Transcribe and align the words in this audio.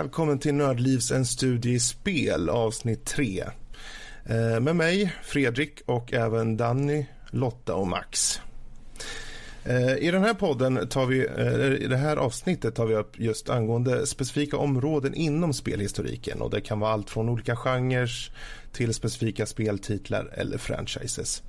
välkommen 0.00 0.38
till 0.38 0.54
Nördlivs 0.54 1.10
en 1.10 1.26
studie 1.26 1.70
i 1.70 1.80
spel 1.80 2.48
avsnitt 2.48 3.04
3. 3.04 3.44
Eh, 4.24 4.60
med 4.60 4.76
mig, 4.76 5.14
Fredrik 5.22 5.82
och 5.86 6.12
även 6.12 6.56
Danny, 6.56 7.06
Lotta 7.30 7.74
och 7.74 7.86
Max. 7.86 8.40
Eh, 9.64 9.96
I 9.96 10.10
den 10.10 10.22
här 10.22 10.34
podden 10.34 10.88
tar 10.88 11.06
vi, 11.06 11.26
eh, 11.36 11.84
i 11.84 11.86
det 11.86 11.96
här 11.96 12.16
avsnittet 12.16 12.74
tar 12.74 12.86
vi 12.86 12.94
upp 12.94 13.20
just 13.20 13.50
angående 13.50 14.06
specifika 14.06 14.56
områden 14.56 15.14
inom 15.14 15.52
spelhistoriken 15.52 16.40
och 16.40 16.50
det 16.50 16.60
kan 16.60 16.80
vara 16.80 16.92
allt 16.92 17.10
från 17.10 17.28
olika 17.28 17.56
genrer 17.56 18.10
till 18.72 18.94
specifika 18.94 19.46
speltitlar 19.46 20.30
eller 20.32 20.58
franchises. 20.58 21.42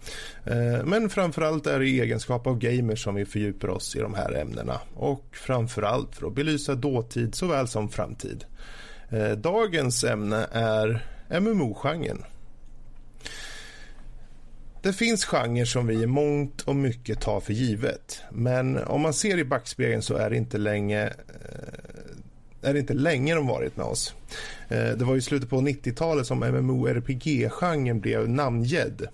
Eh, 0.45 0.85
men 0.85 1.09
framförallt 1.09 1.67
är 1.67 1.79
det 1.79 1.88
i 1.88 2.02
egenskap 2.02 2.48
av 2.48 2.57
gamers 2.57 3.03
som 3.03 3.16
vi 3.16 3.25
fördjupar 3.25 3.67
oss 3.67 3.95
i 3.95 3.99
de 3.99 4.13
här 4.13 4.34
ämnena 4.34 4.79
och 4.95 5.26
framförallt 5.31 6.15
för 6.15 6.27
att 6.27 6.35
belysa 6.35 6.76
dåtid 6.76 7.35
såväl 7.35 7.67
som 7.67 7.89
framtid. 7.89 8.45
Eh, 9.09 9.31
dagens 9.31 10.03
ämne 10.03 10.48
är 10.52 11.05
MMO-genren 11.39 12.23
det 14.81 14.93
finns 14.93 15.26
genrer 15.26 15.65
som 15.65 15.87
vi 15.87 15.93
i 15.93 16.07
mångt 16.07 16.62
och 16.62 16.76
mycket 16.76 17.21
tar 17.21 17.40
för 17.40 17.53
givet. 17.53 18.21
Men 18.31 18.77
om 18.77 19.01
man 19.01 19.13
ser 19.13 19.37
i 19.37 19.46
backspegeln 19.46 20.01
så 20.01 20.15
är 20.15 20.29
det 20.29 20.37
inte 20.37 20.57
länge 20.57 21.05
eh, 21.05 21.90
är 22.62 22.73
det 22.73 22.79
inte 22.79 22.93
länge 22.93 23.35
de 23.35 23.48
varit 23.48 23.77
med 23.77 23.85
oss. 23.85 24.15
Eh, 24.70 24.90
det 24.90 25.05
var 25.05 25.15
i 25.15 25.21
slutet 25.21 25.49
på 25.49 25.55
90-talet 25.55 26.27
som 26.27 26.40
MMORPG-genren 26.40 27.99
blev 27.99 28.29
namngedd 28.29 29.07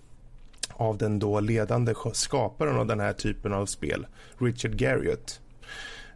av 0.70 0.98
den 0.98 1.20
då 1.20 1.40
ledande 1.40 1.94
skaparen 2.14 2.78
av 2.78 2.88
den 2.88 3.00
här 3.00 3.14
typen 3.14 3.54
av 3.54 3.66
spel, 3.66 4.08
Richard 4.38 4.76
Garriott. 4.76 5.40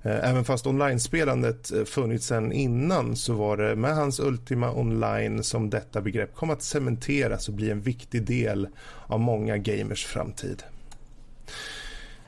Eh, 0.03 0.29
även 0.29 0.45
fast 0.45 0.67
online-spelandet 0.67 1.71
eh, 1.71 1.83
funnits 1.83 2.25
sedan 2.25 2.51
innan 2.51 3.15
så 3.15 3.33
var 3.33 3.57
det 3.57 3.75
med 3.75 3.95
hans 3.95 4.19
Ultima 4.19 4.71
Online 4.71 5.43
som 5.43 5.69
detta 5.69 6.01
begrepp 6.01 6.35
kom 6.35 6.49
att 6.49 6.63
cementeras 6.63 7.47
och 7.47 7.53
bli 7.53 7.71
en 7.71 7.81
viktig 7.81 8.23
del 8.23 8.67
av 9.07 9.19
många 9.19 9.57
gamers 9.57 10.05
framtid. 10.05 10.63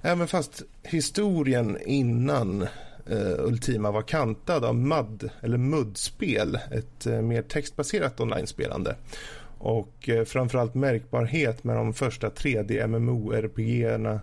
Även 0.02 0.28
fast 0.28 0.64
historien 0.84 1.78
innan 1.86 2.68
eh, 3.10 3.46
Ultima 3.46 3.92
var 3.92 4.02
kantad 4.02 4.66
av 4.66 4.76
MUD, 4.76 5.30
eller 5.42 5.58
MUD-spel, 5.58 6.60
ett 6.72 7.06
eh, 7.06 7.22
mer 7.22 7.42
textbaserat 7.42 8.20
online-spelande 8.20 8.96
och 9.58 10.10
eh, 10.10 10.24
framförallt 10.24 10.74
märkbarhet 10.74 11.64
med 11.64 11.76
de 11.76 11.94
första 11.94 12.30
3D 12.30 12.88
MMO-RPG-erna 12.88 14.20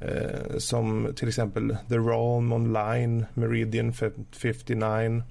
Eh, 0.00 0.58
som 0.58 1.12
till 1.16 1.28
exempel 1.28 1.76
The 1.88 1.94
Realm 1.94 2.52
Online, 2.52 3.24
Meridian 3.34 3.92
59, 4.32 5.22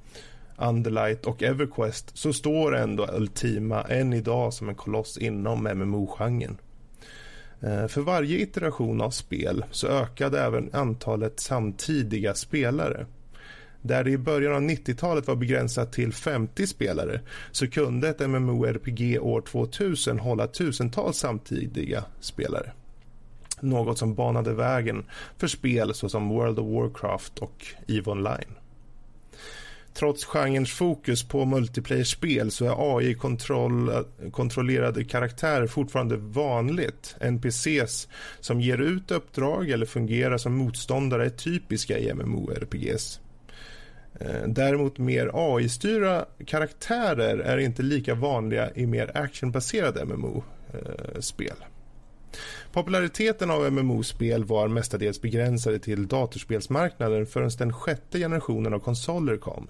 Underlight 0.57 1.25
och 1.25 1.43
Everquest 1.43 2.17
så 2.17 2.33
står 2.33 2.75
ändå 2.75 3.07
Ultima 3.13 3.81
än 3.81 4.13
idag 4.13 4.53
som 4.53 4.69
en 4.69 4.75
koloss 4.75 5.17
inom 5.17 5.63
MMO-genren. 5.63 6.57
Eh, 7.61 7.87
för 7.87 8.01
varje 8.01 8.37
iteration 8.37 9.01
av 9.01 9.09
spel 9.09 9.65
så 9.71 9.87
ökade 9.87 10.41
även 10.41 10.69
antalet 10.73 11.39
samtidiga 11.39 12.33
spelare. 12.33 13.05
Där 13.81 14.03
det 14.03 14.11
i 14.11 14.17
början 14.17 14.55
av 14.55 14.61
90-talet 14.61 15.27
var 15.27 15.35
begränsat 15.35 15.93
till 15.93 16.13
50 16.13 16.67
spelare 16.67 17.21
så 17.51 17.67
kunde 17.67 18.09
ett 18.09 18.19
MMORPG 18.19 19.19
år 19.21 19.41
2000 19.41 20.19
hålla 20.19 20.47
tusentals 20.47 21.17
samtidiga 21.17 22.03
spelare 22.19 22.71
något 23.61 23.97
som 23.97 24.15
banade 24.15 24.53
vägen 24.53 25.05
för 25.37 25.47
spel 25.47 25.93
såsom 25.93 26.29
World 26.29 26.59
of 26.59 26.67
Warcraft 26.67 27.39
och 27.39 27.65
EVE 27.87 28.11
Online. 28.11 28.55
Trots 29.93 30.25
genrens 30.25 30.73
fokus 30.73 31.23
på 31.23 31.45
multiplayer-spel 31.45 32.51
så 32.51 32.65
är 32.65 32.97
AI-kontrollerade 32.97 35.01
eh, 35.01 35.07
karaktärer 35.07 35.67
fortfarande 35.67 36.17
vanligt. 36.17 37.15
NPCs 37.21 38.07
som 38.39 38.61
ger 38.61 38.77
ut 38.77 39.11
uppdrag 39.11 39.69
eller 39.69 39.85
fungerar 39.85 40.37
som 40.37 40.55
motståndare 40.55 41.25
är 41.25 41.29
typiska 41.29 41.99
i 41.99 42.13
MMORPGs. 42.13 43.19
Eh, 44.19 44.47
däremot 44.47 44.97
mer 44.97 45.31
AI-styrda 45.33 46.25
karaktärer 46.45 47.37
är 47.37 47.57
inte 47.57 47.83
lika 47.83 48.15
vanliga 48.15 48.71
i 48.75 48.85
mer 48.85 49.17
actionbaserade 49.17 50.05
MMO-spel. 50.05 51.55
Eh, 51.59 51.65
Populariteten 52.71 53.51
av 53.51 53.71
MMO-spel 53.71 54.43
var 54.43 54.67
mestadels 54.67 55.21
begränsade 55.21 55.79
till 55.79 56.07
datorspelsmarknaden 56.07 57.25
förrän 57.25 57.49
den 57.57 57.73
sjätte 57.73 58.19
generationen 58.19 58.73
av 58.73 58.79
konsoler 58.79 59.37
kom. 59.37 59.67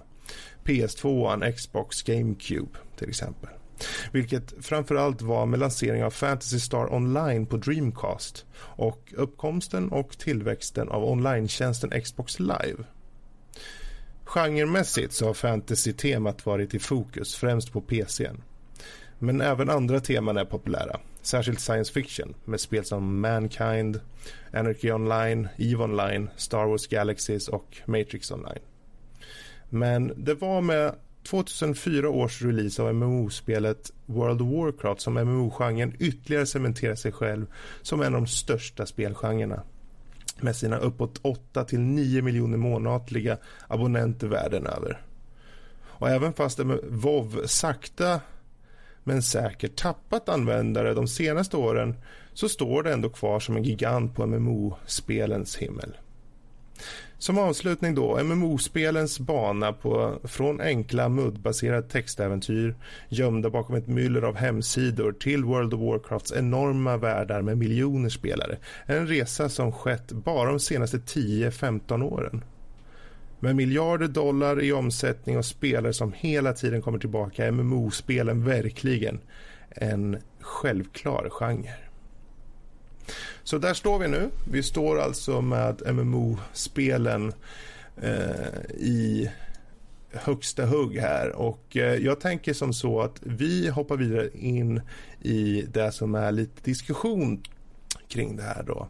PS2, 0.64 1.52
Xbox, 1.52 2.02
GameCube 2.02 2.78
till 2.96 3.08
exempel. 3.08 3.50
Vilket 4.12 4.54
framförallt 4.60 5.22
var 5.22 5.46
med 5.46 5.60
lanseringen 5.60 6.06
av 6.06 6.10
Fantasy 6.10 6.60
Star 6.60 6.94
Online 6.94 7.46
på 7.46 7.56
Dreamcast 7.56 8.46
och 8.56 9.14
uppkomsten 9.16 9.88
och 9.88 10.18
tillväxten 10.18 10.88
av 10.88 11.04
online-tjänsten 11.04 12.00
Xbox 12.02 12.38
Live. 12.40 12.84
Genremässigt 14.24 15.12
så 15.12 15.26
har 15.26 15.34
fantasy-temat 15.34 16.46
varit 16.46 16.74
i 16.74 16.78
fokus, 16.78 17.36
främst 17.36 17.72
på 17.72 17.80
PCn. 17.80 18.42
Men 19.18 19.40
även 19.40 19.70
andra 19.70 20.00
teman 20.00 20.36
är 20.36 20.44
populära, 20.44 21.00
särskilt 21.22 21.60
science 21.60 21.92
fiction 21.92 22.34
med 22.44 22.60
spel 22.60 22.84
som 22.84 23.20
Mankind, 23.20 24.00
Anarchy 24.52 24.92
Online, 24.92 25.48
EVE 25.58 25.84
Online, 25.84 26.30
Star 26.36 26.66
Wars 26.66 26.86
Galaxies 26.86 27.48
och 27.48 27.76
Matrix 27.86 28.30
Online. 28.30 28.69
Men 29.70 30.24
det 30.24 30.34
var 30.34 30.60
med 30.60 30.94
2004 31.22 32.08
års 32.08 32.42
release 32.42 32.82
av 32.82 32.94
MMO-spelet 32.94 33.92
World 34.06 34.42
of 34.42 34.48
Warcraft 34.48 35.00
som 35.00 35.14
MMO-genren 35.14 35.96
ytterligare 35.98 36.46
cementerar 36.46 36.94
sig 36.94 37.12
själv 37.12 37.46
som 37.82 38.00
en 38.00 38.14
av 38.14 38.20
de 38.20 38.26
största 38.26 38.86
spelgenrerna 38.86 39.62
med 40.40 40.56
sina 40.56 40.78
uppåt 40.78 41.20
8 41.22 41.64
till 41.64 41.80
9 41.80 42.22
miljoner 42.22 42.58
månatliga 42.58 43.38
abonnenter 43.68 44.26
världen 44.26 44.66
över. 44.66 45.00
Och 45.82 46.08
även 46.08 46.32
fast 46.32 46.60
WoW 46.82 47.46
sakta 47.46 48.20
men 49.04 49.22
säkert 49.22 49.76
tappat 49.76 50.28
användare 50.28 50.94
de 50.94 51.08
senaste 51.08 51.56
åren 51.56 51.94
så 52.32 52.48
står 52.48 52.82
det 52.82 52.92
ändå 52.92 53.08
kvar 53.08 53.40
som 53.40 53.56
en 53.56 53.64
gigant 53.64 54.14
på 54.14 54.26
MMO-spelens 54.26 55.58
himmel. 55.58 55.96
Som 57.20 57.38
avslutning 57.38 57.94
då, 57.94 58.22
MMO-spelens 58.22 59.20
bana 59.20 59.72
på, 59.72 60.18
från 60.24 60.60
enkla 60.60 61.08
muddbaserade 61.08 61.88
textäventyr 61.88 62.74
gömda 63.08 63.50
bakom 63.50 63.76
ett 63.76 63.86
myller 63.86 64.22
av 64.22 64.36
hemsidor 64.36 65.12
till 65.12 65.44
World 65.44 65.74
of 65.74 65.80
Warcrafts 65.80 66.32
enorma 66.32 66.96
världar 66.96 67.42
med 67.42 67.58
miljoner 67.58 68.08
spelare. 68.08 68.58
En 68.86 69.06
resa 69.06 69.48
som 69.48 69.72
skett 69.72 70.12
bara 70.12 70.50
de 70.50 70.60
senaste 70.60 70.96
10-15 70.96 72.02
åren. 72.02 72.44
Med 73.40 73.56
miljarder 73.56 74.08
dollar 74.08 74.62
i 74.62 74.72
omsättning 74.72 75.38
och 75.38 75.44
spelare 75.44 75.92
som 75.92 76.12
hela 76.12 76.52
tiden 76.52 76.82
kommer 76.82 76.98
tillbaka 76.98 77.46
är 77.46 77.50
MMO-spelen 77.50 78.44
verkligen 78.44 79.20
en 79.70 80.16
självklar 80.40 81.28
genre. 81.30 81.89
Så 83.50 83.58
där 83.58 83.74
står 83.74 83.98
vi 83.98 84.08
nu. 84.08 84.30
Vi 84.50 84.62
står 84.62 85.00
alltså 85.00 85.40
med 85.40 85.82
MMO-spelen 85.94 87.32
eh, 88.02 88.60
i 88.78 89.30
högsta 90.12 90.66
hugg 90.66 90.96
här 90.96 91.32
och 91.32 91.76
eh, 91.76 91.94
jag 91.94 92.20
tänker 92.20 92.54
som 92.54 92.72
så 92.72 93.00
att 93.00 93.20
vi 93.22 93.68
hoppar 93.68 93.96
vidare 93.96 94.28
in 94.34 94.80
i 95.22 95.64
det 95.72 95.92
som 95.92 96.14
är 96.14 96.32
lite 96.32 96.62
diskussion 96.62 97.42
kring 98.08 98.36
det 98.36 98.42
här 98.42 98.62
då. 98.62 98.88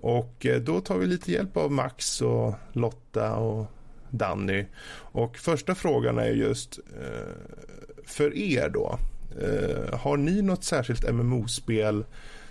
Och 0.00 0.46
eh, 0.46 0.60
då 0.60 0.80
tar 0.80 0.98
vi 0.98 1.06
lite 1.06 1.32
hjälp 1.32 1.56
av 1.56 1.72
Max 1.72 2.22
och 2.22 2.54
Lotta 2.72 3.36
och 3.36 3.66
Danny. 4.10 4.64
Och 4.96 5.36
första 5.36 5.74
frågan 5.74 6.18
är 6.18 6.30
just 6.30 6.78
eh, 6.78 7.34
för 8.04 8.36
er 8.36 8.68
då. 8.68 8.98
Eh, 9.40 9.98
har 9.98 10.16
ni 10.16 10.42
något 10.42 10.64
särskilt 10.64 11.12
MMO-spel 11.12 12.04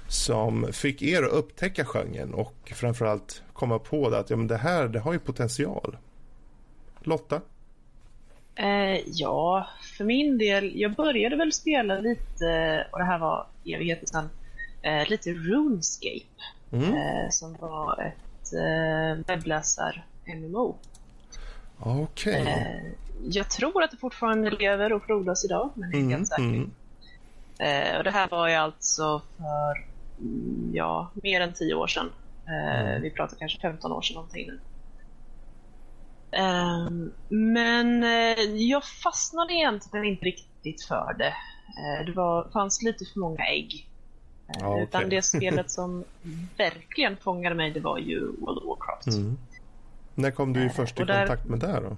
som 0.07 0.74
fick 0.74 1.02
er 1.02 1.24
att 1.24 1.31
upptäcka 1.31 1.86
genren 1.86 2.34
och 2.34 2.72
framförallt 2.75 3.42
komma 3.54 3.80
på 3.80 4.10
det 4.10 4.19
att 4.19 4.30
ja, 4.30 4.36
men 4.36 4.48
det 4.48 4.57
här 4.57 4.88
det 4.88 5.00
har 5.00 5.13
ju 5.13 5.19
potential? 5.19 5.98
Lotta? 7.02 7.42
Eh, 8.56 9.00
ja, 9.06 9.68
för 9.98 10.04
min 10.04 10.38
del, 10.38 10.80
jag 10.80 10.96
började 10.96 11.36
väl 11.36 11.54
spela 11.54 12.00
lite, 12.00 12.88
och 12.92 13.00
det 13.00 13.06
här 13.06 13.19
var 13.19 13.48
evigheter 13.66 14.06
sedan, 14.06 14.30
eh, 14.81 15.10
lite 15.10 15.30
RuneScape. 15.30 16.25
Mm. 16.72 16.94
Eh, 16.94 17.30
som 17.30 17.56
var 17.60 18.02
ett 18.02 18.54
eh, 18.54 19.25
webbläsar-MMO. 19.28 20.75
Okej. 21.80 22.42
Okay. 22.42 22.54
Eh, 22.54 22.92
jag 23.30 23.50
tror 23.50 23.84
att 23.84 23.92
det 23.92 23.98
fortfarande 23.98 24.50
lever 24.50 24.94
och 24.94 25.04
frodas 25.04 25.46
idag, 25.46 25.69
men 25.74 25.92
det 25.92 25.98
är 25.98 26.00
mm, 26.00 26.12
helt 26.12 26.28
säker. 26.28 26.44
Mm. 26.44 26.72
Eh, 27.57 27.98
och 27.98 28.04
det 28.04 28.12
här 28.12 28.28
var 28.28 28.48
ju 28.48 28.56
alltså 28.56 29.22
för 29.38 29.94
ja, 30.73 31.12
mer 31.23 31.41
än 31.41 31.53
tio 31.53 31.73
år 31.75 31.88
sedan. 31.88 32.12
Eh, 32.47 32.79
mm. 32.79 33.01
Vi 33.01 33.12
pratar 33.12 33.38
kanske 33.38 33.59
15 33.59 33.91
år 33.91 34.01
sedan 34.01 34.15
någonting 34.15 34.47
nu. 34.47 34.59
Um, 36.39 37.12
men 37.29 38.03
uh, 38.03 38.56
jag 38.56 38.83
fastnade 38.83 39.53
egentligen 39.53 40.06
inte 40.06 40.25
riktigt 40.25 40.83
för 40.83 41.15
det. 41.17 41.33
Uh, 41.79 42.06
det 42.06 42.12
var, 42.12 42.50
fanns 42.53 42.81
lite 42.81 43.06
för 43.06 43.19
många 43.19 43.45
ägg. 43.45 43.89
Uh, 44.62 44.69
okay. 44.69 44.83
Utan 44.83 45.09
det 45.09 45.21
spelet 45.25 45.71
som 45.71 46.03
verkligen 46.57 47.18
fångade 47.18 47.56
mig 47.56 47.71
det 47.71 47.79
var 47.79 47.97
ju 47.97 48.19
World 48.19 48.57
of 48.57 48.63
Warcraft. 48.63 49.07
Mm. 49.07 49.38
När 50.15 50.31
kom 50.31 50.53
du 50.53 50.69
först 50.69 51.00
i 51.00 51.03
där, 51.03 51.27
kontakt 51.27 51.50
med 51.50 51.59
det 51.59 51.79
då? 51.79 51.97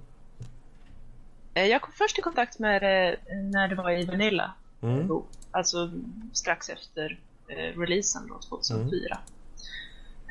Jag 1.53 1.81
kom 1.81 1.93
först 1.93 2.19
i 2.19 2.21
kontakt 2.21 2.59
med 2.59 2.81
det 2.81 3.17
när 3.51 3.67
det 3.67 3.75
var 3.75 3.91
i 3.91 4.05
Vanilla. 4.05 4.53
Mm. 4.81 5.09
Alltså 5.51 5.91
strax 6.33 6.69
efter 6.69 7.19
releasen 7.47 8.27
då, 8.27 8.39
2004. 8.39 9.17
Mm. 9.17 9.23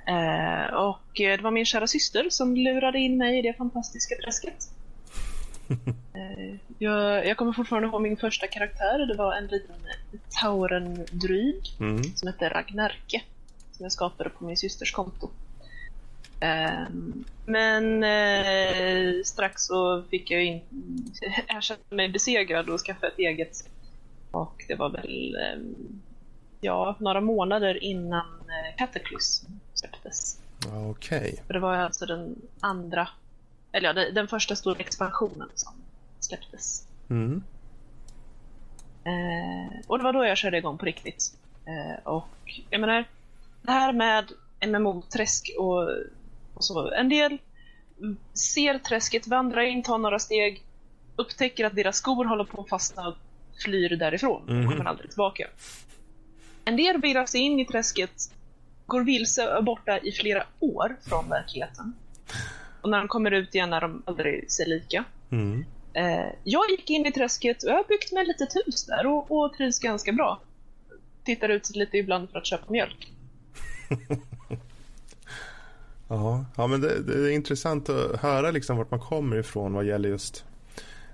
Eh, 0.06 0.74
och 0.74 1.20
eh, 1.20 1.36
det 1.36 1.42
var 1.42 1.50
min 1.50 1.66
kära 1.66 1.86
syster 1.86 2.26
som 2.30 2.56
lurade 2.56 2.98
in 2.98 3.18
mig 3.18 3.38
i 3.38 3.42
det 3.42 3.54
fantastiska 3.54 4.14
träsket. 4.24 4.70
eh, 6.14 6.56
jag, 6.78 7.26
jag, 7.26 7.36
kommer 7.36 7.52
fortfarande 7.52 7.88
ihåg 7.88 8.02
min 8.02 8.16
första 8.16 8.46
karaktär. 8.46 8.98
Det 9.06 9.14
var 9.14 9.34
en 9.34 9.46
liten 9.46 9.76
Tauren-druid 10.40 11.62
mm. 11.80 12.02
som 12.02 12.28
hette 12.28 12.48
Ragnarke. 12.48 13.22
Som 13.72 13.84
jag 13.84 13.92
skapade 13.92 14.30
på 14.30 14.44
min 14.44 14.56
systers 14.56 14.92
konto. 14.92 15.30
Eh, 16.40 16.86
men 17.46 18.04
eh, 18.04 19.22
strax 19.24 19.62
så 19.62 20.02
fick 20.10 20.30
jag 20.30 20.44
in, 20.44 20.60
erkänna 21.46 21.80
mig 21.90 22.08
besegrad 22.08 22.70
och 22.70 22.80
skaffa 22.80 23.06
ett 23.06 23.18
eget. 23.18 23.68
Och 24.30 24.64
det 24.68 24.74
var 24.74 24.90
väl 24.90 25.34
eh, 25.34 25.60
ja, 26.66 26.96
några 26.98 27.20
månader 27.20 27.84
innan 27.84 28.26
Cataclysm 28.76 29.46
släpptes. 29.74 30.40
Okej. 30.66 31.18
Okay. 31.18 31.36
Det 31.48 31.58
var 31.58 31.74
alltså 31.74 32.06
den 32.06 32.36
andra, 32.60 33.08
eller 33.72 33.94
ja, 33.94 34.10
den 34.12 34.28
första 34.28 34.56
stora 34.56 34.78
expansionen 34.78 35.48
som 35.54 35.72
släpptes. 36.20 36.86
Mm. 37.10 37.42
Eh, 39.04 39.80
och 39.86 39.98
det 39.98 40.04
var 40.04 40.12
då 40.12 40.24
jag 40.24 40.38
körde 40.38 40.58
igång 40.58 40.78
på 40.78 40.86
riktigt. 40.86 41.32
Eh, 41.66 42.12
och 42.12 42.60
jag 42.70 42.80
menar, 42.80 43.04
det 43.62 43.72
här 43.72 43.92
med 43.92 44.32
MMO-träsk 44.66 45.50
och, 45.58 45.88
och, 46.54 46.64
så. 46.64 46.92
En 46.92 47.08
del 47.08 47.38
ser 48.34 48.78
träsket, 48.78 49.26
vandrar 49.26 49.62
in, 49.62 49.82
tar 49.82 49.98
några 49.98 50.18
steg, 50.18 50.62
upptäcker 51.16 51.64
att 51.64 51.74
deras 51.74 51.96
skor 51.96 52.24
håller 52.24 52.44
på 52.44 52.60
att 52.60 52.68
fastna 52.68 53.08
och 53.08 53.14
flyr 53.64 53.96
därifrån 53.96 54.48
mm. 54.48 54.70
kommer 54.70 54.84
aldrig 54.84 55.10
tillbaka. 55.10 55.48
En 56.68 56.76
del 56.76 57.00
virrar 57.00 57.26
sig 57.26 57.40
in 57.40 57.60
i 57.60 57.64
träsket, 57.64 58.30
går 58.86 59.00
vilse 59.00 59.56
och 59.56 59.64
borta 59.64 59.98
i 59.98 60.12
flera 60.12 60.46
år 60.60 60.96
från 61.02 61.28
verkligheten. 61.28 61.94
Och 62.80 62.90
när 62.90 62.98
de 62.98 63.08
kommer 63.08 63.30
ut 63.30 63.54
igen 63.54 63.72
är 63.72 63.80
de 63.80 64.02
aldrig 64.06 64.50
sig 64.52 64.68
lika. 64.68 65.04
Mm. 65.30 65.64
Eh, 65.92 66.32
jag 66.44 66.70
gick 66.70 66.90
in 66.90 67.06
i 67.06 67.12
träsket 67.12 67.62
och 67.62 67.70
jag 67.70 67.74
har 67.76 67.84
byggt 67.84 68.12
mig 68.12 68.22
ett 68.22 68.28
litet 68.28 68.56
hus 68.56 68.84
där 68.84 69.06
och, 69.06 69.30
och 69.30 69.54
trivs 69.54 69.78
ganska 69.78 70.12
bra. 70.12 70.40
Tittar 71.24 71.48
ut 71.48 71.76
lite 71.76 71.96
ibland 71.98 72.30
för 72.30 72.38
att 72.38 72.46
köpa 72.46 72.72
mjölk. 72.72 73.12
ja, 76.08 76.44
ja, 76.56 76.66
men 76.66 76.80
det, 76.80 77.02
det, 77.02 77.14
är 77.14 77.30
intressant 77.30 77.88
att 77.88 78.20
höra 78.20 78.50
liksom 78.50 78.76
vart 78.76 78.90
man 78.90 79.00
kommer 79.00 79.36
ifrån 79.36 79.72
vad 79.72 79.84
gäller 79.84 80.08
just 80.08 80.44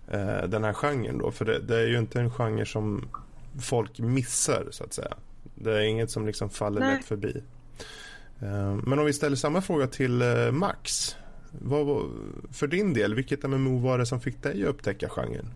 eh, 0.08 0.42
den 0.42 0.64
här 0.64 0.72
genren. 0.72 1.18
Då. 1.18 1.30
För 1.30 1.44
det, 1.44 1.58
det, 1.58 1.76
är 1.76 1.86
ju 1.86 1.98
inte 1.98 2.20
en 2.20 2.30
genre 2.30 2.66
som 2.66 3.08
folk 3.60 3.98
missar, 3.98 4.68
så 4.70 4.84
att 4.84 4.92
säga. 4.92 5.14
Det 5.62 5.78
är 5.78 5.80
inget 5.80 6.10
som 6.10 6.26
liksom 6.26 6.50
faller 6.50 6.80
Nej. 6.80 6.96
lätt 6.96 7.04
förbi. 7.04 7.42
Eh, 8.42 8.74
men 8.74 8.98
om 8.98 9.04
vi 9.04 9.12
ställer 9.12 9.36
samma 9.36 9.60
fråga 9.60 9.86
till 9.86 10.22
eh, 10.22 10.50
Max. 10.52 11.16
Vad, 11.50 12.10
för 12.52 12.66
din 12.66 12.94
del, 12.94 13.14
vilket 13.14 13.42
MMO 13.42 13.78
var 13.78 13.98
det 13.98 14.06
som 14.06 14.20
fick 14.20 14.42
dig 14.42 14.62
att 14.62 14.68
upptäcka 14.68 15.08
genren? 15.08 15.48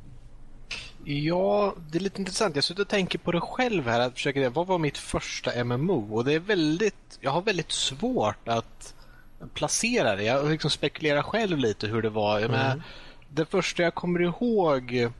Ja, 1.04 1.74
det 1.90 1.98
är 1.98 2.02
lite 2.02 2.20
intressant. 2.20 2.54
Jag 2.54 2.64
sitter 2.64 2.82
och 2.82 2.88
tänker 2.88 3.18
på 3.18 3.32
det 3.32 3.40
själv 3.40 3.86
här. 3.86 4.00
Att 4.00 4.12
försöka, 4.12 4.50
vad 4.50 4.66
var 4.66 4.78
mitt 4.78 4.98
första 4.98 5.64
MMO? 5.64 6.14
Och 6.14 6.24
det 6.24 6.32
är 6.32 6.40
väldigt, 6.40 7.18
jag 7.20 7.30
har 7.30 7.42
väldigt 7.42 7.72
svårt 7.72 8.48
att 8.48 8.94
placera 9.54 10.16
det. 10.16 10.22
Jag 10.22 10.50
liksom 10.50 10.70
spekulerar 10.70 11.22
själv 11.22 11.58
lite 11.58 11.86
hur 11.86 12.02
det 12.02 12.10
var. 12.10 12.38
Mm. 12.38 12.50
Men 12.50 12.82
det 13.28 13.44
första 13.44 13.82
jag 13.82 13.94
kommer 13.94 14.22
ihåg 14.22 15.10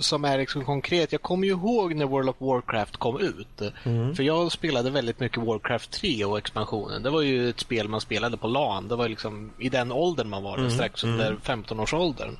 som 0.00 0.24
är 0.24 0.38
liksom 0.38 0.64
konkret. 0.64 1.12
Jag 1.12 1.22
kommer 1.22 1.46
ju 1.46 1.52
ihåg 1.52 1.94
när 1.94 2.06
World 2.06 2.28
of 2.28 2.36
Warcraft 2.38 2.96
kom 2.96 3.20
ut. 3.20 3.62
Mm. 3.84 4.14
För 4.14 4.22
jag 4.22 4.52
spelade 4.52 4.90
väldigt 4.90 5.20
mycket 5.20 5.42
Warcraft 5.42 5.90
3 5.90 6.24
och 6.24 6.38
expansionen. 6.38 7.02
Det 7.02 7.10
var 7.10 7.22
ju 7.22 7.50
ett 7.50 7.60
spel 7.60 7.88
man 7.88 8.00
spelade 8.00 8.36
på 8.36 8.46
LAN. 8.46 8.88
Det 8.88 8.96
var 8.96 9.08
liksom 9.08 9.50
i 9.58 9.68
den 9.68 9.92
åldern 9.92 10.28
man 10.28 10.42
var, 10.42 10.58
mm. 10.58 10.70
strax 10.70 11.04
under 11.04 11.26
mm. 11.26 11.40
15-årsåldern. 11.42 12.38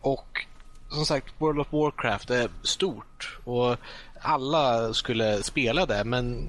Och 0.00 0.46
som 0.88 1.06
sagt, 1.06 1.34
World 1.38 1.60
of 1.60 1.72
Warcraft 1.72 2.30
är 2.30 2.48
stort 2.62 3.38
och 3.44 3.76
alla 4.20 4.94
skulle 4.94 5.42
spela 5.42 5.86
det 5.86 6.04
men 6.04 6.48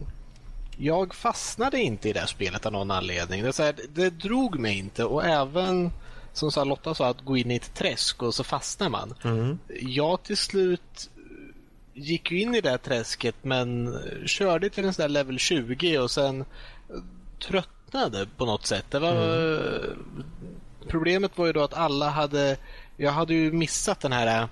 jag 0.77 1.15
fastnade 1.15 1.81
inte 1.81 2.09
i 2.09 2.13
det 2.13 2.27
spelet 2.27 2.65
av 2.65 2.71
någon 2.71 2.91
anledning. 2.91 3.43
Det, 3.43 3.53
så 3.53 3.63
här, 3.63 3.75
det 3.89 4.09
drog 4.09 4.59
mig 4.59 4.77
inte 4.77 5.03
och 5.05 5.25
även 5.25 5.91
som 6.37 6.51
sa 6.51 6.63
Lotta 6.63 6.95
sa, 6.95 7.07
att 7.07 7.21
gå 7.21 7.37
in 7.37 7.51
i 7.51 7.55
ett 7.55 7.73
träsk 7.73 8.23
och 8.23 8.35
så 8.35 8.43
fastnar 8.43 8.89
man. 8.89 9.13
Mm. 9.23 9.59
Jag 9.81 10.23
till 10.23 10.37
slut 10.37 11.09
gick 11.93 12.31
in 12.31 12.55
i 12.55 12.61
det 12.61 12.77
träsket 12.77 13.35
men 13.41 13.97
körde 14.25 14.69
till 14.69 14.85
en 14.85 14.93
sån 14.93 15.03
där 15.03 15.09
level 15.09 15.39
20 15.39 15.97
och 15.99 16.11
sen 16.11 16.45
tröttnade 17.47 18.27
på 18.37 18.45
något 18.45 18.65
sätt. 18.65 18.85
Det 18.89 18.99
var, 18.99 19.11
mm. 19.11 19.93
Problemet 20.87 21.37
var 21.37 21.45
ju 21.45 21.53
då 21.53 21.63
att 21.63 21.73
alla 21.73 22.09
hade... 22.09 22.57
Jag 22.97 23.11
hade 23.11 23.33
ju 23.33 23.51
missat 23.51 23.99
den 23.99 24.11
här 24.11 24.47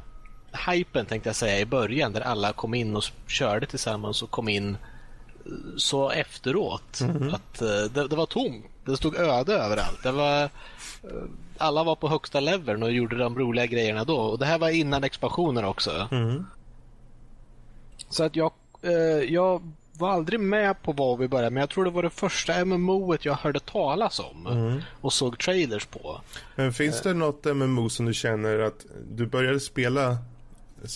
hypen 0.71 1.05
tänkte 1.05 1.29
jag 1.29 1.35
säga 1.35 1.59
i 1.59 1.65
början 1.65 2.13
där 2.13 2.21
alla 2.21 2.53
kom 2.53 2.73
in 2.73 2.95
och 2.95 3.03
körde 3.27 3.65
tillsammans 3.65 4.23
och 4.23 4.31
kom 4.31 4.49
in 4.49 4.77
så 5.77 6.09
efteråt. 6.09 7.01
Mm. 7.01 7.33
Att 7.33 7.61
eh, 7.61 7.67
det, 7.67 8.07
det, 8.07 8.15
var 8.15 8.25
tomt. 8.25 8.65
Det 8.85 8.97
stod 8.97 9.15
öde 9.15 9.53
överallt. 9.53 10.03
Det 10.03 10.11
var, 10.11 10.43
eh, 10.43 10.49
alla 11.57 11.83
var 11.83 11.95
på 11.95 12.09
högsta 12.09 12.39
leveln 12.39 12.83
och 12.83 12.91
gjorde 12.91 13.17
de 13.17 13.39
roliga 13.39 13.65
grejerna 13.65 14.03
då. 14.03 14.17
Och 14.17 14.39
Det 14.39 14.45
här 14.45 14.59
var 14.59 14.69
innan 14.69 15.03
expansionen 15.03 15.65
också. 15.65 16.07
Mm. 16.11 16.45
Så 18.09 18.23
att 18.23 18.35
jag, 18.35 18.51
eh, 18.81 18.91
jag 19.33 19.71
var 19.97 20.09
aldrig 20.09 20.39
med 20.39 20.81
på 20.81 20.91
vad 20.91 21.19
vi 21.19 21.27
började 21.27 21.49
men 21.49 21.61
jag 21.61 21.69
tror 21.69 21.85
det 21.85 21.91
var 21.91 22.03
det 22.03 22.09
första 22.09 22.65
MMO 22.65 23.17
jag 23.21 23.33
hörde 23.33 23.59
talas 23.59 24.19
om 24.19 24.47
mm. 24.47 24.81
och 25.01 25.13
såg 25.13 25.39
trailers 25.39 25.85
på. 25.85 26.21
Men 26.55 26.73
finns 26.73 27.01
det 27.01 27.13
något 27.13 27.45
MMO 27.45 27.89
som 27.89 28.05
du 28.05 28.13
känner 28.13 28.59
att 28.59 28.85
du 29.11 29.25
började 29.25 29.59
spela 29.59 30.17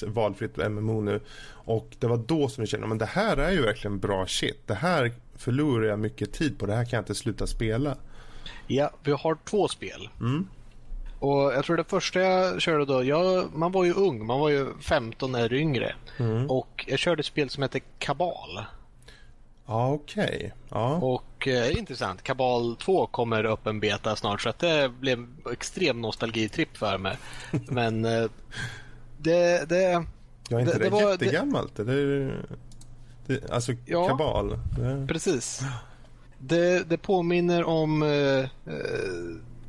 valfritt 0.08 0.58
MMO 0.58 1.02
nu 1.02 1.22
och 1.52 1.96
det 2.00 2.08
var 2.08 2.18
då 2.18 2.50
som 2.50 2.64
du 2.64 2.68
kände 2.68 2.88
att 2.88 3.00
det 3.00 3.06
här 3.06 3.38
är 3.38 3.52
ju 3.52 3.62
verkligen 3.62 4.00
bra 4.00 4.28
shit. 4.28 4.68
Det 4.68 4.74
här 4.74 5.12
förlorar 5.36 5.86
jag 5.86 6.00
mycket 6.00 6.34
tid 6.34 6.60
på. 6.60 6.66
Det 6.66 6.76
här 6.76 6.86
kan 6.86 6.98
jag 6.98 7.02
inte 7.02 7.16
sluta 7.16 7.48
spela. 7.48 7.96
Ja, 8.72 8.92
vi 9.04 9.12
har 9.12 9.38
två 9.46 9.68
spel. 9.68 10.10
Mm. 10.20 10.48
Och 11.20 11.54
Jag 11.54 11.66
tror 11.66 11.78
det 11.78 11.84
första 11.84 12.20
jag 12.20 12.62
körde 12.62 12.86
då, 12.86 13.04
jag, 13.04 13.56
man 13.56 13.72
var 13.72 13.84
ju 13.84 13.94
ung, 13.94 14.26
man 14.26 14.40
var 14.40 14.50
ju 14.50 14.74
15 14.82 15.36
eller 15.36 15.54
yngre. 15.54 15.96
Mm. 16.18 16.50
Och 16.50 16.86
jag 16.88 17.00
körde 17.00 17.20
ett 17.20 17.26
spel 17.26 17.50
som 17.50 17.64
heter 17.64 17.82
Kabal. 18.00 18.60
Ja, 19.66 19.92
okej. 19.92 20.36
Okay. 20.36 20.52
Ja. 20.70 20.96
Och 20.96 21.48
eh, 21.48 21.78
intressant, 21.78 22.24
Kabal 22.24 22.76
2 22.76 23.08
kommer 23.08 23.44
upp 23.44 23.68
en 23.68 23.80
beta 23.80 24.16
snart 24.16 24.42
så 24.42 24.50
att 24.50 24.60
det 24.60 24.92
blev 25.00 25.20
en 25.20 25.38
extrem 25.52 26.02
nostalgitripp 26.02 26.78
för 26.78 26.98
mig. 26.98 27.18
Men 27.68 28.06
eh, 28.06 28.30
det, 29.18 29.70
det... 29.70 30.06
Ja, 30.50 30.60
inte 30.60 30.74
det, 30.74 30.80
det, 30.80 30.84
det 30.84 30.90
var, 30.90 31.12
jättegammalt? 31.12 31.76
Det, 31.76 31.84
det, 31.84 32.32
det, 33.26 33.52
alltså 33.52 33.72
ja, 33.86 34.08
Kabal? 34.08 34.60
Det... 34.78 35.08
Precis. 35.08 35.62
Det, 36.40 36.90
det 36.90 36.98
påminner 36.98 37.64
om 37.64 38.04
eh 38.04 38.50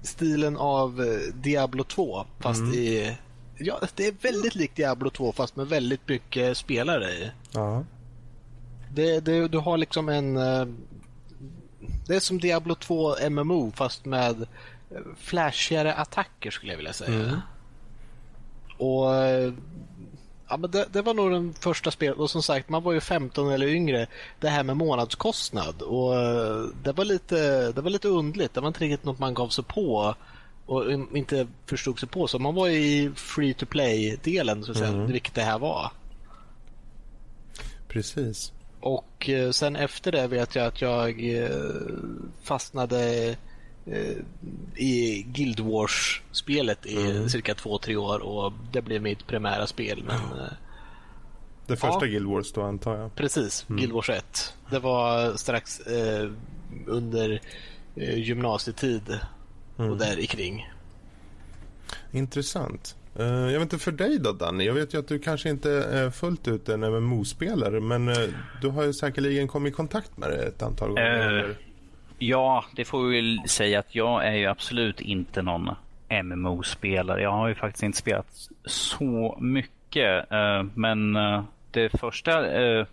stilen 0.03 0.57
av 0.57 1.03
eh, 1.03 1.35
Diablo 1.35 1.85
2 1.85 2.27
fast 2.39 2.61
mm. 2.61 2.75
i... 2.75 3.17
Ja, 3.59 3.81
det 3.95 4.07
är 4.07 4.15
väldigt 4.23 4.55
likt 4.55 4.77
Diablo 4.77 5.11
2 5.11 5.33
fast 5.33 5.57
med 5.57 5.67
väldigt 5.67 6.09
mycket 6.09 6.57
spelare 6.57 7.11
i. 7.11 7.31
Ja. 7.53 7.85
Det, 8.95 9.21
det, 9.21 9.49
du 9.49 9.59
har 9.59 9.79
liksom 9.79 10.09
en... 10.09 10.35
Det 12.07 12.17
är 12.17 12.21
som 12.21 12.39
Diablo 12.39 12.75
2 12.75 13.29
MMO 13.31 13.73
fast 13.75 14.05
med 14.05 14.47
flashigare 15.17 15.95
attacker 15.95 16.51
skulle 16.51 16.73
jag 16.73 16.77
vilja 16.77 16.93
säga. 16.93 17.15
Mm. 17.15 17.37
Och 18.79 19.07
Ja, 20.51 20.57
men 20.57 20.71
det, 20.71 20.87
det, 20.93 21.03
var 21.03 21.15
nog 21.15 21.33
den 21.33 21.55
första 21.55 21.91
spelet 21.91 22.19
och 22.19 22.31
som 22.31 22.43
sagt 22.43 22.69
man 22.69 22.83
var 22.83 22.93
ju 22.93 23.01
15 23.01 23.51
eller 23.51 23.67
yngre. 23.67 24.07
Det 24.41 24.49
här 24.49 24.65
med 24.65 24.77
månadskostnad 24.77 25.83
och 25.83 26.17
eh, 26.17 26.65
det 26.83 26.93
var 26.93 27.05
lite, 27.05 27.73
det 27.73 27.81
var 27.81 27.91
lite 27.91 28.09
undligt. 28.09 28.55
Det 28.55 28.61
var 28.61 28.69
inte 28.69 28.81
riktigt 28.81 29.05
något 29.05 29.19
man 29.19 29.35
gav 29.35 29.49
sig 29.49 29.65
på 29.65 30.15
och 30.67 30.93
inte 30.93 31.47
förstod 31.67 31.99
sig 31.99 32.09
på. 32.09 32.27
Så 32.27 32.39
man 32.39 32.55
var 32.55 32.69
i 32.69 33.11
free 33.15 33.55
to 33.55 33.67
play-delen, 33.67 34.65
så 34.65 34.71
att 34.71 34.79
säga, 34.79 34.91
mm. 34.91 35.13
vilket 35.13 35.35
det 35.35 35.43
här 35.43 35.59
var. 35.59 35.93
Precis. 37.89 38.53
Och 38.81 39.29
eh, 39.29 39.51
sen 39.51 39.77
efter 39.77 40.13
det 40.13 40.27
vet 40.27 40.55
jag 40.55 40.67
att 40.67 40.81
jag 40.81 41.35
eh, 41.35 41.51
fastnade 42.43 43.37
i 44.77 45.23
Guild 45.23 45.61
Wars-spelet 45.61 46.87
i 46.87 46.97
mm. 46.97 47.29
cirka 47.29 47.55
två, 47.55 47.79
tre 47.79 47.97
år 47.97 48.19
och 48.19 48.53
det 48.73 48.83
blev 48.83 49.03
mitt 49.03 49.27
primära 49.27 49.67
spel. 49.67 50.05
Men, 50.07 50.17
eh, 50.17 50.53
det 51.67 51.77
första 51.77 52.07
ja, 52.07 52.11
Guild 52.11 52.27
Wars 52.27 52.53
då 52.53 52.63
antar 52.63 52.97
jag? 52.97 53.15
Precis, 53.15 53.67
mm. 53.69 53.79
Guild 53.81 53.93
Wars 53.93 54.11
1. 54.11 54.55
Det 54.71 54.79
var 54.79 55.37
strax 55.37 55.81
eh, 55.81 56.31
under 56.87 57.41
eh, 57.97 58.19
gymnasietid 58.19 59.19
mm. 59.79 59.91
och 59.91 59.97
där 59.97 60.19
i 60.19 60.27
kring. 60.27 60.71
Intressant. 62.13 62.97
Uh, 63.21 63.27
jag 63.27 63.53
vet 63.53 63.63
inte 63.63 63.79
för 63.79 63.93
dig 63.93 64.19
då 64.19 64.33
Danny. 64.33 64.65
Jag 64.65 64.75
vet 64.75 64.95
ju 64.95 64.99
att 64.99 65.09
du 65.09 65.19
kanske 65.19 65.51
inte 65.51 65.71
är 65.71 66.11
fullt 66.11 66.49
ut 66.49 66.69
en 66.69 66.81
MMO-spelare 66.81 67.81
men 67.81 68.09
uh, 68.09 68.29
du 68.61 68.69
har 68.69 68.85
ju 68.85 68.93
säkerligen 68.93 69.49
kommit 69.49 69.73
i 69.73 69.77
kontakt 69.77 70.17
med 70.17 70.31
det 70.31 70.43
ett 70.43 70.63
antal 70.63 70.89
gånger. 70.89 71.45
Uh, 71.45 71.55
ja, 72.21 72.65
det 72.77 72.85
får 72.85 73.03
vi 73.03 73.17
väl 73.17 73.49
säga 73.49 73.79
att 73.79 73.95
jag 73.95 74.27
är 74.27 74.33
ju 74.33 74.47
absolut 74.47 75.01
inte 75.01 75.43
någon 75.43 75.71
MMO-spelare. 76.23 77.23
Jag 77.23 77.33
har 77.33 77.49
ju 77.49 77.55
faktiskt 77.55 77.83
inte 77.83 77.99
spelat 77.99 78.27
så 78.65 79.39
mycket 79.41 80.27
men 80.75 81.13
det 81.71 81.89
första 82.01 82.45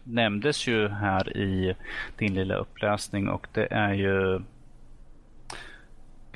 nämndes 0.03 0.67
ju 0.67 0.87
här 0.87 1.37
i 1.37 1.75
din 2.17 2.33
lilla 2.33 2.55
uppläsning 2.55 3.29
och 3.29 3.47
det 3.53 3.67
är 3.71 3.93
ju 3.93 4.39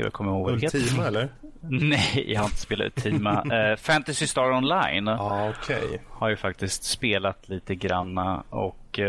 jag 0.03 0.13
kommer 0.13 0.31
ihåg 0.31 0.49
Ultima 0.49 1.07
eller? 1.07 1.29
Nej, 1.61 2.25
jag 2.27 2.39
har 2.39 2.45
inte 2.45 2.61
spelat 2.61 2.85
Ultima. 2.85 3.75
Fantasy 3.77 4.27
Star 4.27 4.51
Online 4.51 5.07
ah, 5.07 5.49
okay. 5.49 5.97
har 6.09 6.29
ju 6.29 6.35
faktiskt 6.35 6.83
spelat 6.83 7.49
lite 7.49 7.75
granna 7.75 8.43
och 8.49 8.99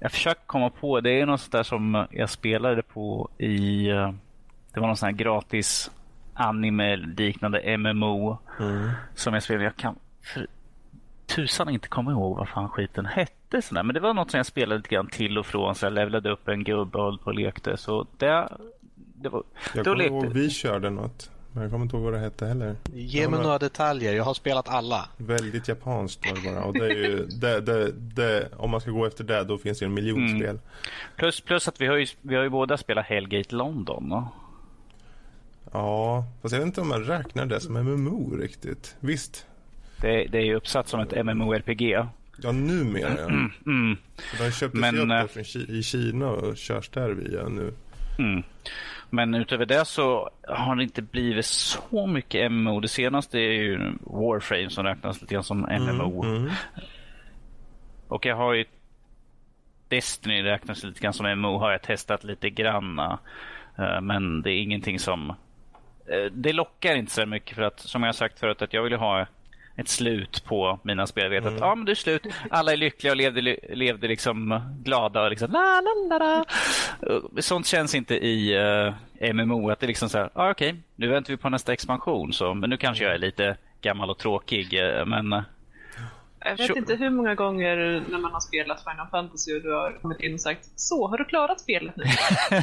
jag 0.00 0.12
försöker 0.12 0.42
komma 0.46 0.70
på, 0.70 1.00
det 1.00 1.20
är 1.20 1.26
något 1.26 1.40
sånt 1.40 1.52
där 1.52 1.62
som 1.62 2.06
jag 2.10 2.30
spelade 2.30 2.82
på 2.82 3.28
i, 3.38 3.90
uh, 3.90 4.12
det 4.74 4.80
var 4.80 4.86
någon 4.86 4.96
sån 4.96 5.06
här 5.06 5.16
gratis 5.16 5.90
anime-liknande 6.34 7.78
MMO 7.78 8.38
mm. 8.60 8.90
som 9.14 9.34
jag 9.34 9.42
spelade. 9.42 9.64
Jag 9.64 9.76
kan 9.76 9.96
för 10.34 10.46
tusan 11.26 11.68
inte 11.68 11.88
komma 11.88 12.10
ihåg 12.10 12.36
vad 12.36 12.48
fan 12.48 12.68
skiten 12.68 13.06
hette. 13.06 13.62
Sådär. 13.62 13.82
Men 13.82 13.94
det 13.94 14.00
var 14.00 14.14
något 14.14 14.30
som 14.30 14.38
jag 14.38 14.46
spelade 14.46 14.76
lite 14.76 14.88
grann 14.88 15.06
till 15.06 15.38
och 15.38 15.46
från. 15.46 15.74
Så 15.74 15.86
jag 15.86 15.92
levlade 15.92 16.30
upp 16.30 16.48
en 16.48 16.64
gubbe 16.64 16.98
och 16.98 17.20
på 17.20 17.26
och 17.26 17.34
lekte. 17.34 17.76
Så 17.76 18.06
det 18.18 18.48
det 19.22 19.28
var, 19.28 19.42
jag 19.74 19.84
kommer 19.84 20.02
ihåg 20.02 20.26
vi 20.26 20.50
körde 20.50 20.90
något. 20.90 21.30
Men 21.52 21.62
jag 21.62 21.72
kommer 21.72 21.84
inte 21.84 21.96
ihåg 21.96 22.04
vad 22.04 22.12
det 22.12 22.18
hette 22.18 22.46
heller. 22.46 22.76
Ge 22.94 23.28
mig 23.28 23.42
några 23.42 23.58
detaljer. 23.58 24.14
Jag 24.14 24.24
har 24.24 24.34
spelat 24.34 24.68
alla. 24.68 25.08
Väldigt 25.16 25.68
japanskt 25.68 26.26
var 26.26 26.34
det 26.34 26.54
bara. 26.54 26.64
Och 26.64 26.72
det 26.72 26.86
är 26.86 26.94
ju, 26.94 27.26
det, 27.40 27.60
det, 27.60 27.92
det, 27.92 28.48
om 28.56 28.70
man 28.70 28.80
ska 28.80 28.90
gå 28.90 29.06
efter 29.06 29.24
det, 29.24 29.44
då 29.44 29.58
finns 29.58 29.78
det 29.78 29.84
en 29.84 29.94
miljon 29.94 30.26
mm. 30.26 30.38
spel. 30.38 30.58
Plus, 31.16 31.40
plus 31.40 31.68
att 31.68 31.80
vi 31.80 31.86
har, 31.86 31.96
ju, 31.96 32.06
vi 32.22 32.36
har 32.36 32.42
ju 32.42 32.48
båda 32.48 32.76
spelat 32.76 33.06
Hellgate 33.06 33.54
London. 33.54 34.08
No? 34.08 34.28
Ja, 35.72 36.24
fast 36.42 36.52
jag 36.52 36.58
vet 36.58 36.66
inte 36.66 36.80
om 36.80 36.88
man 36.88 37.04
räknar 37.04 37.46
det 37.46 37.60
som 37.60 37.74
MMO 37.74 38.36
riktigt. 38.36 38.96
Visst. 39.00 39.46
Det, 40.00 40.26
det 40.26 40.38
är 40.38 40.44
ju 40.44 40.54
uppsatt 40.54 40.88
som 40.88 41.00
ett 41.00 41.24
MMORPG. 41.24 41.82
Ja, 42.42 42.52
numera. 42.52 43.16
Ja. 43.18 43.24
Mm, 43.24 43.50
mm. 43.66 43.96
Den 44.38 44.52
köptes 44.52 44.80
Men, 44.80 44.94
ju 44.94 45.22
upp 45.22 45.36
äh, 45.36 45.76
i 45.76 45.82
Kina 45.82 46.28
och 46.28 46.56
körs 46.56 46.88
där 46.88 47.10
via 47.10 47.48
nu. 47.48 47.72
Mm. 48.20 48.42
Men 49.10 49.34
utöver 49.34 49.66
det 49.66 49.84
så 49.84 50.30
har 50.48 50.76
det 50.76 50.82
inte 50.82 51.02
blivit 51.02 51.46
så 51.46 52.06
mycket 52.06 52.52
MMO. 52.52 52.80
Det 52.80 52.88
senaste 52.88 53.38
är 53.38 53.52
ju 53.52 53.92
Warframe 54.00 54.70
som 54.70 54.84
räknas 54.84 55.20
lite 55.20 55.34
grann 55.34 55.44
som 55.44 55.60
MMO. 55.60 56.24
Mm, 56.24 56.36
mm. 56.36 56.50
Och 58.08 58.26
jag 58.26 58.36
har 58.36 58.54
ju 58.54 58.64
Destiny 59.88 60.42
räknas 60.42 60.84
lite 60.84 61.00
grann 61.00 61.12
som 61.12 61.26
MMO 61.38 61.58
har 61.58 61.70
jag 61.70 61.82
testat 61.82 62.24
lite 62.24 62.50
granna. 62.50 63.18
Eh, 63.78 64.00
men 64.00 64.42
det 64.42 64.50
är 64.52 64.62
ingenting 64.62 64.98
som... 64.98 65.30
Eh, 66.06 66.32
det 66.32 66.52
lockar 66.52 66.94
inte 66.94 67.12
så 67.12 67.26
mycket 67.26 67.56
för 67.56 67.62
att 67.62 67.80
som 67.80 68.02
jag 68.02 68.14
sagt 68.14 68.40
förut 68.40 68.62
att 68.62 68.72
jag 68.72 68.82
vill 68.82 68.94
ha 68.94 69.26
ett 69.80 69.88
slut 69.88 70.44
på 70.44 70.78
mina 70.82 71.06
spel. 71.06 71.24
Jag 71.24 71.30
vet 71.30 71.42
mm. 71.42 71.54
att 71.54 71.60
ja, 71.60 71.74
men 71.74 71.84
det 71.84 71.92
är 71.92 71.94
slut. 71.94 72.26
Alla 72.50 72.72
är 72.72 72.76
lyckliga 72.76 73.12
och 73.12 73.16
levde, 73.16 73.56
levde 73.68 74.08
liksom 74.08 74.60
glada. 74.82 75.22
Och 75.22 75.30
liksom, 75.30 75.50
la, 75.50 75.80
la, 75.80 76.18
la, 76.18 76.44
la. 77.04 77.42
Sånt 77.42 77.66
känns 77.66 77.94
inte 77.94 78.14
i 78.14 78.58
uh, 78.58 78.94
eh, 79.18 79.34
MMO. 79.34 79.70
Att 79.70 79.80
det 79.80 79.86
är 79.86 79.88
liksom 79.88 80.08
så 80.08 80.18
här, 80.18 80.30
ah, 80.34 80.50
okej, 80.50 80.68
okay, 80.68 80.80
nu 80.96 81.08
väntar 81.08 81.32
vi 81.32 81.36
på 81.36 81.48
nästa 81.48 81.72
expansion. 81.72 82.32
Så, 82.32 82.54
men 82.54 82.70
nu 82.70 82.76
kanske 82.76 83.04
jag 83.04 83.14
är 83.14 83.18
lite 83.18 83.56
gammal 83.80 84.10
och 84.10 84.18
tråkig. 84.18 84.74
Uh, 84.74 85.06
men 85.06 85.32
uh, 85.32 85.42
jag 86.44 86.56
vet 86.56 86.76
inte 86.76 86.94
hur 86.94 87.10
många 87.10 87.34
gånger 87.34 87.76
när 88.08 88.18
man 88.18 88.32
har 88.32 88.40
spelat 88.40 88.84
Final 88.84 89.06
Fantasy 89.10 89.56
och 89.56 89.62
du 89.62 89.72
har 89.72 89.98
kommit 90.02 90.20
in 90.20 90.34
och 90.34 90.40
sagt 90.40 90.68
Så, 90.76 91.08
har 91.08 91.18
du 91.18 91.24
klarat 91.24 91.60
spelet 91.60 91.96
nu? 91.96 92.04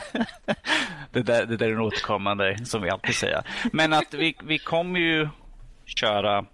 det, 1.11 1.21
där, 1.21 1.45
det 1.45 1.57
där 1.57 1.67
är 1.67 1.71
en 1.71 1.81
återkommande 1.81 2.65
som 2.65 2.81
vi 2.81 2.89
alltid 2.89 3.15
säger. 3.15 3.41
Men 3.71 3.93
att 3.93 4.13
vi, 4.13 4.35
vi 4.43 4.59
kommer 4.59 4.99
ju 4.99 5.29
köra 5.85 6.45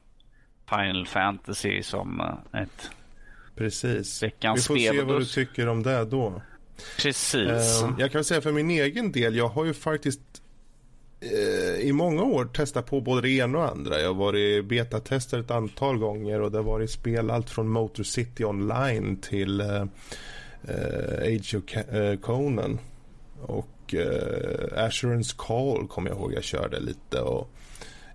Final 0.76 1.08
Fantasy 1.08 1.84
som 1.84 2.20
eh, 2.20 2.62
ett 2.62 2.90
Precis. 3.56 4.24
veckans 4.24 4.64
spel. 4.64 4.78
Vi 4.78 4.88
får 4.88 4.94
se 4.94 5.02
vad 5.02 5.22
du 5.22 5.26
tycker 5.26 5.68
om 5.68 5.84
det 5.84 6.06
då. 6.06 6.42
Precis. 6.98 7.84
Uh, 7.84 7.96
jag 8.00 8.12
kan 8.12 8.24
säga 8.24 8.42
för 8.42 8.52
min 8.52 8.70
egen 8.70 9.12
del, 9.12 9.36
jag 9.36 9.48
har 9.48 9.66
ju 9.66 9.74
faktiskt 9.74 10.22
uh, 11.24 11.80
i 11.80 11.92
många 11.94 12.24
år 12.24 12.46
testat 12.46 12.86
på 12.86 13.02
både 13.02 13.22
det 13.22 13.30
ena 13.30 13.58
och 13.58 13.72
andra. 13.72 14.00
Jag 14.00 14.08
har 14.08 14.14
varit 14.14 14.66
betatester 14.66 15.40
ett 15.40 15.52
antal 15.52 15.98
gånger 15.98 16.42
och 16.42 16.52
det 16.52 16.58
har 16.58 16.64
varit 16.64 16.92
spel 16.92 17.32
allt 17.32 17.50
från 17.50 17.68
Motor 17.68 18.04
City 18.04 18.44
Online 18.44 19.18
till 19.18 19.62
uh, 19.62 19.86
Age 21.22 21.56
of 21.56 21.64
Conan. 22.22 22.80
Och 23.42 23.96
Assurance 24.76 25.36
Call 25.38 25.88
kommer 25.88 26.10
jag 26.10 26.20
ihåg 26.20 26.34
jag 26.34 26.44
körde 26.44 26.80
lite. 26.80 27.20
Och 27.20 27.50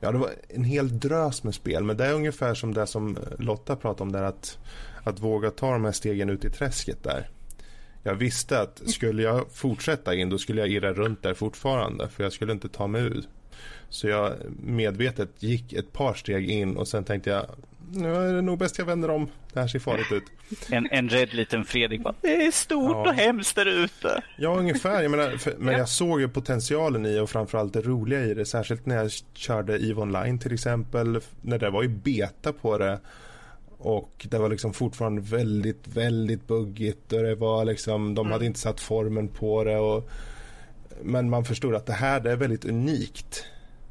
Ja, 0.01 0.13
det 0.13 0.19
var 0.19 0.31
en 0.49 0.65
hel 0.65 0.99
drös 0.99 1.45
med 1.45 1.55
spel. 1.55 1.85
Men 1.85 1.97
det 1.97 2.07
är 2.07 2.15
ungefär 2.15 2.55
som 2.55 2.75
det 2.75 2.87
som 2.87 3.17
eh, 3.17 3.23
Lotta 3.39 3.77
pratade 3.77 4.03
om 4.03 4.13
där. 4.13 4.23
Att, 4.23 4.59
att 5.05 5.21
våga 5.21 5.51
ta 5.51 5.73
de 5.73 5.85
här 5.85 5.93
stegen 5.93 6.31
ut 6.31 6.45
i 6.45 6.51
träsket 6.51 7.03
där. 7.03 7.31
Jag 8.03 8.15
visste 8.15 8.61
att 8.61 8.83
skulle 8.87 9.23
jag 9.23 9.53
fortsätta 9.53 10.15
in 10.15 10.31
då 10.31 10.39
skulle 10.39 10.61
jag 10.61 10.71
irra 10.71 10.93
runt 10.93 11.23
där 11.23 11.35
fortfarande. 11.35 12.09
För 12.09 12.23
jag 12.23 12.33
skulle 12.33 12.53
inte 12.53 12.69
ta 12.69 12.87
mig 12.87 13.03
ut. 13.03 13.29
Så 13.89 14.09
jag 14.09 14.33
medvetet 14.63 15.43
gick 15.43 15.73
ett 15.73 15.93
par 15.93 16.15
steg 16.15 16.51
in 16.51 16.77
och 16.77 16.89
sen 16.89 17.05
tänkte 17.05 17.31
jag 17.31 17.47
nu 17.93 18.15
är 18.15 18.33
det 18.33 18.43
nog 18.43 18.59
bäst 18.59 18.79
jag 18.79 18.87
vänder 18.87 19.11
om. 19.11 19.29
Det 19.53 19.61
här 19.61 19.69
ser 19.69 19.79
farligt 19.79 20.13
ut. 20.13 20.25
En, 20.71 20.89
en 20.91 21.09
rädd 21.09 21.35
liten 21.35 21.65
Fredrik 21.65 22.03
bara, 22.03 22.15
det 22.21 22.47
är 22.47 22.51
stort 22.51 22.91
ja. 22.91 23.09
och 23.09 23.15
hemskt 23.15 23.57
där 23.57 23.67
ute. 23.67 24.23
Ja, 24.37 24.57
ungefär. 24.57 25.03
Jag 25.03 25.11
menar, 25.11 25.37
för, 25.37 25.55
men 25.59 25.79
jag 25.79 25.89
såg 25.89 26.21
ju 26.21 26.29
potentialen 26.29 27.07
i 27.07 27.19
och 27.19 27.31
framförallt 27.31 27.73
det 27.73 27.81
roliga 27.81 28.25
i 28.25 28.35
det. 28.35 28.47
Särskilt 28.47 28.87
när 28.87 28.97
jag 28.97 29.11
körde 29.35 29.79
EVE 29.79 30.01
Online 30.01 30.39
till 30.39 30.55
exempel. 30.55 31.21
När 31.43 31.59
det 31.59 31.71
var 31.71 31.85
i 31.85 31.89
beta 31.89 32.53
på 32.53 32.79
det. 32.79 33.01
Och 33.79 34.27
det 34.31 34.39
var 34.39 34.49
liksom 34.49 34.73
fortfarande 34.73 35.23
väldigt, 35.23 35.89
väldigt 35.89 36.47
buggigt. 36.47 37.13
Och 37.13 37.23
det 37.23 37.35
var 37.35 37.65
liksom, 37.65 38.15
de 38.15 38.27
hade 38.27 38.37
mm. 38.37 38.47
inte 38.47 38.61
satt 38.61 38.81
formen 38.81 39.29
på 39.29 39.65
det. 39.65 39.79
Och, 39.79 40.11
men 41.03 41.31
man 41.31 41.45
förstod 41.45 41.75
att 41.75 41.87
det 41.87 41.93
här 41.93 42.21
det 42.21 42.33
är 42.33 42.37
väldigt 42.37 42.65
unikt. 42.65 43.45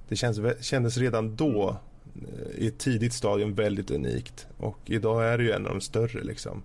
Det 0.07 0.15
känns, 0.15 0.65
kändes 0.65 0.97
redan 0.97 1.35
då 1.35 1.77
Eh, 2.21 2.63
i 2.63 2.67
ett 2.67 2.77
tidigt 2.77 3.13
stadium 3.13 3.53
väldigt 3.53 3.91
unikt. 3.91 4.47
Och 4.57 4.79
idag 4.85 5.25
är 5.25 5.37
det 5.37 5.43
ju 5.43 5.51
en 5.51 5.65
av 5.65 5.71
de 5.71 5.81
större 5.81 6.23
liksom. 6.23 6.63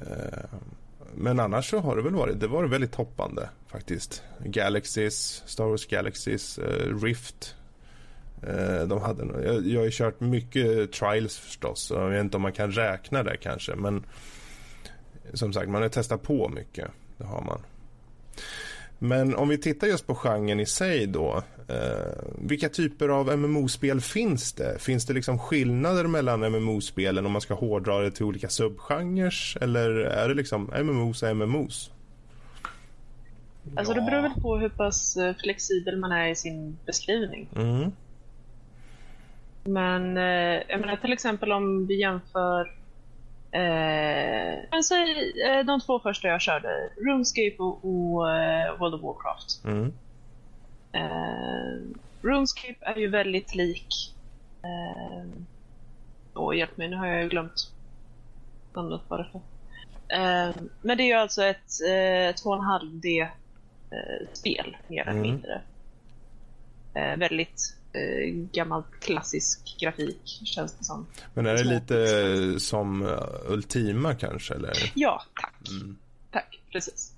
Eh, 0.00 0.58
men 1.14 1.40
annars 1.40 1.70
så 1.70 1.78
har 1.78 1.96
det 1.96 2.02
väl 2.02 2.14
varit, 2.14 2.40
det 2.40 2.46
var 2.46 2.64
väldigt 2.64 2.94
hoppande 2.94 3.48
faktiskt. 3.66 4.22
Galaxies, 4.44 5.42
Star 5.46 5.64
Wars 5.64 5.86
Galaxies, 5.86 6.58
eh, 6.58 6.98
Rift. 7.02 7.56
De 8.86 9.00
hade, 9.02 9.44
jag, 9.44 9.66
jag 9.66 9.80
har 9.80 9.84
ju 9.84 9.90
kört 9.92 10.20
mycket 10.20 10.92
trials 10.92 11.38
förstås. 11.38 11.90
Jag 11.94 12.10
vet 12.10 12.20
inte 12.20 12.36
om 12.36 12.42
man 12.42 12.52
kan 12.52 12.72
räkna 12.72 13.22
det 13.22 13.36
kanske. 13.36 13.74
Men 13.76 14.06
som 15.32 15.52
sagt, 15.52 15.68
man 15.68 15.82
har 15.82 15.88
testat 15.88 16.22
på 16.22 16.48
mycket. 16.48 16.90
Det 17.16 17.24
har 17.24 17.42
man. 17.42 17.60
Men 19.04 19.34
om 19.34 19.48
vi 19.48 19.58
tittar 19.58 19.86
just 19.86 20.06
på 20.06 20.14
genren 20.14 20.60
i 20.60 20.66
sig 20.66 21.06
då. 21.06 21.42
Eh, 21.68 22.24
vilka 22.38 22.68
typer 22.68 23.08
av 23.08 23.38
MMO-spel 23.38 24.00
finns 24.00 24.52
det? 24.52 24.78
Finns 24.78 25.06
det 25.06 25.14
liksom 25.14 25.38
skillnader 25.38 26.04
mellan 26.04 26.40
MMO-spelen 26.52 27.26
om 27.26 27.32
man 27.32 27.40
ska 27.40 27.54
hårdra 27.54 28.00
det 28.00 28.10
till 28.10 28.24
olika 28.24 28.48
subgenrer? 28.48 29.34
Eller 29.60 29.90
är 29.90 30.28
det 30.28 30.34
liksom 30.34 30.70
MMOs 30.82 31.22
är 31.22 31.34
MMOs? 31.34 31.90
Alltså 33.76 33.94
det 33.94 34.00
beror 34.00 34.22
väl 34.22 34.40
på 34.42 34.56
hur 34.56 34.68
pass 34.68 35.16
eh, 35.16 35.34
flexibel 35.42 35.96
man 35.96 36.12
är 36.12 36.28
i 36.28 36.34
sin 36.34 36.78
beskrivning. 36.86 37.48
Mm. 37.56 37.92
Men 39.64 40.16
eh, 40.16 40.62
jag 40.68 40.80
menar 40.80 40.96
till 40.96 41.12
exempel 41.12 41.52
om 41.52 41.86
vi 41.86 42.00
jämför 42.00 42.83
Eh, 43.54 44.58
alltså, 44.70 44.94
eh, 44.94 45.64
de 45.66 45.80
två 45.80 46.00
första 46.00 46.28
jag 46.28 46.40
körde, 46.40 46.90
RuneScape 46.96 47.56
och, 47.58 47.84
och 47.84 48.30
eh, 48.30 48.78
World 48.78 48.94
of 48.94 49.02
Warcraft. 49.02 49.64
Mm. 49.64 49.92
Eh, 50.92 51.78
RuneScape 52.22 52.76
är 52.80 52.96
ju 52.96 53.08
väldigt 53.08 53.54
lik... 53.54 54.14
Eh, 54.62 55.24
åh, 56.34 56.56
hjälp 56.56 56.76
mig, 56.76 56.88
nu 56.88 56.96
har 56.96 57.06
jag 57.06 57.22
ju 57.22 57.28
glömt 57.28 57.72
namnet 58.74 59.08
på 59.08 59.16
det. 59.16 59.26
Eh, 60.16 60.54
men 60.82 60.96
det 60.96 61.02
är 61.02 61.06
ju 61.06 61.12
alltså 61.12 61.44
ett 61.44 61.80
eh, 61.86 62.44
2,5D 62.44 63.22
eh, 63.90 64.28
spel, 64.32 64.76
mer 64.88 65.02
eller 65.02 65.10
mm. 65.10 65.22
mindre. 65.22 65.60
Eh, 66.94 67.16
väldigt 67.16 67.76
eh, 67.94 68.34
gammalt 68.52 69.00
klassisk 69.00 69.76
grafik 69.80 70.40
känns 70.44 70.78
det 70.78 70.84
som. 70.84 71.06
Men 71.34 71.46
är 71.46 71.54
det 71.54 71.64
lite 71.64 72.60
som 72.60 73.02
uh, 73.02 73.18
Ultima 73.48 74.14
kanske? 74.14 74.54
Eller? 74.54 74.92
Ja, 74.94 75.22
tack. 75.40 75.68
Mm. 75.70 75.96
Tack, 76.30 76.60
precis. 76.72 77.12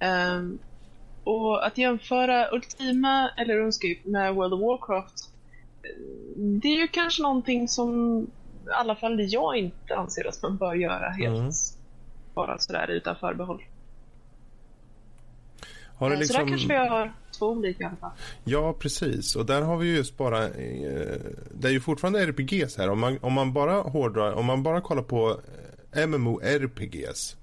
Um, 0.00 0.58
och 1.24 1.66
att 1.66 1.78
jämföra 1.78 2.50
Ultima 2.52 3.30
eller 3.36 3.54
RuneScape 3.54 4.00
med 4.04 4.34
World 4.34 4.54
of 4.54 4.60
Warcraft 4.60 5.28
det 6.36 6.68
är 6.68 6.76
ju 6.76 6.88
kanske 6.88 7.22
någonting 7.22 7.68
som 7.68 8.20
i 8.66 8.70
alla 8.70 8.96
fall 8.96 9.20
jag 9.20 9.56
inte 9.56 9.96
anser 9.96 10.28
att 10.28 10.42
man 10.42 10.56
bör 10.56 10.74
göra 10.74 11.10
helt 11.10 11.38
mm. 11.38 11.52
bara 12.34 12.58
sådär 12.58 12.90
utan 12.90 13.16
förbehåll. 13.16 13.62
Har 15.98 16.10
det 16.10 16.16
liksom... 16.16 16.34
Så 16.34 16.38
där 16.38 16.50
liksom- 16.50 16.68
kanske 16.68 16.84
vi 16.84 16.88
har 16.88 17.12
två 17.38 17.46
olika 17.46 17.82
i 17.82 17.86
alla 17.86 17.96
fall. 17.96 18.10
Ja, 18.44 18.72
precis. 18.72 19.36
Och 19.36 19.46
där 19.46 19.62
har 19.62 19.76
vi 19.76 19.96
just 19.96 20.16
bara... 20.16 20.44
Eh, 20.44 21.16
det 21.54 21.68
är 21.68 21.72
ju 21.72 21.80
fortfarande 21.80 22.26
RPGs 22.26 22.76
här. 22.76 22.88
Om 22.88 23.00
man, 23.00 23.18
om 23.20 23.32
man 23.32 23.52
bara 23.52 23.80
hårdrar, 23.80 24.32
om 24.32 24.46
man 24.46 24.62
bara 24.62 24.80
kollar 24.80 25.02
på 25.02 25.40
eh, 25.92 26.06
MMO-RPGs 26.06 27.36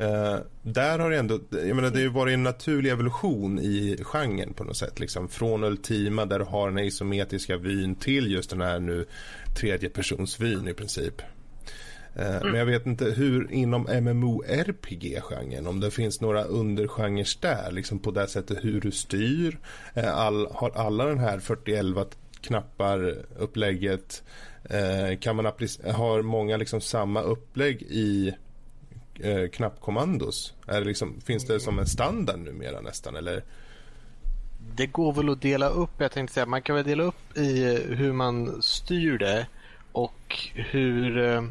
Uh, 0.00 0.38
där 0.62 0.98
har 0.98 1.10
det 1.10 1.18
ändå, 1.18 1.40
jag 1.50 1.76
menar 1.76 1.90
det 1.90 1.96
har 1.96 2.02
ju 2.02 2.08
varit 2.08 2.34
en 2.34 2.42
naturlig 2.42 2.90
evolution 2.90 3.58
i 3.58 3.96
genren 4.02 4.54
på 4.54 4.64
något 4.64 4.76
sätt. 4.76 5.00
Liksom, 5.00 5.28
från 5.28 5.64
Ultima 5.64 6.26
där 6.26 6.38
du 6.38 6.44
har 6.44 6.70
den 6.70 6.84
isometriska 6.84 7.56
vyn 7.56 7.94
till 7.94 8.32
just 8.32 8.50
den 8.50 8.60
här 8.60 8.78
nu 8.78 9.06
tredjepersonsvyn 9.56 10.68
i 10.68 10.74
princip. 10.74 11.22
Uh, 12.18 12.36
mm. 12.36 12.48
Men 12.48 12.54
jag 12.54 12.66
vet 12.66 12.86
inte 12.86 13.04
hur 13.04 13.52
inom 13.52 13.82
MMORPG-genren, 13.82 15.66
om 15.66 15.80
det 15.80 15.90
finns 15.90 16.20
några 16.20 16.44
undergenrer 16.44 17.40
där, 17.40 17.72
liksom 17.72 17.98
på 17.98 18.10
det 18.10 18.28
sättet 18.28 18.64
hur 18.64 18.80
du 18.80 18.90
styr. 18.90 19.58
Uh, 19.96 20.14
all, 20.14 20.48
har 20.52 20.70
alla 20.70 21.04
den 21.06 21.18
här 21.18 21.38
4011 21.38 22.04
knappar 22.40 23.16
upplägget? 23.38 24.22
kan 25.20 25.36
man 25.36 25.46
har 25.46 26.22
många 26.22 26.56
liksom 26.56 26.80
samma 26.80 27.20
upplägg 27.20 27.82
i 27.82 28.34
eh, 29.20 29.48
knappkommandos? 29.48 30.54
Är 30.66 30.80
det 30.80 30.86
liksom, 30.86 31.20
finns 31.20 31.46
det 31.46 31.60
som 31.60 31.78
en 31.78 31.86
standard 31.86 32.38
numera 32.38 32.80
nästan? 32.80 33.16
Eller? 33.16 33.44
Det 34.76 34.86
går 34.86 35.12
väl 35.12 35.28
att 35.28 35.42
dela 35.42 35.68
upp. 35.68 35.90
Jag 35.98 36.12
tänkte 36.12 36.34
säga 36.34 36.46
man 36.46 36.62
kan 36.62 36.76
väl 36.76 36.84
dela 36.84 37.02
upp 37.02 37.36
i 37.36 37.78
hur 37.88 38.12
man 38.12 38.62
styr 38.62 39.18
det 39.18 39.46
och 39.92 40.36
hur 40.54 41.18
eh, 41.18 41.42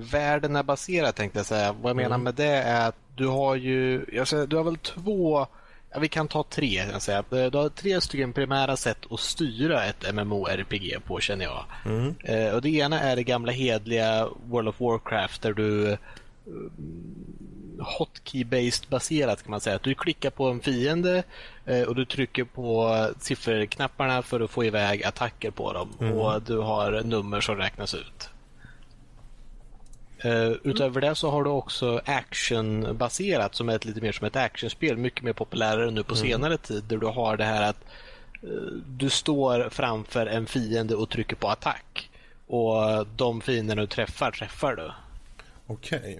världen 0.00 0.56
är 0.56 0.62
baserad 0.62 1.14
tänkte 1.14 1.38
jag 1.38 1.46
säga. 1.46 1.72
Vad 1.72 1.90
jag 1.90 1.96
menar 1.96 2.14
mm. 2.14 2.22
med 2.22 2.34
det 2.34 2.62
är 2.62 2.88
att 2.88 2.96
du 3.16 3.26
har 3.26 3.54
ju, 3.54 4.04
jag 4.12 4.28
säger, 4.28 4.46
du 4.46 4.56
har 4.56 4.64
väl 4.64 4.76
två 4.76 5.46
Ja, 5.90 5.98
vi 5.98 6.08
kan 6.08 6.28
ta 6.28 6.42
tre. 6.42 6.84
Jag 6.92 7.02
säga. 7.02 7.24
Du 7.30 7.58
har 7.58 7.68
tre 7.68 8.00
stycken 8.00 8.32
primära 8.32 8.76
sätt 8.76 8.98
att 9.10 9.20
styra 9.20 9.84
ett 9.84 10.14
MMORPG 10.14 10.98
på 11.06 11.20
känner 11.20 11.44
jag. 11.44 11.64
Mm. 11.84 12.14
Eh, 12.24 12.54
och 12.54 12.62
det 12.62 12.68
ena 12.68 13.00
är 13.00 13.16
det 13.16 13.22
gamla 13.22 13.52
hedliga 13.52 14.28
World 14.44 14.68
of 14.68 14.80
Warcraft 14.80 15.42
där 15.42 15.52
du 15.52 15.96
hotkey-based 17.78 18.88
baserat 18.88 19.42
kan 19.42 19.50
man 19.50 19.60
säga. 19.60 19.76
Att 19.76 19.82
du 19.82 19.94
klickar 19.94 20.30
på 20.30 20.48
en 20.48 20.60
fiende 20.60 21.22
eh, 21.66 21.82
och 21.82 21.94
du 21.94 22.04
trycker 22.04 22.44
på 22.44 23.06
sifferknapparna 23.20 24.22
för 24.22 24.40
att 24.40 24.50
få 24.50 24.64
iväg 24.64 25.04
attacker 25.04 25.50
på 25.50 25.72
dem. 25.72 25.88
Mm. 26.00 26.12
Och 26.12 26.42
du 26.42 26.58
har 26.58 27.02
nummer 27.04 27.40
som 27.40 27.56
räknas 27.56 27.94
ut. 27.94 28.30
Uh, 30.24 30.56
utöver 30.64 31.00
det 31.00 31.14
så 31.14 31.30
har 31.30 31.44
du 31.44 31.50
också 31.50 32.00
actionbaserat 32.04 33.54
som 33.54 33.68
är 33.68 33.86
lite 33.86 34.00
mer 34.00 34.12
som 34.12 34.26
ett 34.26 34.36
actionspel. 34.36 34.96
Mycket 34.96 35.22
mer 35.22 35.32
populärare 35.32 35.90
nu 35.90 36.02
på 36.02 36.14
mm. 36.14 36.28
senare 36.28 36.58
tid. 36.58 36.84
Där 36.84 36.96
du 36.96 37.06
har 37.06 37.36
det 37.36 37.44
här 37.44 37.62
att 37.62 37.84
uh, 38.44 38.72
du 38.86 39.10
står 39.10 39.68
framför 39.70 40.26
en 40.26 40.46
fiende 40.46 40.94
och 40.94 41.10
trycker 41.10 41.36
på 41.36 41.48
attack. 41.48 42.10
Och 42.46 43.06
de 43.16 43.40
fienderna 43.40 43.80
du 43.80 43.86
träffar, 43.86 44.30
träffar 44.30 44.76
du. 44.76 44.90
Okej. 45.66 45.98
Okay. 45.98 46.18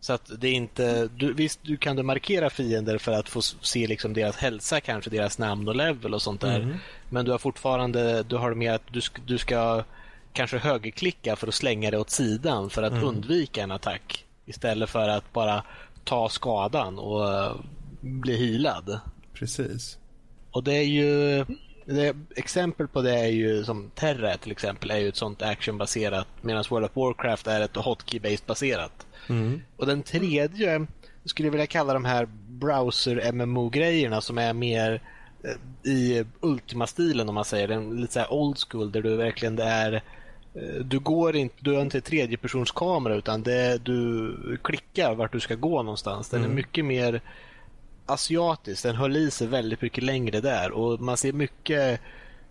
Så 0.00 0.12
att 0.12 0.30
det 0.38 0.48
är 0.48 0.52
inte, 0.52 1.08
du, 1.16 1.32
visst 1.32 1.60
du 1.62 1.76
kan 1.76 1.96
du 1.96 2.02
markera 2.02 2.50
fiender 2.50 2.98
för 2.98 3.12
att 3.12 3.28
få 3.28 3.42
se 3.42 3.86
liksom 3.86 4.12
deras 4.12 4.36
hälsa, 4.36 4.80
kanske 4.80 5.10
deras 5.10 5.38
namn 5.38 5.68
och 5.68 5.76
level 5.76 6.14
och 6.14 6.22
sånt 6.22 6.40
där. 6.40 6.60
Mm. 6.60 6.76
Men 7.08 7.24
du 7.24 7.30
har 7.30 7.38
fortfarande, 7.38 8.22
du 8.22 8.36
har 8.36 8.54
mer 8.54 8.72
att 8.72 8.82
du, 8.90 9.00
du 9.26 9.38
ska 9.38 9.84
kanske 10.32 10.58
högerklicka 10.58 11.36
för 11.36 11.48
att 11.48 11.54
slänga 11.54 11.90
det 11.90 11.98
åt 11.98 12.10
sidan 12.10 12.70
för 12.70 12.82
att 12.82 12.92
mm. 12.92 13.04
undvika 13.04 13.62
en 13.62 13.70
attack. 13.70 14.24
Istället 14.46 14.90
för 14.90 15.08
att 15.08 15.32
bara 15.32 15.64
ta 16.04 16.28
skadan 16.28 16.98
och 16.98 17.20
uh, 17.20 17.56
bli 18.00 18.36
hilad. 18.36 19.00
Precis. 19.34 19.98
Och 20.50 20.64
det 20.64 20.74
är 20.74 20.84
ju 20.84 21.44
det, 21.84 22.16
exempel 22.36 22.88
på 22.88 23.02
det 23.02 23.18
är 23.18 23.26
ju 23.26 23.64
som 23.64 23.90
Terra 23.94 24.36
till 24.36 24.52
exempel 24.52 24.90
är 24.90 24.98
ju 24.98 25.08
ett 25.08 25.16
sånt 25.16 25.42
actionbaserat 25.42 26.26
medan 26.40 26.64
World 26.70 26.86
of 26.86 26.96
Warcraft 26.96 27.46
är 27.46 27.60
ett 27.60 27.76
hotkey-based 27.76 28.46
baserat. 28.46 29.06
Mm. 29.28 29.62
Och 29.76 29.86
den 29.86 30.02
tredje 30.02 30.86
skulle 31.24 31.46
jag 31.46 31.52
vilja 31.52 31.66
kalla 31.66 31.92
de 31.92 32.04
här 32.04 32.28
browser-MMO-grejerna 32.48 34.20
som 34.20 34.38
är 34.38 34.52
mer 34.52 35.02
eh, 35.44 35.90
i 35.92 36.24
Ultima-stilen 36.40 37.28
om 37.28 37.34
man 37.34 37.44
säger 37.44 37.68
den 37.68 38.00
lite 38.00 38.12
så 38.12 38.26
old 38.30 38.58
school 38.58 38.92
där 38.92 39.02
du 39.02 39.16
verkligen 39.16 39.56
det 39.56 39.64
är 39.64 39.92
eh, 39.92 40.00
du 40.84 40.98
går 40.98 41.36
inte, 41.36 41.54
du 41.60 41.74
har 41.74 41.82
inte 41.82 42.00
tredjepersonskamera 42.00 43.14
utan 43.14 43.42
det, 43.42 43.78
du 43.84 44.58
klickar 44.64 45.14
vart 45.14 45.32
du 45.32 45.40
ska 45.40 45.54
gå 45.54 45.82
någonstans. 45.82 46.28
Den 46.28 46.40
mm. 46.40 46.50
är 46.50 46.54
mycket 46.54 46.84
mer 46.84 47.20
asiatisk. 48.06 48.82
Den 48.82 48.96
höll 48.96 49.16
i 49.16 49.30
sig 49.30 49.46
väldigt 49.46 49.82
mycket 49.82 50.04
längre 50.04 50.40
där 50.40 50.70
och 50.70 51.00
man 51.00 51.16
ser 51.16 51.32
mycket 51.32 52.00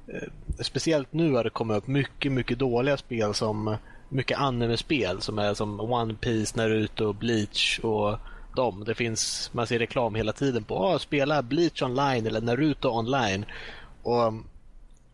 eh, 0.08 0.30
Speciellt 0.60 1.14
nu 1.14 1.34
har 1.34 1.44
det 1.44 1.50
kommit 1.50 1.78
upp 1.78 1.88
mycket, 1.88 2.32
mycket 2.32 2.60
dåliga 2.60 2.98
spel 2.98 3.34
som 3.34 3.78
mycket 4.10 4.40
anime-spel 4.40 5.22
som 5.22 5.40
är 5.40 5.54
som 5.54 5.80
One 5.80 6.14
Piece, 6.14 6.58
Naruto, 6.58 7.14
Bleach 7.14 7.80
och 7.80 8.18
dem. 8.56 8.84
Det 8.84 8.96
finns, 8.96 9.50
man 9.54 9.68
ser 9.68 9.80
reklam 9.80 10.16
hela 10.16 10.34
tiden 10.34 10.64
på 10.64 10.88
att 10.88 11.02
spela 11.02 11.42
Bleach 11.42 11.82
online 11.82 12.28
eller 12.28 12.42
Naruto 12.42 12.90
online. 12.90 13.46
Och 14.04 14.34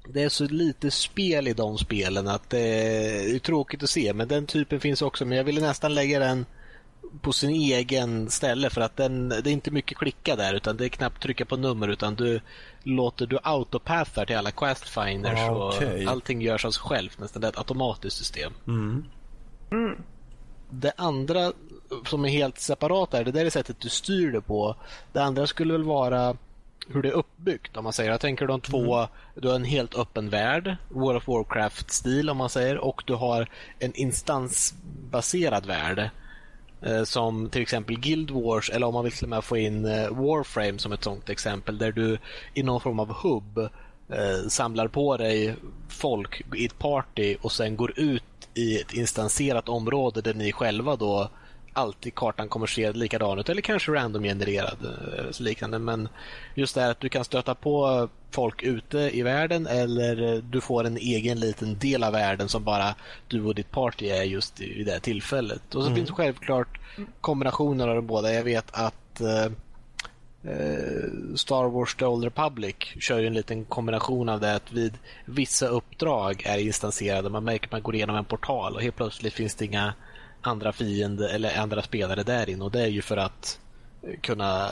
det 0.08 0.24
är 0.24 0.30
så 0.30 0.44
lite 0.44 0.92
spel 0.92 1.48
i 1.48 1.54
de 1.54 1.78
spelen 1.78 2.28
att 2.28 2.50
det 2.50 2.60
är 3.36 3.40
tråkigt 3.40 3.84
att 3.84 3.90
se. 3.90 4.14
Men 4.14 4.28
den 4.28 4.46
typen 4.46 4.80
finns 4.80 5.02
också. 5.02 5.26
Men 5.26 5.38
jag 5.38 5.44
ville 5.44 5.62
nästan 5.62 5.94
lägga 5.94 6.20
den 6.20 6.46
på 7.22 7.34
sin 7.34 7.50
egen 7.50 8.30
ställe 8.30 8.70
för 8.70 8.82
att 8.82 8.98
den, 8.98 9.30
det 9.30 9.36
är 9.36 9.48
inte 9.48 9.72
mycket 9.72 9.98
klicka 9.98 10.36
där 10.36 10.54
utan 10.54 10.78
det 10.78 10.86
är 10.86 10.90
knappt 10.90 11.22
trycka 11.22 11.46
på 11.46 11.58
nummer 11.58 11.88
utan 11.88 12.16
du 12.16 12.42
låter 12.84 13.28
du 13.28 13.40
autopathar 13.44 14.26
till 14.26 14.38
alla 14.38 14.52
questfinders 14.52 15.40
ah, 15.40 15.68
okay. 15.68 16.06
och 16.06 16.12
allting 16.12 16.42
görs 16.42 16.66
av 16.66 16.72
sig 16.72 16.84
självt 16.84 17.20
nästan. 17.20 17.42
Det 17.42 17.48
är 17.48 17.52
ett 17.52 17.58
automatiskt 17.58 18.18
system. 18.18 18.54
Mm. 18.68 19.06
Mm. 19.72 20.02
Det 20.70 20.94
andra 20.98 21.52
som 22.06 22.26
är 22.26 22.30
helt 22.30 22.60
separat 22.60 23.14
är 23.14 23.24
det 23.24 23.32
där 23.32 23.46
är 23.46 23.50
sättet 23.50 23.80
du 23.80 23.90
styr 23.90 24.32
det 24.32 24.42
på. 24.42 24.76
Det 25.14 25.24
andra 25.24 25.48
skulle 25.48 25.74
väl 25.74 25.84
vara 25.84 26.38
hur 26.88 27.02
det 27.02 27.10
är 27.10 27.14
uppbyggt 27.14 27.78
om 27.78 27.84
man 27.84 27.94
säger. 27.94 28.12
Jag 28.12 28.22
tänker 28.22 28.48
de 28.48 28.62
två, 28.62 28.96
mm. 28.96 29.10
du 29.36 29.48
har 29.48 29.56
en 29.56 29.64
helt 29.64 29.96
öppen 29.96 30.30
värld, 30.30 30.76
World 30.90 31.18
of 31.18 31.28
Warcraft-stil 31.28 32.30
om 32.30 32.38
man 32.38 32.50
säger 32.50 32.78
och 32.78 33.04
du 33.06 33.14
har 33.14 33.50
en 33.80 33.94
instansbaserad 33.96 35.66
värld 35.66 36.10
Eh, 36.86 37.04
som 37.04 37.50
till 37.50 37.62
exempel 37.62 38.00
Guild 38.00 38.32
Wars 38.32 38.70
eller 38.70 38.88
om 38.88 38.94
man 38.94 39.04
vill 39.04 39.14
till 39.14 39.26
och 39.26 39.30
med 39.30 39.44
få 39.44 39.58
in 39.58 39.86
eh, 39.86 40.10
Warframe 40.10 40.80
som 40.80 40.92
ett 40.92 41.04
sånt 41.04 41.30
exempel 41.30 41.78
där 41.78 41.92
du 41.92 42.18
i 42.54 42.64
någon 42.64 42.82
form 42.82 43.00
av 43.00 43.14
hubb 43.14 43.58
eh, 44.10 44.48
samlar 44.48 44.88
på 44.88 45.18
dig 45.18 45.56
folk 45.90 46.42
i 46.56 46.66
ett 46.66 46.80
party 46.80 47.36
och 47.42 47.52
sen 47.52 47.76
går 47.76 48.00
ut 48.00 48.24
i 48.54 48.82
ett 48.82 48.94
instanserat 48.94 49.70
område 49.70 50.22
där 50.22 50.34
ni 50.34 50.52
själva 50.52 50.96
då 50.96 51.30
alltid 51.76 52.16
kartan 52.16 52.50
kommer 52.50 52.68
se 52.68 52.92
likadan 52.92 53.40
ut 53.40 53.50
eller 53.50 53.62
kanske 53.62 53.92
random-genererad 53.92 54.78
liknande. 55.40 55.80
Men 55.80 56.10
just 56.54 56.76
det 56.76 56.82
här 56.82 56.92
att 56.92 57.00
du 57.00 57.10
kan 57.10 57.26
stöta 57.26 57.56
på 57.56 58.10
folk 58.32 58.64
ute 58.64 58.98
i 58.98 59.22
världen 59.22 59.68
eller 59.68 60.42
du 60.42 60.62
får 60.62 60.84
en 60.84 60.98
egen 60.98 61.40
liten 61.40 61.80
del 61.80 62.04
av 62.04 62.14
världen 62.14 62.50
som 62.50 62.64
bara 62.64 62.96
du 63.28 63.44
och 63.44 63.56
ditt 63.56 63.72
party 63.72 64.08
är 64.10 64.24
just 64.24 64.62
i 64.62 64.84
det 64.84 65.00
tillfället. 65.00 65.76
Och 65.76 65.84
så 65.84 65.90
mm. 65.90 65.96
finns 65.96 66.12
självklart 66.12 66.80
kombinationer 67.22 67.88
av 67.88 67.96
de 67.96 68.08
båda. 68.08 68.34
Jag 68.34 68.44
vet 68.44 68.68
att 68.72 69.22
eh, 69.22 69.52
Star 71.36 71.70
Wars 71.70 71.96
The 71.96 72.06
Old 72.06 72.24
Republic 72.24 72.76
kör 73.00 73.20
ju 73.20 73.28
en 73.28 73.34
liten 73.34 73.66
kombination 73.66 74.30
av 74.30 74.40
det 74.40 74.56
att 74.56 74.72
vid 74.72 74.94
vissa 75.26 75.68
uppdrag 75.68 76.44
är 76.46 76.58
instanserade. 76.58 77.30
Man 77.30 77.44
märker 77.44 77.68
att 77.68 77.72
man 77.72 77.82
går 77.82 77.96
igenom 77.96 78.16
en 78.16 78.26
portal 78.26 78.76
och 78.76 78.82
helt 78.82 78.96
plötsligt 78.96 79.34
finns 79.34 79.56
det 79.56 79.66
inga 79.66 79.94
andra 80.48 80.74
fiender 80.74 81.30
eller 81.30 81.60
andra 81.60 81.82
spelare 81.82 82.24
där 82.24 82.50
inne 82.50 82.64
och 82.64 82.72
det 82.72 82.82
är 82.82 82.88
ju 82.88 83.02
för 83.02 83.18
att 83.18 83.60
kunna 84.22 84.70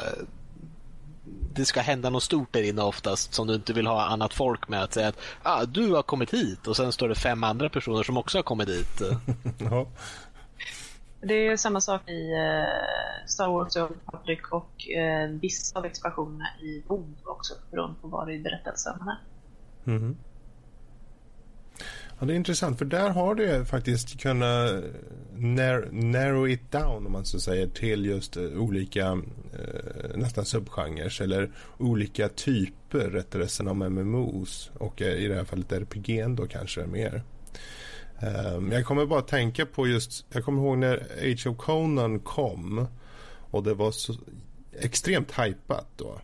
det 1.53 1.65
ska 1.65 1.81
hända 1.81 2.09
något 2.09 2.23
stort 2.23 2.53
där 2.53 2.63
inne 2.63 2.81
oftast 2.81 3.33
som 3.33 3.47
du 3.47 3.55
inte 3.55 3.73
vill 3.73 3.87
ha 3.87 4.05
annat 4.05 4.33
folk 4.33 4.67
med. 4.67 4.83
Att 4.83 4.93
säga 4.93 5.07
att 5.07 5.19
ah, 5.43 5.65
du 5.65 5.91
har 5.91 6.03
kommit 6.03 6.33
hit 6.33 6.67
och 6.67 6.75
sen 6.75 6.91
står 6.91 7.09
det 7.09 7.15
fem 7.15 7.43
andra 7.43 7.69
personer 7.69 8.03
som 8.03 8.17
också 8.17 8.37
har 8.37 8.43
kommit 8.43 8.67
dit. 8.67 9.01
ja. 9.57 9.87
Det 11.21 11.47
är 11.47 11.57
samma 11.57 11.81
sak 11.81 12.09
i 12.09 12.33
uh, 12.33 13.27
Star 13.27 13.47
Wars 13.47 13.75
och 13.75 13.89
Republic 13.89 14.39
och 14.51 14.85
uh, 14.97 15.39
vissa 15.39 15.79
av 15.79 15.85
expansionerna 15.85 16.47
i 16.61 16.83
WoW 16.87 17.13
också 17.23 17.53
beroende 17.71 17.95
på 18.01 18.07
var 18.07 18.31
i 18.31 18.39
berättelsen 18.39 18.93
man 18.99 19.07
är. 19.07 19.19
Mm. 19.91 20.17
Ja, 22.23 22.27
det 22.27 22.33
är 22.33 22.35
intressant 22.35 22.77
för 22.77 22.85
där 22.85 23.09
har 23.09 23.35
det 23.35 23.65
faktiskt 23.65 24.19
kunnat 24.19 24.83
nar 25.35 25.87
narrow 25.91 26.49
it 26.49 26.71
down 26.71 27.05
om 27.05 27.11
man 27.11 27.25
så 27.25 27.39
säger 27.39 27.67
till 27.67 28.05
just 28.05 28.37
eh, 28.37 28.43
olika 28.43 29.21
eh, 29.53 30.15
nästan 30.15 30.45
subgenrer 30.45 31.21
eller 31.21 31.51
olika 31.77 32.29
typer 32.29 33.09
rättare 33.09 33.47
sagt 33.47 33.69
av 33.69 33.75
MMOs 33.75 34.71
och 34.73 35.01
eh, 35.01 35.13
i 35.13 35.27
det 35.27 35.35
här 35.35 35.43
fallet 35.43 35.71
RPG 35.71 36.35
då 36.35 36.47
kanske 36.47 36.85
mer. 36.85 37.23
Um, 38.55 38.71
jag 38.71 38.85
kommer 38.85 39.05
bara 39.05 39.21
tänka 39.21 39.65
på 39.65 39.87
just, 39.87 40.25
jag 40.29 40.45
kommer 40.45 40.61
ihåg 40.61 40.77
när 40.77 41.07
Age 41.21 41.47
of 41.47 41.57
Conan 41.57 42.19
kom 42.19 42.87
och 43.51 43.63
det 43.63 43.73
var 43.73 43.91
så 43.91 44.13
extremt 44.79 45.31
hypat 45.39 45.87
då 45.95 46.19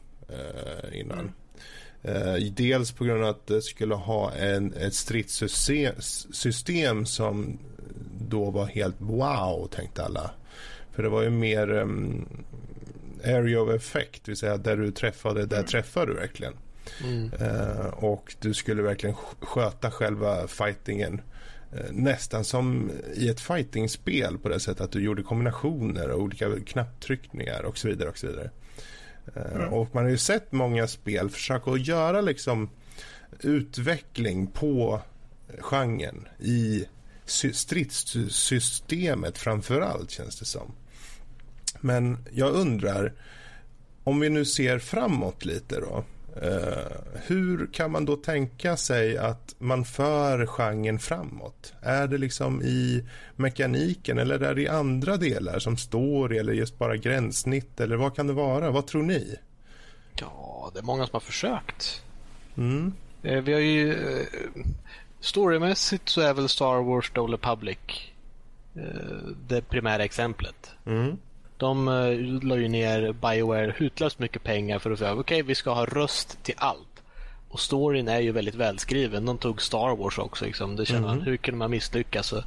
innan. 0.93 1.19
Mm. 1.19 1.31
Eh, 2.03 2.35
dels 2.51 2.91
på 2.91 3.03
grund 3.03 3.23
av 3.23 3.29
att 3.29 3.47
det 3.47 3.61
skulle 3.61 3.95
ha 3.95 4.31
en, 4.31 4.73
ett 4.73 4.93
stridssystem 4.93 7.05
som 7.05 7.59
då 8.19 8.51
var 8.51 8.65
helt 8.65 8.95
wow, 8.99 9.67
tänkte 9.71 10.03
alla. 10.03 10.31
För 10.91 11.03
det 11.03 11.09
var 11.09 11.21
ju 11.21 11.29
mer 11.29 11.71
um, 11.71 12.27
area 13.25 13.61
of 13.61 13.69
effect, 13.69 14.25
det 14.25 14.31
vill 14.31 14.37
säga 14.37 14.57
där 14.57 14.77
du 14.77 14.91
träffade, 14.91 15.45
där 15.45 15.57
mm. 15.57 15.67
träffade 15.67 16.05
du 16.05 16.13
verkligen. 16.13 16.53
Mm. 17.03 17.31
Uh, 17.33 17.85
och 17.85 18.35
du 18.39 18.53
skulle 18.53 18.81
verkligen 18.81 19.15
sköta 19.39 19.91
själva 19.91 20.47
fightingen 20.47 21.21
uh, 21.73 21.91
nästan 21.91 22.43
som 22.43 22.91
i 23.15 23.29
ett 23.29 23.39
fightingspel 23.39 24.37
på 24.37 24.49
det 24.49 24.59
sättet 24.59 24.81
att 24.81 24.91
du 24.91 25.03
gjorde 25.03 25.23
kombinationer 25.23 26.09
och 26.09 26.21
olika 26.21 26.59
knapptryckningar 26.65 27.63
och 27.63 27.77
så 27.77 27.87
vidare. 27.87 28.09
och 28.09 28.17
så 28.17 28.27
vidare. 28.27 28.49
Mm. 29.35 29.73
Och 29.73 29.95
man 29.95 30.03
har 30.03 30.11
ju 30.11 30.17
sett 30.17 30.51
många 30.51 30.87
spel 30.87 31.29
försöka 31.29 31.71
att 31.71 31.87
göra 31.87 32.21
liksom 32.21 32.69
utveckling 33.39 34.47
på 34.47 35.01
genren 35.59 36.27
i 36.39 36.85
stridssystemet 37.25 39.37
framför 39.37 39.81
allt 39.81 40.11
känns 40.11 40.39
det 40.39 40.45
som. 40.45 40.71
Men 41.81 42.25
jag 42.31 42.53
undrar 42.53 43.13
om 44.03 44.19
vi 44.19 44.29
nu 44.29 44.45
ser 44.45 44.79
framåt 44.79 45.45
lite 45.45 45.79
då. 45.79 46.03
Uh, 46.37 47.21
hur 47.27 47.73
kan 47.73 47.91
man 47.91 48.05
då 48.05 48.15
tänka 48.15 48.77
sig 48.77 49.17
att 49.17 49.55
man 49.57 49.85
för 49.85 50.45
genren 50.45 50.99
framåt? 50.99 51.73
Är 51.81 52.07
det 52.07 52.17
liksom 52.17 52.61
i 52.61 53.03
mekaniken 53.35 54.19
eller 54.19 54.39
är 54.39 54.55
det 54.55 54.61
i 54.61 54.67
andra 54.67 55.17
delar 55.17 55.59
som 55.59 55.77
story 55.77 56.37
eller 56.37 56.53
just 56.53 56.77
bara 56.77 56.97
gränssnitt 56.97 57.79
eller 57.79 57.95
vad 57.95 58.15
kan 58.15 58.27
det 58.27 58.33
vara? 58.33 58.71
Vad 58.71 58.87
tror 58.87 59.03
ni? 59.03 59.35
Ja, 60.19 60.71
det 60.73 60.79
är 60.79 60.83
många 60.83 61.05
som 61.05 61.13
har 61.13 61.19
försökt. 61.19 62.03
Mm. 62.57 62.93
Uh, 63.25 63.39
vi 63.41 63.53
har 63.53 63.59
ju 63.59 63.93
uh, 63.93 64.25
storymässigt 65.19 66.09
så 66.09 66.21
är 66.21 66.33
väl 66.33 66.49
Star 66.49 66.83
Wars 66.83 67.11
The 67.11 67.21
Republic 67.21 67.77
det 69.47 69.61
primära 69.61 70.03
exemplet. 70.03 70.71
Mm. 70.85 71.17
De 71.59 71.87
uh, 71.87 72.43
la 72.43 72.57
ju 72.57 72.67
ner 72.67 73.13
Bioware 73.13 73.73
hutlöst 73.77 74.19
mycket 74.19 74.43
pengar 74.43 74.79
för 74.79 74.91
att 74.91 74.99
säga 74.99 75.11
okej, 75.11 75.21
okay, 75.21 75.41
vi 75.41 75.55
ska 75.55 75.73
ha 75.73 75.85
röst 75.85 76.43
till 76.43 76.55
allt. 76.57 76.85
Och 77.49 77.59
storyn 77.59 78.07
är 78.07 78.19
ju 78.19 78.31
väldigt 78.31 78.55
välskriven. 78.55 79.25
De 79.25 79.37
tog 79.37 79.61
Star 79.61 79.95
Wars 79.95 80.17
också. 80.17 80.45
Liksom. 80.45 80.75
Det 80.75 80.85
känner 80.85 80.99
mm. 80.99 81.17
man, 81.17 81.21
hur 81.21 81.37
kunde 81.37 81.57
man 81.57 81.71
misslyckas? 81.71 82.27
Så, 82.27 82.43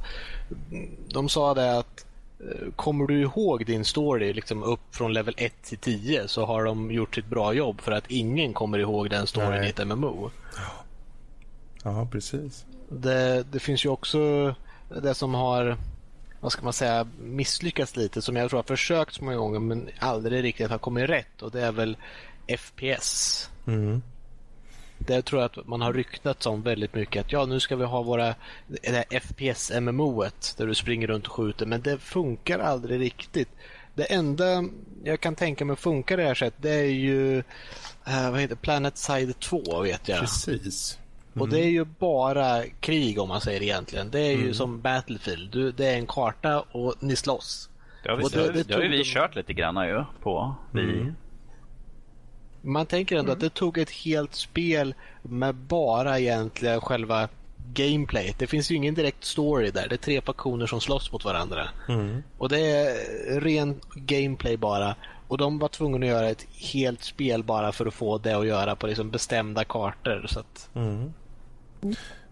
de 1.09 1.29
sa 1.29 1.53
det 1.53 1.77
att 1.77 2.05
eh, 2.39 2.71
kommer 2.75 3.07
du 3.07 3.21
ihåg 3.21 3.65
din 3.65 3.85
story 3.85 4.33
liksom 4.33 4.63
upp 4.63 4.79
från 4.91 5.13
level 5.13 5.33
1 5.37 5.53
till 5.63 5.77
10 5.77 6.27
så 6.27 6.45
har 6.45 6.63
de 6.63 6.91
gjort 6.91 7.15
sitt 7.15 7.25
bra 7.25 7.53
jobb 7.53 7.81
för 7.81 7.91
att 7.91 8.11
ingen 8.11 8.53
kommer 8.53 8.79
ihåg 8.79 9.09
den 9.09 9.27
storyn 9.27 9.63
i 9.63 9.67
ett 9.67 9.87
MMO. 9.87 10.31
Ja, 10.55 10.61
ja 11.83 12.07
precis. 12.11 12.65
Det, 12.89 13.45
det 13.51 13.59
finns 13.59 13.85
ju 13.85 13.89
också 13.89 14.55
det 15.01 15.13
som 15.13 15.33
har 15.33 15.77
vad 16.43 16.51
ska 16.51 16.63
man 16.63 16.73
säga, 16.73 17.07
misslyckats 17.19 17.95
lite 17.95 18.21
som 18.21 18.35
jag 18.35 18.49
tror 18.49 18.57
har 18.57 18.63
försökt 18.63 19.13
så 19.13 19.23
många 19.23 19.37
gånger 19.37 19.59
men 19.59 19.89
aldrig 19.99 20.43
riktigt 20.43 20.69
har 20.69 20.77
kommit 20.77 21.09
rätt 21.09 21.41
och 21.41 21.51
det 21.51 21.61
är 21.61 21.71
väl 21.71 21.97
FPS. 22.57 23.49
Mm. 23.67 24.01
Där 24.97 25.21
tror 25.21 25.41
jag 25.41 25.51
att 25.51 25.67
man 25.67 25.81
har 25.81 25.93
ryktat 25.93 26.45
om 26.45 26.61
väldigt 26.61 26.93
mycket 26.93 27.25
att 27.25 27.31
ja, 27.31 27.45
nu 27.45 27.59
ska 27.59 27.75
vi 27.75 27.85
ha 27.85 28.01
våra 28.01 28.35
det 28.67 28.89
här 28.89 29.19
FPS-MMO-et 29.19 30.55
där 30.57 30.67
du 30.67 30.75
springer 30.75 31.07
runt 31.07 31.27
och 31.27 31.33
skjuter 31.33 31.65
men 31.65 31.81
det 31.81 31.97
funkar 31.97 32.59
aldrig 32.59 32.99
riktigt. 32.99 33.49
Det 33.95 34.03
enda 34.03 34.63
jag 35.03 35.19
kan 35.19 35.35
tänka 35.35 35.65
mig 35.65 35.75
funkar 35.75 36.17
det 36.17 36.23
här 36.23 36.35
sättet 36.35 36.61
det 36.61 36.75
är 36.75 36.83
ju 36.83 37.37
äh, 38.07 38.31
vad 38.31 38.39
heter 38.39 38.55
Planet 38.55 38.97
Side 38.97 39.39
2 39.39 39.81
vet 39.81 40.07
jag. 40.07 40.19
Precis. 40.19 40.99
Mm. 41.33 41.41
Och 41.41 41.49
det 41.49 41.59
är 41.59 41.69
ju 41.69 41.85
bara 41.85 42.63
krig 42.79 43.19
om 43.19 43.29
man 43.29 43.41
säger 43.41 43.61
egentligen. 43.61 44.11
Det 44.11 44.19
är 44.19 44.33
mm. 44.33 44.45
ju 44.45 44.53
som 44.53 44.81
Battlefield. 44.81 45.51
Du, 45.51 45.71
det 45.71 45.87
är 45.87 45.97
en 45.97 46.07
karta 46.07 46.59
och 46.71 46.95
ni 46.99 47.15
slåss. 47.15 47.69
Det 48.03 48.09
har, 48.09 48.17
vi, 48.17 48.23
det, 48.23 48.51
det, 48.51 48.63
det 48.63 48.73
har 48.73 48.81
ju 48.81 48.89
vi 48.89 48.97
de... 48.97 49.03
kört 49.03 49.35
lite 49.35 49.53
grann 49.53 49.87
ju 49.87 50.03
på. 50.21 50.55
Vi... 50.71 50.81
Mm. 50.81 51.15
Man 52.61 52.85
tänker 52.85 53.17
ändå 53.17 53.31
att 53.31 53.39
det 53.39 53.53
tog 53.53 53.77
ett 53.77 53.89
helt 53.89 54.35
spel 54.35 54.95
med 55.21 55.55
bara 55.55 56.19
egentligen 56.19 56.81
själva 56.81 57.29
gameplay. 57.73 58.35
Det 58.37 58.47
finns 58.47 58.71
ju 58.71 58.75
ingen 58.75 58.93
direkt 58.93 59.23
story 59.23 59.71
där. 59.71 59.87
Det 59.89 59.95
är 59.95 59.97
tre 59.97 60.21
faktioner 60.21 60.65
som 60.65 60.81
slåss 60.81 61.11
mot 61.11 61.25
varandra. 61.25 61.69
Mm. 61.89 62.23
Och 62.37 62.49
det 62.49 62.59
är 62.59 63.41
ren 63.41 63.79
gameplay 63.95 64.57
bara. 64.57 64.95
Och 65.27 65.37
de 65.37 65.59
var 65.59 65.67
tvungna 65.67 66.05
att 66.05 66.11
göra 66.11 66.29
ett 66.29 66.47
helt 66.73 67.03
spel 67.03 67.43
bara 67.43 67.71
för 67.71 67.85
att 67.85 67.93
få 67.93 68.17
det 68.17 68.33
att 68.33 68.47
göra 68.47 68.75
på 68.75 68.87
liksom 68.87 69.11
bestämda 69.11 69.63
kartor. 69.63 70.25
Så 70.27 70.39
att... 70.39 70.69
mm. 70.73 71.13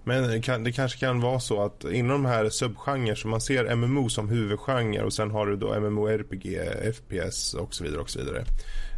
Men 0.04 0.42
det 0.64 0.72
kanske 0.72 1.00
kan 1.00 1.22
vara 1.22 1.40
så 1.40 1.64
att 1.64 1.84
inom 1.84 2.24
de 2.24 2.26
här 2.26 2.50
subgenrer 2.50 3.16
som 3.16 3.32
man 3.32 3.42
ser 3.42 3.76
MMO 3.76 4.10
som 4.10 4.30
huvudgenre 4.30 5.04
och 5.04 5.14
sen 5.14 5.32
har 5.32 5.46
du 5.46 5.56
då 5.56 5.80
MMORPG, 5.80 6.60
FPS 6.94 7.54
och 7.54 7.74
så 7.74 7.84
vidare 7.84 8.02
och 8.02 8.10
så 8.10 8.20
vidare. 8.20 8.46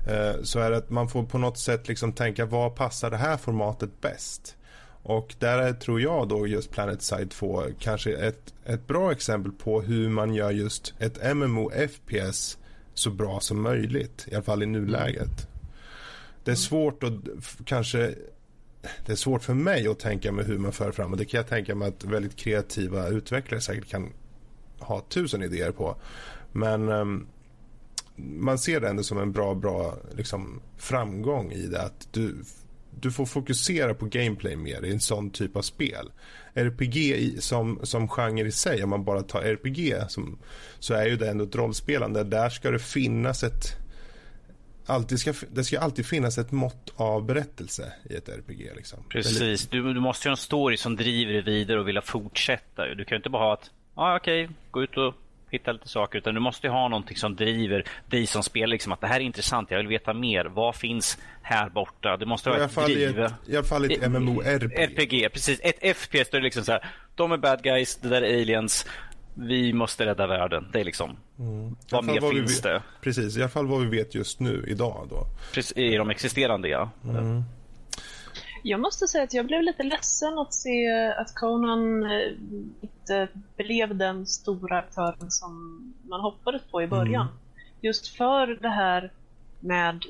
Eh, 0.08 0.42
så 0.44 0.60
är 0.60 0.72
det 0.72 0.78
att 0.78 0.90
man 0.90 1.10
får 1.10 1.24
på 1.24 1.38
något 1.38 1.58
sätt 1.58 1.88
liksom 1.88 2.14
tänka 2.14 2.46
vad 2.46 2.76
passar 2.76 3.12
det 3.12 3.18
här 3.18 3.38
formatet 3.38 4.02
bäst? 4.02 4.56
Och 5.04 5.36
där 5.40 5.60
är, 5.60 5.74
tror 5.74 6.02
jag 6.02 6.28
då 6.28 6.48
just 6.48 6.72
Planet 6.72 7.02
Side 7.02 7.32
2 7.32 7.64
kanske 7.80 8.14
ett, 8.14 8.54
ett 8.66 8.88
bra 8.88 9.12
exempel 9.12 9.52
på 9.52 9.82
hur 9.82 10.10
man 10.10 10.34
gör 10.34 10.52
just 10.52 10.94
ett 11.00 11.36
MMO 11.36 11.72
FPS 11.90 12.58
så 12.94 13.10
bra 13.10 13.40
som 13.40 13.62
möjligt. 13.62 14.28
I 14.28 14.36
alla 14.36 14.44
fall 14.44 14.64
i 14.64 14.66
nuläget. 14.66 15.48
Det 16.44 16.52
är 16.52 16.56
svårt 16.56 17.04
att 17.04 17.14
kanske 17.66 18.16
det 19.06 19.12
är 19.12 19.16
svårt 19.16 19.44
för 19.44 19.54
mig 19.54 19.88
att 19.88 20.00
tänka 20.00 20.32
mig 20.32 20.46
hur 20.46 20.58
man 20.58 20.72
för 20.72 20.92
fram 20.92 21.12
och 21.12 21.18
det 21.18 21.26
kan 21.26 21.38
jag 21.38 21.48
tänka 21.48 21.76
mig 21.76 21.88
att 21.88 22.04
väldigt 22.04 22.36
kreativa 22.36 23.08
utvecklare 23.08 23.62
säkert 23.62 23.90
kan 23.90 24.10
ha 24.80 25.02
tusen 25.10 25.44
idéer 25.44 25.72
på. 25.72 25.96
Men 26.52 26.90
um, 26.90 27.28
man 28.16 28.58
ser 28.58 28.80
det 28.80 28.90
ändå 28.90 29.04
som 29.04 29.18
en 29.18 29.32
bra, 29.32 29.56
bra 29.56 29.98
liksom, 30.16 30.62
framgång 30.78 31.52
i 31.52 31.68
det 31.68 31.82
att 31.82 32.08
du, 32.12 32.36
du 33.00 33.12
får 33.12 33.26
fokusera 33.26 33.94
på 33.94 34.06
gameplay 34.06 34.56
mer 34.56 34.86
i 34.86 34.92
en 34.92 35.00
sån 35.00 35.30
typ 35.30 35.56
av 35.56 35.62
spel. 35.62 36.12
RPG 36.54 36.98
i, 36.98 37.38
som, 37.42 37.80
som 37.84 38.08
genre 38.08 38.48
i 38.48 38.52
sig, 38.52 38.84
om 38.84 38.90
man 38.90 39.04
bara 39.04 39.22
tar 39.22 39.42
RPG 39.42 39.96
som, 40.08 40.40
så 40.80 40.94
är 40.94 41.06
ju 41.06 41.16
det 41.16 41.30
ändå 41.30 41.44
ett 41.44 41.56
rollspelande. 41.56 42.24
Där 42.24 42.50
ska 42.50 42.72
det 42.72 42.80
finnas 42.80 43.44
ett 43.44 43.83
alltid 44.86 45.20
ska, 45.20 45.34
det 45.52 45.64
ska 45.64 45.80
alltid 45.80 46.06
finnas 46.06 46.38
ett 46.38 46.52
mått 46.52 46.94
av 46.96 47.26
berättelse 47.26 47.94
i 48.10 48.16
ett 48.16 48.30
RPG. 48.30 48.72
Liksom. 48.76 49.04
Precis, 49.10 49.68
du, 49.68 49.94
du 49.94 50.00
måste 50.00 50.28
ju 50.28 50.30
ha 50.30 50.34
en 50.34 50.38
story 50.38 50.78
som 50.78 50.96
driver 50.96 51.34
dig 51.34 51.42
vidare 51.42 51.80
och 51.80 51.88
vill 51.88 52.02
fortsätta. 52.02 52.86
Du 52.86 53.06
kan 53.06 53.16
ju 53.16 53.18
inte 53.18 53.30
bara 53.30 53.44
ha 53.44 53.54
att, 53.54 53.72
ja 53.96 54.02
ah, 54.02 54.16
okej, 54.16 54.44
okay, 54.44 54.56
gå 54.72 54.84
ut 54.84 54.98
och 54.98 55.14
hitta 55.54 55.72
lite 55.72 55.88
saker. 55.88 56.18
Utan 56.18 56.34
du 56.34 56.40
måste 56.40 56.70
ha 56.70 56.88
någonting 56.88 57.18
som 57.18 57.36
driver 57.36 57.86
dig 58.06 58.28
som 58.28 58.44
spelar. 58.44 58.68
Liksom, 58.68 58.92
att 58.92 59.02
det 59.02 59.08
här 59.08 59.20
är 59.20 59.24
intressant, 59.24 59.72
jag 59.72 59.78
vill 59.78 59.88
veta 59.88 60.14
mer. 60.14 60.46
Vad 60.46 60.76
finns 60.76 61.18
här 61.42 61.70
borta? 61.70 62.18
Du 62.18 62.26
måste 62.26 62.50
ha 62.50 62.58
ett 62.58 62.76
driv. 62.76 63.20
I, 63.20 63.52
I 63.52 63.56
alla 63.56 63.64
fall 63.64 63.92
ett 63.92 64.12
MMORPG. 64.12 64.74
RPG, 64.78 65.34
precis. 65.34 65.60
Ett 65.64 65.98
FPS 65.98 66.30
där 66.30 66.40
det 66.40 66.44
liksom 66.44 66.64
så 66.64 66.72
här, 66.72 66.86
de 67.16 67.32
är 67.32 67.38
bad 67.38 67.64
guys, 67.64 67.96
det 67.96 68.10
där 68.10 68.22
är 68.22 68.42
aliens 68.42 68.86
vi 69.34 69.74
måste 69.74 70.06
rädda 70.06 70.28
världen. 70.28 70.70
Det 70.74 70.80
är 70.80 70.84
liksom, 70.84 71.18
mm. 71.40 71.76
vad 71.92 72.04
mer 72.04 72.22
vad 72.22 72.32
finns 72.32 72.62
det? 72.62 72.84
Precis, 73.02 73.38
i 73.38 73.42
alla 73.42 73.50
fall 73.50 73.68
vad 73.68 73.82
vi 73.82 73.98
vet 73.98 74.16
just 74.16 74.40
nu, 74.40 74.66
idag 74.68 75.08
då. 75.10 75.26
Precis, 75.54 75.78
I 75.78 75.96
de 75.96 76.10
existerande, 76.10 76.68
ja. 76.68 76.90
Mm. 77.04 77.44
Jag 78.64 78.80
måste 78.80 79.08
säga 79.08 79.24
att 79.24 79.34
jag 79.34 79.46
blev 79.46 79.62
lite 79.62 79.84
ledsen 79.84 80.38
att 80.38 80.54
se 80.54 80.88
att 81.18 81.36
Conan 81.36 82.04
eh, 82.04 82.32
inte 82.82 83.28
blev 83.58 83.96
den 83.96 84.28
stora 84.28 84.80
aktören 84.80 85.32
som 85.32 85.94
man 86.04 86.22
hoppades 86.22 86.62
på 86.72 86.82
i 86.82 86.88
början. 86.88 87.28
Mm. 87.28 87.40
Just 87.82 88.08
för 88.08 88.48
det 88.48 88.70
här 88.70 89.12
med 89.60 90.06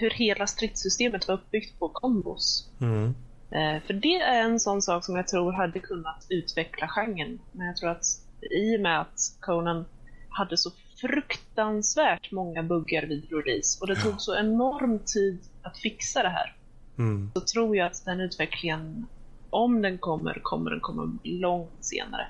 hur 0.00 0.10
hela 0.10 0.46
stridssystemet 0.46 1.28
var 1.28 1.34
uppbyggt 1.34 1.78
på 1.78 1.88
kombos. 1.88 2.70
Mm. 2.80 3.14
Eh, 3.54 3.82
för 3.86 3.94
det 3.94 4.20
är 4.20 4.42
en 4.42 4.60
sån 4.60 4.82
sak 4.82 5.04
som 5.04 5.16
jag 5.16 5.28
tror 5.28 5.52
hade 5.52 5.78
kunnat 5.78 6.26
utveckla 6.28 6.88
genren. 6.88 7.38
Men 7.52 7.66
jag 7.66 7.76
tror 7.76 7.90
att 7.90 8.04
i 8.50 8.76
och 8.76 8.80
med 8.80 9.00
att 9.00 9.36
Conan 9.40 9.84
hade 10.28 10.56
så 10.56 10.70
fruktansvärt 11.00 12.32
många 12.32 12.62
buggar 12.62 13.06
vid 13.06 13.32
release 13.32 13.78
och 13.80 13.86
det 13.86 13.96
tog 13.96 14.20
så 14.20 14.36
enorm 14.36 14.98
tid 14.98 15.38
att 15.62 15.78
fixa 15.78 16.22
det 16.22 16.28
här. 16.28 16.56
Mm. 16.98 17.30
Så 17.34 17.40
tror 17.40 17.76
jag 17.76 17.86
att 17.86 18.04
den 18.04 18.20
utvecklingen, 18.20 19.06
om 19.50 19.82
den 19.82 19.98
kommer, 19.98 20.40
kommer 20.42 20.70
den 20.70 20.80
komma 20.80 21.18
långt 21.22 21.76
senare. 21.80 22.26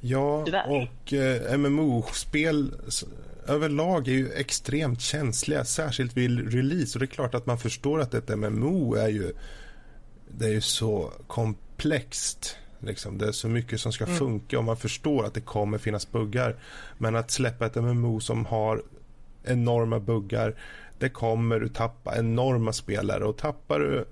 Ja, 0.00 0.42
Tyvärr. 0.44 0.66
och 0.68 1.12
eh, 1.12 1.58
MMO-spel 1.58 2.74
överlag 3.46 4.08
är 4.08 4.12
ju 4.12 4.32
extremt 4.32 5.00
känsliga, 5.00 5.64
särskilt 5.64 6.16
vid 6.16 6.52
release. 6.54 6.98
Och 6.98 7.00
det 7.00 7.04
är 7.04 7.14
klart 7.14 7.34
att 7.34 7.46
man 7.46 7.58
förstår 7.58 8.00
att 8.00 8.14
ett 8.14 8.38
MMO 8.38 8.94
är 8.94 9.08
ju, 9.08 9.32
det 10.38 10.44
är 10.44 10.50
ju 10.50 10.60
så 10.60 11.12
komplext. 11.26 12.56
Liksom. 12.78 13.18
Det 13.18 13.28
är 13.28 13.32
så 13.32 13.48
mycket 13.48 13.80
som 13.80 13.92
ska 13.92 14.04
mm. 14.04 14.16
funka 14.16 14.58
och 14.58 14.64
man 14.64 14.76
förstår 14.76 15.24
att 15.24 15.34
det 15.34 15.40
kommer 15.40 15.78
finnas 15.78 16.12
buggar. 16.12 16.56
Men 16.98 17.16
att 17.16 17.30
släppa 17.30 17.66
ett 17.66 17.74
MMO 17.74 18.20
som 18.20 18.46
har 18.46 18.82
enorma 19.44 20.00
buggar, 20.00 20.54
det 20.98 21.08
kommer 21.08 21.60
du 21.60 21.68
tappa 21.68 22.18
enorma 22.18 22.72
spelare 22.72 23.24
och 23.24 23.36
tappar 23.36 23.78
du 23.78 24.04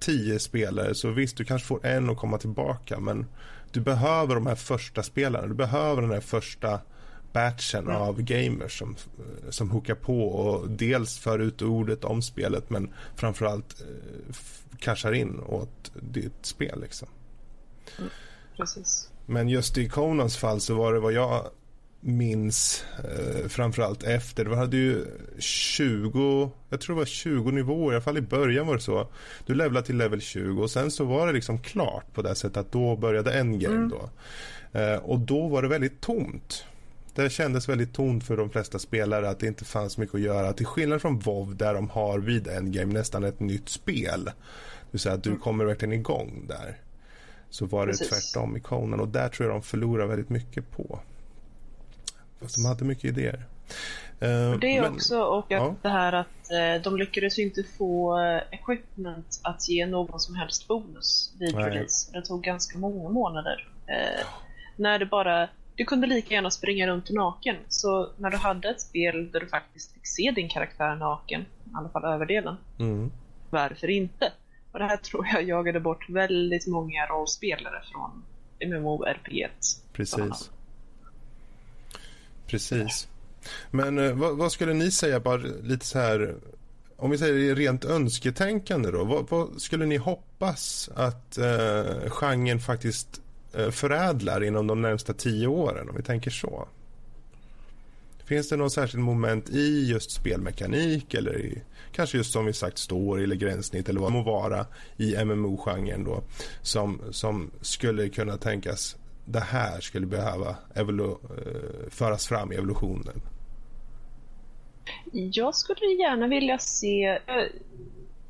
tio 0.00 0.38
spelare 0.38 0.94
så 0.94 1.10
visst, 1.10 1.36
du 1.36 1.44
kanske 1.44 1.68
får 1.68 1.86
en 1.86 2.10
att 2.10 2.16
komma 2.16 2.38
tillbaka 2.38 3.00
men 3.00 3.26
du 3.72 3.80
behöver 3.80 4.34
de 4.34 4.46
här 4.46 4.54
första 4.54 5.02
spelarna, 5.02 5.46
du 5.46 5.54
behöver 5.54 6.02
den 6.02 6.10
här 6.10 6.20
första 6.20 6.80
batchen 7.32 7.84
mm. 7.84 7.96
av 7.96 8.22
gamers 8.22 8.78
som, 8.78 8.96
som 9.50 9.70
hookar 9.70 9.94
på 9.94 10.28
och 10.28 10.70
dels 10.70 11.18
för 11.18 11.38
ut 11.38 11.62
ordet 11.62 12.04
om 12.04 12.22
spelet 12.22 12.70
men 12.70 12.92
framförallt 13.16 13.80
eh, 13.80 14.34
cashar 14.78 15.12
in 15.12 15.40
åt 15.40 15.92
ditt 15.94 16.46
spel. 16.46 16.80
Liksom. 16.80 17.08
Mm, 17.98 18.10
precis. 18.56 19.10
Men 19.26 19.48
just 19.48 19.78
i 19.78 19.88
Conans 19.88 20.36
fall 20.36 20.60
så 20.60 20.74
var 20.74 20.92
det 20.92 21.00
vad 21.00 21.12
jag 21.12 21.50
minns 22.04 22.84
eh, 23.04 23.48
framförallt 23.48 24.02
efter. 24.02 24.44
Det 24.44 24.56
hade 24.56 24.76
ju 24.76 25.06
20, 25.38 26.50
jag 26.68 26.80
tror 26.80 26.96
det 26.96 26.98
var 26.98 27.06
20 27.06 27.50
nivåer, 27.50 27.92
i 27.92 27.94
alla 27.94 28.02
fall 28.02 28.18
i 28.18 28.22
början 28.22 28.66
var 28.66 28.74
det 28.74 28.80
så. 28.80 29.08
Du 29.46 29.54
levlade 29.54 29.86
till 29.86 29.96
level 29.96 30.20
20 30.20 30.62
och 30.62 30.70
sen 30.70 30.90
så 30.90 31.04
var 31.04 31.26
det 31.26 31.32
liksom 31.32 31.58
klart 31.58 32.14
på 32.14 32.22
det 32.22 32.34
sättet 32.34 32.56
att 32.56 32.72
då 32.72 32.96
började 32.96 33.32
endgame 33.32 33.76
mm. 33.76 33.88
då. 33.88 34.10
Eh, 34.78 34.96
och 34.96 35.18
då 35.18 35.48
var 35.48 35.62
det 35.62 35.68
väldigt 35.68 36.00
tomt. 36.00 36.64
Det 37.14 37.30
kändes 37.30 37.68
väldigt 37.68 37.92
tomt 37.92 38.24
för 38.24 38.36
de 38.36 38.50
flesta 38.50 38.78
spelare 38.78 39.28
att 39.28 39.40
det 39.40 39.46
inte 39.46 39.64
fanns 39.64 39.98
mycket 39.98 40.14
att 40.14 40.20
göra. 40.20 40.52
Till 40.52 40.66
skillnad 40.66 41.02
från 41.02 41.18
WoW 41.18 41.56
där 41.56 41.74
de 41.74 41.90
har 41.90 42.18
vid 42.18 42.48
endgame 42.48 42.92
nästan 42.92 43.24
ett 43.24 43.40
nytt 43.40 43.68
spel. 43.68 44.24
Det 44.24 44.32
vill 44.90 45.00
säga 45.00 45.14
att 45.14 45.24
du 45.24 45.30
mm. 45.30 45.42
kommer 45.42 45.64
verkligen 45.64 45.92
igång 45.92 46.44
där. 46.48 46.76
Så 47.50 47.66
var 47.66 47.86
det 47.86 47.92
Precis. 47.92 48.32
tvärtom 48.32 48.56
i 48.56 48.60
Conan 48.60 49.00
och 49.00 49.08
där 49.08 49.28
tror 49.28 49.48
jag 49.48 49.56
de 49.56 49.62
förlorar 49.62 50.06
väldigt 50.06 50.28
mycket 50.28 50.70
på. 50.70 50.98
Fast 52.40 52.56
de 52.56 52.64
hade 52.64 52.84
mycket 52.84 53.04
idéer. 53.04 53.46
Uh, 54.22 54.58
det 54.58 54.80
men, 54.80 54.94
också 54.94 55.22
och 55.22 55.44
att 55.44 55.50
ja. 55.50 55.74
det 55.82 55.88
här 55.88 56.12
att 56.12 56.50
uh, 56.76 56.82
de 56.82 56.96
lyckades 56.96 57.38
inte 57.38 57.64
få 57.78 58.20
uh, 58.20 58.40
equipment 58.50 59.40
att 59.42 59.68
ge 59.68 59.86
någon 59.86 60.20
som 60.20 60.34
helst 60.34 60.68
bonus 60.68 61.32
vid 61.38 61.54
Nej. 61.54 61.64
release. 61.64 62.12
Det 62.12 62.22
tog 62.22 62.42
ganska 62.42 62.78
många 62.78 63.08
månader. 63.08 63.68
När 64.76 64.98
det 64.98 65.06
bara 65.06 65.48
du 65.82 65.86
kunde 65.86 66.06
lika 66.06 66.34
gärna 66.34 66.50
springa 66.50 66.86
runt 66.86 67.10
naken. 67.10 67.56
Så 67.68 68.10
när 68.16 68.30
du 68.30 68.36
hade 68.36 68.70
ett 68.70 68.80
spel 68.80 69.30
där 69.32 69.40
du 69.40 69.46
faktiskt 69.46 69.92
fick 69.92 70.06
se 70.06 70.30
din 70.30 70.48
karaktär 70.48 70.96
naken, 70.96 71.40
i 71.40 71.70
alla 71.74 71.88
fall 71.88 72.04
överdelen, 72.04 72.56
mm. 72.78 73.10
varför 73.50 73.90
inte? 73.90 74.32
Och 74.72 74.78
det 74.78 74.84
här 74.84 74.96
tror 74.96 75.26
jag 75.32 75.42
jagade 75.42 75.80
bort 75.80 76.10
väldigt 76.10 76.66
många 76.66 77.06
rollspelare 77.06 77.82
från 77.92 78.22
MMORPG. 78.70 79.48
Precis. 79.92 80.50
Precis. 82.46 83.08
Men 83.70 83.98
eh, 83.98 84.12
vad, 84.12 84.36
vad, 84.36 84.52
skulle 84.52 84.74
ni 84.74 84.90
säga, 84.90 85.20
bara 85.20 85.36
lite 85.62 85.86
så 85.86 85.98
här, 85.98 86.34
om 86.96 87.10
vi 87.10 87.18
säger 87.18 87.54
rent 87.54 87.84
önsketänkande 87.84 88.90
då, 88.90 89.04
vad, 89.04 89.30
vad 89.30 89.60
skulle 89.60 89.86
ni 89.86 89.96
hoppas 89.96 90.90
att 90.94 91.38
eh, 91.38 92.10
genren 92.10 92.60
faktiskt 92.60 93.21
förädlar 93.70 94.44
inom 94.44 94.66
de 94.66 94.82
närmsta 94.82 95.12
tio 95.12 95.46
åren, 95.46 95.88
om 95.88 95.96
vi 95.96 96.02
tänker 96.02 96.30
så? 96.30 96.68
Finns 98.24 98.48
det 98.48 98.56
något 98.56 98.72
särskilt 98.72 99.04
moment 99.04 99.50
i 99.50 99.90
just 99.90 100.10
spelmekanik 100.10 101.14
eller 101.14 101.38
i, 101.38 101.62
kanske 101.92 102.16
just 102.16 102.32
som 102.32 102.46
vi 102.46 102.52
sagt 102.52 102.78
story 102.78 103.24
eller 103.24 103.36
gränssnitt 103.36 103.88
eller 103.88 104.00
vad 104.00 104.12
det 104.12 104.18
må 104.18 104.22
vara 104.22 104.66
i 104.96 105.24
MMO-genren 105.24 106.04
då 106.04 106.22
som, 106.62 107.00
som 107.10 107.50
skulle 107.60 108.08
kunna 108.08 108.36
tänkas 108.36 108.96
det 109.24 109.40
här 109.40 109.80
skulle 109.80 110.06
behöva 110.06 110.56
evolu 110.74 111.04
eh, 111.10 111.90
föras 111.90 112.26
fram 112.26 112.52
i 112.52 112.56
evolutionen? 112.56 113.22
Jag 115.12 115.54
skulle 115.54 115.86
gärna 115.86 116.26
vilja 116.26 116.58
se 116.58 117.06
eh, 117.06 117.44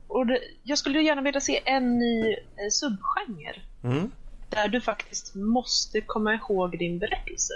och 0.07 0.27
det, 0.27 0.39
jag 0.63 0.79
skulle 0.79 1.03
gärna 1.03 1.23
vilja 1.23 1.41
se 1.41 1.61
en 1.65 1.99
ny 1.99 2.37
subgenre. 2.71 3.63
Mm 3.83 4.11
där 4.53 4.69
du 4.69 4.81
faktiskt 4.81 5.35
måste 5.35 6.01
komma 6.01 6.35
ihåg 6.35 6.79
din 6.79 6.99
berättelse. 6.99 7.53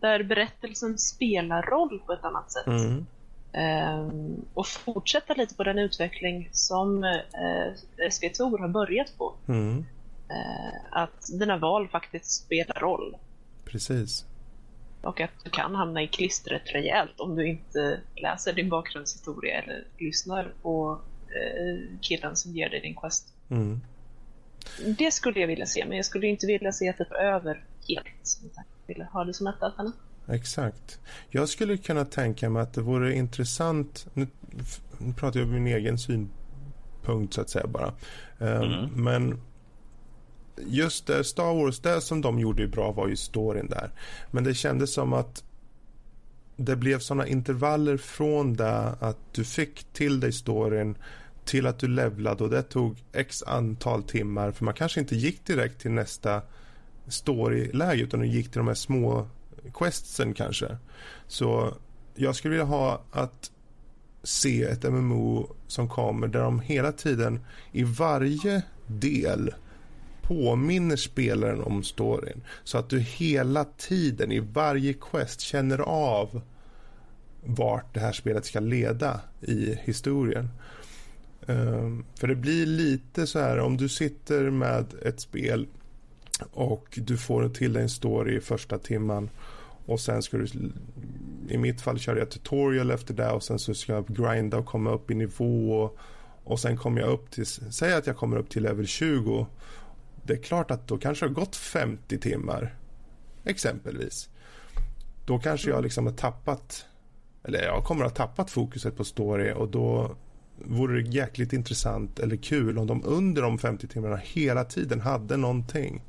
Där 0.00 0.22
berättelsen 0.22 0.98
spelar 0.98 1.62
roll 1.62 2.02
på 2.06 2.12
ett 2.12 2.24
annat 2.24 2.52
sätt. 2.52 2.66
Mm. 2.66 3.06
Um, 3.52 4.44
och 4.54 4.66
fortsätta 4.66 5.34
lite 5.34 5.54
på 5.54 5.64
den 5.64 5.78
utveckling 5.78 6.48
som 6.52 7.04
uh, 7.04 7.10
eh, 7.10 8.10
SV 8.10 8.28
Tor 8.34 8.58
har 8.58 8.68
börjat 8.68 9.18
på. 9.18 9.34
Mm. 9.48 9.78
Uh, 9.78 10.78
att 10.90 11.26
dina 11.38 11.56
val 11.56 11.88
faktiskt 11.88 12.30
spelar 12.30 12.80
roll. 12.80 13.16
Precis. 13.64 14.26
Och 15.02 15.20
att 15.20 15.30
du 15.44 15.50
kan 15.50 15.74
hamna 15.74 16.02
i 16.02 16.06
klistret 16.06 16.62
rejält 16.74 17.20
om 17.20 17.36
du 17.36 17.48
inte 17.48 18.00
läser 18.16 18.52
din 18.52 18.68
bakgrundshistoria 18.68 19.62
eller 19.62 19.84
lyssnar 19.98 20.52
på 20.62 21.00
uh, 21.26 21.98
killen 22.00 22.36
som 22.36 22.52
ger 22.52 22.68
dig 22.68 22.80
din 22.80 22.94
quest. 22.94 23.34
Mm. 23.50 23.80
Det 24.98 25.10
skulle 25.10 25.40
jag 25.40 25.46
vilja 25.46 25.66
se, 25.66 25.84
men 25.86 25.96
jag 25.96 26.06
skulle 26.06 26.26
inte 26.26 26.46
vilja 26.46 26.72
se 26.72 26.88
att 26.88 26.98
det 26.98 27.04
tar 27.04 27.16
över 27.16 27.64
helt. 27.88 28.06
Jag 28.54 28.64
ville 28.86 29.04
ha 29.04 29.24
det 29.24 29.34
som 29.34 29.46
ett 29.46 29.62
alternativ. 29.62 30.00
Exakt. 30.28 30.98
Jag 31.30 31.48
skulle 31.48 31.76
kunna 31.76 32.04
tänka 32.04 32.50
mig 32.50 32.62
att 32.62 32.72
det 32.72 32.80
vore 32.80 33.14
intressant, 33.14 34.06
nu, 34.14 34.26
nu 34.98 35.12
pratar 35.12 35.40
jag 35.40 35.48
om 35.48 35.54
min 35.54 35.66
egen 35.66 35.98
synpunkt 35.98 37.34
så 37.34 37.40
att 37.40 37.50
säga 37.50 37.66
bara. 37.66 37.94
Ehm, 38.38 38.62
mm. 38.62 39.04
Men 39.04 39.40
just 40.66 41.06
det, 41.06 41.24
Star 41.24 41.54
Wars, 41.54 41.80
det 41.80 42.00
som 42.00 42.20
de 42.20 42.38
gjorde 42.38 42.68
bra 42.68 42.92
var 42.92 43.08
ju 43.08 43.16
storyn 43.16 43.68
där. 43.68 43.90
Men 44.30 44.44
det 44.44 44.54
kändes 44.54 44.94
som 44.94 45.12
att 45.12 45.44
det 46.56 46.76
blev 46.76 46.98
såna 46.98 47.26
intervaller 47.26 47.96
från 47.96 48.54
det 48.54 48.94
att 49.00 49.18
du 49.32 49.44
fick 49.44 49.84
till 49.92 50.20
dig 50.20 50.32
storyn 50.32 50.96
till 51.50 51.66
att 51.66 51.78
du 51.78 51.88
levlade 51.88 52.44
och 52.44 52.50
det 52.50 52.62
tog 52.62 52.96
x 53.12 53.42
antal 53.42 54.02
timmar 54.02 54.52
för 54.52 54.64
man 54.64 54.74
kanske 54.74 55.00
inte 55.00 55.16
gick 55.16 55.46
direkt 55.46 55.80
till 55.80 55.90
nästa 55.90 56.42
storyläge 57.08 58.02
utan 58.02 58.20
du 58.20 58.26
gick 58.26 58.50
till 58.50 58.58
de 58.58 58.66
här 58.66 58.74
små 58.74 59.28
questsen 59.74 60.34
kanske. 60.34 60.76
Så 61.26 61.74
jag 62.14 62.36
skulle 62.36 62.50
vilja 62.50 62.64
ha 62.64 63.02
att 63.10 63.50
se 64.22 64.62
ett 64.62 64.82
MMO 64.92 65.54
som 65.66 65.88
kommer 65.88 66.28
där 66.28 66.40
de 66.40 66.60
hela 66.60 66.92
tiden 66.92 67.40
i 67.72 67.84
varje 67.84 68.62
del 68.86 69.54
påminner 70.22 70.96
spelaren 70.96 71.62
om 71.62 71.82
storyn. 71.82 72.42
Så 72.64 72.78
att 72.78 72.90
du 72.90 73.00
hela 73.00 73.64
tiden 73.64 74.32
i 74.32 74.40
varje 74.40 74.92
quest 74.92 75.40
känner 75.40 75.78
av 75.78 76.42
vart 77.44 77.94
det 77.94 78.00
här 78.00 78.12
spelet 78.12 78.44
ska 78.44 78.60
leda 78.60 79.20
i 79.40 79.78
historien. 79.82 80.48
Um, 81.46 82.04
för 82.14 82.26
det 82.26 82.34
blir 82.34 82.66
lite 82.66 83.26
så 83.26 83.38
här 83.38 83.58
om 83.58 83.76
du 83.76 83.88
sitter 83.88 84.50
med 84.50 84.94
ett 85.02 85.20
spel 85.20 85.66
och 86.52 86.98
du 87.02 87.16
får 87.16 87.48
till 87.48 87.72
dig 87.72 87.82
en 87.82 87.90
story 87.90 88.36
i 88.36 88.40
första 88.40 88.78
timman 88.78 89.30
och 89.86 90.00
sen 90.00 90.22
ska 90.22 90.36
du 90.36 90.46
i 91.48 91.58
mitt 91.58 91.80
fall 91.80 91.98
körde 91.98 92.20
jag 92.20 92.30
tutorial 92.30 92.90
efter 92.90 93.14
det 93.14 93.30
och 93.30 93.42
sen 93.42 93.58
så 93.58 93.74
ska 93.74 93.92
jag 93.92 94.06
grinda 94.06 94.58
och 94.58 94.66
komma 94.66 94.90
upp 94.90 95.10
i 95.10 95.14
nivå 95.14 95.72
och, 95.72 95.98
och 96.44 96.60
sen 96.60 96.76
kommer 96.76 97.00
jag 97.00 97.10
upp 97.10 97.30
till, 97.30 97.46
säg 97.46 97.94
att 97.94 98.06
jag 98.06 98.16
kommer 98.16 98.36
upp 98.36 98.50
till 98.50 98.62
level 98.62 98.86
20 98.86 99.46
det 100.22 100.32
är 100.32 100.42
klart 100.42 100.70
att 100.70 100.88
då 100.88 100.98
kanske 100.98 101.24
det 101.24 101.28
har 101.28 101.34
gått 101.34 101.56
50 101.56 102.18
timmar 102.18 102.74
exempelvis. 103.44 104.28
Då 105.26 105.38
kanske 105.38 105.70
jag 105.70 105.82
liksom 105.82 106.06
har 106.06 106.12
tappat 106.12 106.86
eller 107.44 107.62
jag 107.62 107.84
kommer 107.84 108.04
att 108.04 108.18
ha 108.18 108.26
tappat 108.26 108.50
fokuset 108.50 108.96
på 108.96 109.04
story 109.04 109.52
och 109.52 109.68
då 109.68 110.16
vore 110.64 111.00
det 111.00 111.08
jäkligt 111.08 111.52
intressant 111.52 112.18
eller 112.18 112.36
kul 112.36 112.78
om 112.78 112.86
de 112.86 113.02
under 113.04 113.42
de 113.42 113.58
50 113.58 113.88
timmarna 113.88 114.16
hela 114.16 114.64
tiden 114.64 115.00
hade 115.00 115.36
någonting 115.36 116.02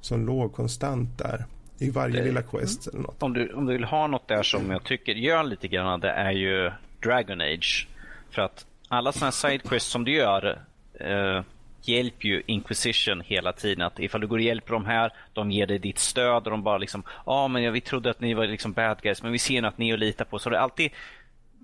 som 0.00 0.26
låg 0.26 0.52
konstant 0.52 1.18
där 1.18 1.44
i 1.78 1.90
varje 1.90 2.16
det, 2.16 2.24
lilla 2.24 2.42
quest 2.42 2.86
eller 2.86 3.00
något. 3.00 3.22
Om 3.22 3.32
du, 3.32 3.52
om 3.52 3.66
du 3.66 3.72
vill 3.72 3.84
ha 3.84 4.06
något 4.06 4.28
där 4.28 4.42
som 4.42 4.70
jag 4.70 4.84
tycker 4.84 5.14
gör 5.14 5.44
lite 5.44 5.68
grann, 5.68 6.00
det 6.00 6.10
är 6.10 6.32
ju 6.32 6.70
Dragon 7.02 7.40
Age. 7.40 7.88
För 8.30 8.42
att 8.42 8.66
alla 8.88 9.12
sådana 9.12 9.32
sidequests 9.32 9.90
som 9.90 10.04
du 10.04 10.12
gör, 10.12 10.62
eh, 10.94 11.42
hjälper 11.82 12.28
ju 12.28 12.42
Inquisition 12.46 13.22
hela 13.24 13.52
tiden. 13.52 13.86
Att 13.86 13.98
ifall 13.98 14.20
du 14.20 14.26
går 14.26 14.36
och 14.36 14.42
hjälper 14.42 14.72
dem 14.72 14.86
här, 14.86 15.12
de 15.32 15.50
ger 15.50 15.66
dig 15.66 15.78
ditt 15.78 15.98
stöd 15.98 16.44
och 16.44 16.50
de 16.50 16.62
bara 16.62 16.78
liksom, 16.78 17.02
ja 17.06 17.32
ah, 17.32 17.48
men 17.48 17.72
vi 17.72 17.80
trodde 17.80 18.10
att 18.10 18.20
ni 18.20 18.34
var 18.34 18.46
liksom 18.46 18.72
bad 18.72 19.02
guys, 19.02 19.22
men 19.22 19.32
vi 19.32 19.38
ser 19.38 19.62
nu 19.62 19.68
att 19.68 19.78
ni 19.78 19.90
är 19.90 19.94
att 19.94 20.00
lita 20.00 20.24
på. 20.24 20.38
Så 20.38 20.50
det 20.50 20.56
är 20.56 20.60
alltid, 20.60 20.90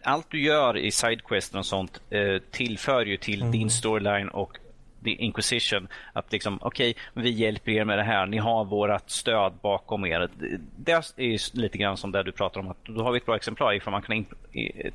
allt 0.06 0.30
du 0.30 0.42
gör 0.42 0.76
i 0.76 0.90
sidequesten 0.90 1.58
och 1.58 1.66
sånt 1.66 2.00
eh, 2.10 2.38
tillför 2.50 3.06
ju 3.06 3.16
till 3.16 3.40
mm. 3.40 3.52
din 3.52 3.70
storyline 3.70 4.28
och 4.28 4.58
The 5.04 5.10
Inquisition. 5.10 5.88
Att 6.12 6.32
liksom, 6.32 6.58
okej, 6.62 6.90
okay, 6.90 7.22
vi 7.22 7.30
hjälper 7.30 7.72
er 7.72 7.84
med 7.84 7.98
det 7.98 8.02
här. 8.02 8.26
Ni 8.26 8.38
har 8.38 8.64
vårt 8.64 9.10
stöd 9.10 9.52
bakom 9.62 10.06
er. 10.06 10.28
Det 10.76 10.92
är 10.92 11.56
lite 11.56 11.78
grann 11.78 11.96
som 11.96 12.12
det 12.12 12.22
du 12.22 12.32
pratar 12.32 12.60
om. 12.60 12.68
att 12.68 12.84
Då 12.84 13.02
har 13.02 13.12
vi 13.12 13.18
ett 13.18 13.26
bra 13.26 13.36
exemplar 13.36 13.74
ifall 13.74 13.92
man 13.92 14.02
kan 14.02 14.26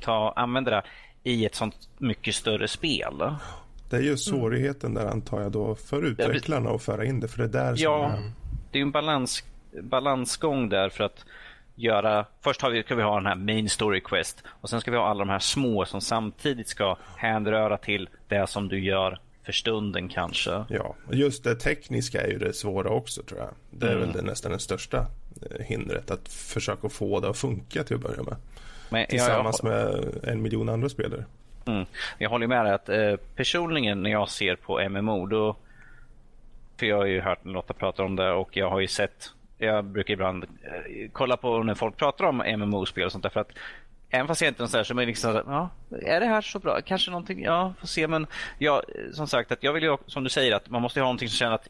ta, 0.00 0.32
använda 0.36 0.70
det 0.70 0.82
i 1.22 1.46
ett 1.46 1.54
sånt 1.54 1.88
mycket 1.98 2.34
större 2.34 2.68
spel. 2.68 3.14
Det 3.90 3.96
är 3.96 4.00
ju 4.00 4.16
svårigheten 4.16 4.94
där 4.94 5.06
antar 5.06 5.40
jag 5.42 5.52
då 5.52 5.74
för 5.74 6.02
utvecklarna 6.02 6.70
att 6.70 6.82
föra 6.82 7.04
in 7.04 7.20
det. 7.20 7.28
För 7.28 7.38
det 7.38 7.48
där 7.48 7.74
som 7.74 7.84
ja, 7.84 8.10
är... 8.10 8.30
det 8.70 8.78
är 8.78 8.82
en 8.82 8.90
balans, 8.90 9.44
balansgång 9.82 10.68
där 10.68 10.88
för 10.88 11.04
att 11.04 11.24
göra... 11.82 12.26
Först 12.40 12.62
har 12.62 12.70
vi, 12.70 12.82
ska 12.82 12.94
vi 12.94 13.02
ha 13.02 13.14
den 13.14 13.26
här 13.26 13.34
main 13.34 13.68
story 13.68 14.00
quest 14.00 14.44
och 14.46 14.70
sen 14.70 14.80
ska 14.80 14.90
vi 14.90 14.96
ha 14.96 15.06
alla 15.06 15.18
de 15.18 15.28
här 15.28 15.38
små 15.38 15.84
som 15.84 16.00
samtidigt 16.00 16.68
ska 16.68 16.96
hänröra 17.16 17.76
till 17.76 18.08
det 18.28 18.46
som 18.46 18.68
du 18.68 18.84
gör 18.84 19.18
för 19.42 19.52
stunden 19.52 20.08
kanske. 20.08 20.64
Ja, 20.68 20.94
just 21.10 21.44
det 21.44 21.54
tekniska 21.54 22.22
är 22.22 22.28
ju 22.28 22.38
det 22.38 22.52
svåra 22.52 22.90
också 22.90 23.22
tror 23.22 23.40
jag. 23.40 23.48
Det 23.70 23.86
är 23.86 23.96
mm. 23.96 24.00
väl 24.00 24.12
det, 24.12 24.22
nästan 24.22 24.52
det 24.52 24.58
största 24.58 24.98
eh, 24.98 25.64
hindret 25.66 26.10
att 26.10 26.28
försöka 26.28 26.88
få 26.88 27.20
det 27.20 27.28
att 27.28 27.38
funka 27.38 27.84
till 27.84 27.96
att 27.96 28.02
börja 28.02 28.22
med. 28.22 28.36
Men, 28.90 29.06
Tillsammans 29.06 29.60
jag, 29.62 29.72
jag, 29.72 29.94
med 29.94 30.28
en 30.32 30.42
miljon 30.42 30.68
andra 30.68 30.88
spelare. 30.88 31.24
Mm. 31.66 31.86
Jag 32.18 32.30
håller 32.30 32.46
med 32.46 32.64
dig 32.64 32.74
att 32.74 32.88
eh, 32.88 33.16
personligen 33.36 34.02
när 34.02 34.10
jag 34.10 34.28
ser 34.28 34.56
på 34.56 34.88
MMO 34.88 35.26
då 35.26 35.56
för 36.76 36.86
jag 36.86 36.96
har 36.96 37.06
ju 37.06 37.20
hört 37.20 37.44
Lotta 37.44 37.74
prata 37.74 38.02
om 38.02 38.16
det 38.16 38.32
och 38.32 38.56
jag 38.56 38.70
har 38.70 38.80
ju 38.80 38.88
sett 38.88 39.30
jag 39.62 39.84
brukar 39.84 40.14
ibland 40.14 40.44
eh, 40.44 41.10
kolla 41.12 41.36
på 41.36 41.62
när 41.62 41.74
folk 41.74 41.96
pratar 41.96 42.24
om 42.24 42.42
MMO-spel 42.58 43.04
och 43.04 43.12
sånt 43.12 43.22
där 43.22 43.30
för 43.30 43.40
att 43.40 43.50
Även 44.14 44.26
fast 44.26 44.40
jag 44.40 44.48
inte 44.48 44.62
är 44.62 44.64
liksom 44.64 44.68
så 44.68 44.76
här 44.76 44.84
så 44.84 45.00
är 45.00 45.06
liksom, 45.06 45.42
ja, 45.46 45.70
är 46.02 46.20
det 46.20 46.26
här 46.26 46.40
så 46.40 46.58
bra? 46.58 46.80
Kanske 46.80 47.10
någonting, 47.10 47.42
ja, 47.42 47.74
får 47.80 47.86
se. 47.86 48.08
Men 48.08 48.26
ja, 48.58 48.82
eh, 48.88 49.12
som 49.12 49.26
sagt, 49.26 49.52
att 49.52 49.62
jag 49.62 49.72
vill 49.72 49.82
ju, 49.82 49.96
som 50.06 50.24
du 50.24 50.30
säger, 50.30 50.54
att 50.54 50.70
man 50.70 50.82
måste 50.82 51.00
ha 51.00 51.04
någonting 51.04 51.28
som 51.28 51.36
känner 51.36 51.54
att 51.54 51.68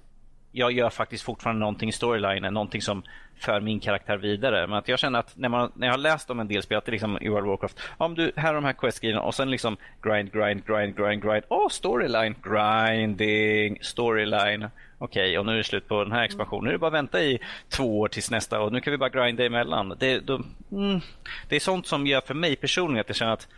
jag 0.52 0.72
gör 0.72 0.90
faktiskt 0.90 1.24
fortfarande 1.24 1.60
någonting 1.60 1.88
i 1.88 1.92
storylinen, 1.92 2.54
någonting 2.54 2.82
som 2.82 3.02
för 3.42 3.60
min 3.60 3.80
karaktär 3.80 4.16
vidare. 4.16 4.66
Men 4.66 4.78
att 4.78 4.88
jag 4.88 4.98
känner 4.98 5.18
att 5.18 5.36
när, 5.36 5.48
man, 5.48 5.72
när 5.74 5.86
jag 5.86 5.92
har 5.92 5.98
läst 5.98 6.30
om 6.30 6.40
en 6.40 6.48
del 6.48 6.62
spel, 6.62 6.78
att 6.78 6.84
det 6.84 6.88
är 6.90 6.92
liksom 6.92 7.18
i 7.20 7.28
World 7.28 7.46
of 7.46 7.50
Warcraft, 7.50 7.80
om 7.96 8.14
du, 8.14 8.32
här 8.36 8.50
är 8.50 8.54
de 8.54 8.64
här 8.64 8.72
quest 8.72 9.02
och 9.22 9.34
sen 9.34 9.50
liksom 9.50 9.76
grind, 10.02 10.32
grind, 10.32 10.66
grind, 10.66 10.96
grind, 10.96 11.22
grind, 11.22 11.44
åh, 11.48 11.66
oh, 11.66 11.68
storyline, 11.68 12.34
grinding, 12.42 13.78
storyline. 13.80 14.68
Okej, 14.98 15.22
okay, 15.22 15.38
och 15.38 15.46
nu 15.46 15.52
är 15.52 15.56
det 15.56 15.64
slut 15.64 15.88
på 15.88 16.04
den 16.04 16.12
här 16.12 16.24
expansionen. 16.24 16.64
Nu 16.64 16.70
är 16.70 16.72
det 16.72 16.78
bara 16.78 16.86
att 16.86 16.92
vänta 16.92 17.22
i 17.22 17.38
två 17.68 18.00
år 18.00 18.08
tills 18.08 18.30
nästa 18.30 18.60
och 18.60 18.72
nu 18.72 18.80
kan 18.80 18.90
vi 18.90 18.98
bara 18.98 19.08
grinda 19.08 19.44
emellan. 19.44 19.96
Det, 19.98 20.18
då, 20.18 20.42
mm, 20.72 21.00
det 21.48 21.56
är 21.56 21.60
sånt 21.60 21.86
som 21.86 22.06
gör 22.06 22.20
för 22.20 22.34
mig 22.34 22.56
personligen 22.56 23.00
att 23.00 23.08
jag 23.08 23.16
känner 23.16 23.32
att 23.32 23.48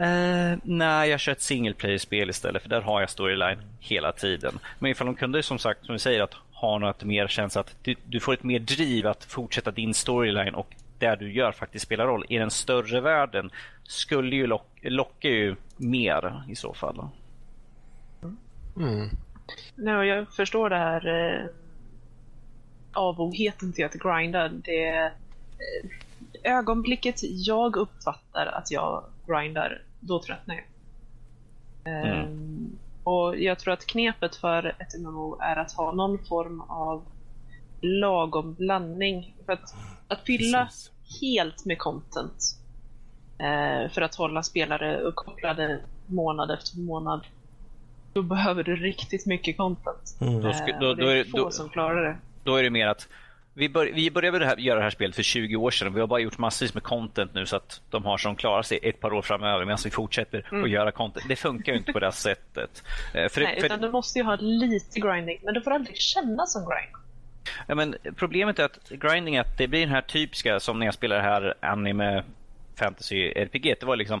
Uh, 0.00 0.58
nej, 0.62 1.10
jag 1.10 1.20
kör 1.20 1.32
ett 1.32 1.42
single 1.42 1.74
player-spel 1.74 2.30
istället 2.30 2.62
för 2.62 2.68
där 2.68 2.80
har 2.80 3.00
jag 3.00 3.10
storyline 3.10 3.58
hela 3.80 4.12
tiden. 4.12 4.58
Men 4.78 4.90
ifall 4.90 5.06
de 5.06 5.14
kunde 5.14 5.42
som 5.42 5.58
sagt, 5.58 5.86
som 5.86 5.92
vi 5.92 5.98
säger, 5.98 6.20
att 6.20 6.34
ha 6.52 6.78
något 6.78 7.04
mer 7.04 7.28
känns 7.28 7.56
att 7.56 7.76
du, 7.82 7.94
du, 8.04 8.20
får 8.20 8.32
ett 8.34 8.42
mer 8.42 8.58
driv 8.58 9.06
att 9.06 9.24
fortsätta 9.24 9.70
din 9.70 9.94
storyline 9.94 10.54
och 10.54 10.74
det 10.98 11.16
du 11.16 11.32
gör 11.32 11.52
faktiskt 11.52 11.84
spelar 11.84 12.06
roll 12.06 12.26
i 12.28 12.38
den 12.38 12.50
större 12.50 13.00
världen 13.00 13.50
skulle 13.84 14.36
ju 14.36 14.46
lock, 14.46 14.66
locka 14.82 15.28
ju 15.28 15.56
mer 15.76 16.42
i 16.48 16.54
så 16.54 16.74
fall. 16.74 17.08
Mm. 18.76 19.08
Nej, 19.74 20.08
jag 20.08 20.28
förstår 20.32 20.70
det 20.70 20.76
här 20.78 21.08
eh, 21.08 21.46
avogheten 22.92 23.72
till 23.72 23.84
att 23.84 23.94
grinda. 23.94 24.48
Det 24.48 24.88
eh, 24.88 25.10
ögonblicket 26.42 27.16
jag 27.22 27.76
uppfattar 27.76 28.46
att 28.46 28.70
jag 28.70 29.04
grindar, 29.26 29.82
då 30.00 30.22
tröttnar 30.22 30.54
jag. 30.54 30.64
Mm. 31.94 32.28
Um, 32.28 32.78
och 33.04 33.38
jag 33.38 33.58
tror 33.58 33.74
att 33.74 33.86
knepet 33.86 34.36
för 34.36 34.76
ett 34.78 35.00
MMO 35.00 35.38
är 35.40 35.56
att 35.56 35.72
ha 35.72 35.92
någon 35.92 36.18
form 36.24 36.60
av 36.60 37.04
lagom 37.80 38.54
blandning. 38.54 39.36
För 39.46 39.52
att, 39.52 39.74
att 40.08 40.26
fylla 40.26 40.64
Precis. 40.64 40.92
helt 41.20 41.64
med 41.64 41.78
content 41.78 42.58
eh, 43.38 43.90
för 43.90 44.02
att 44.02 44.14
hålla 44.14 44.42
spelare 44.42 45.00
uppkopplade 45.00 45.80
månad 46.06 46.50
efter 46.50 46.78
månad 46.78 47.26
då 48.12 48.22
behöver 48.22 48.62
du 48.62 48.76
riktigt 48.76 49.26
mycket 49.26 49.56
content. 49.56 50.16
Mm. 50.20 50.42
Då, 50.42 50.52
ska, 50.52 50.66
då, 50.66 50.94
då, 50.94 50.94
det 50.94 51.20
är 51.20 51.24
få 51.24 51.38
då, 51.38 51.50
som 51.50 51.68
klarar 51.68 52.04
det. 52.04 52.16
Då 52.44 52.56
är 52.56 52.62
det 52.62 52.70
mer 52.70 52.86
att 52.86 53.08
vi, 53.54 53.68
bör, 53.68 53.86
vi 53.86 54.10
började 54.10 54.38
det 54.38 54.46
här, 54.46 54.56
göra 54.56 54.78
det 54.78 54.84
här 54.84 54.90
spelet 54.90 55.16
för 55.16 55.22
20 55.22 55.56
år 55.56 55.70
sedan 55.70 55.94
vi 55.94 56.00
har 56.00 56.06
bara 56.06 56.20
gjort 56.20 56.38
massvis 56.38 56.74
med 56.74 56.82
content 56.82 57.34
nu 57.34 57.46
så 57.46 57.56
att 57.56 57.80
de 57.90 58.04
har 58.04 58.18
som 58.18 58.36
klarar 58.36 58.62
sig 58.62 58.78
ett 58.82 59.00
par 59.00 59.12
år 59.12 59.22
framöver 59.22 59.64
medan 59.64 59.78
vi 59.84 59.90
fortsätter 59.90 60.48
mm. 60.52 60.64
att 60.64 60.70
göra 60.70 60.92
content. 60.92 61.28
Det 61.28 61.36
funkar 61.36 61.72
ju 61.72 61.78
inte 61.78 61.92
på 61.92 61.98
det 61.98 62.06
här 62.06 62.10
sättet. 62.10 62.82
Eh, 63.14 63.28
för, 63.28 63.40
Nej, 63.40 63.60
för, 63.60 63.66
utan 63.66 63.80
du 63.80 63.90
måste 63.90 64.18
ju 64.18 64.24
ha 64.24 64.36
lite 64.40 65.00
grinding, 65.00 65.40
men 65.42 65.54
du 65.54 65.60
får 65.60 65.70
aldrig 65.70 65.96
känna 65.96 66.46
som 66.46 66.62
grind. 66.62 66.96
Ja, 67.66 67.74
men 67.74 67.96
problemet 68.16 68.58
är 68.58 68.64
att 68.64 68.88
grinding 68.88 69.38
att 69.38 69.58
det 69.58 69.68
blir 69.68 69.80
den 69.80 69.94
här 69.94 70.02
typiska 70.02 70.60
som 70.60 70.78
när 70.78 70.86
jag 70.86 70.94
spelar 70.94 71.16
det 71.16 71.22
här 71.22 71.54
anime 71.60 72.24
fantasy 72.76 73.32
RPG. 73.36 73.74
Det 73.80 73.86
var 73.86 73.96
liksom 73.96 74.20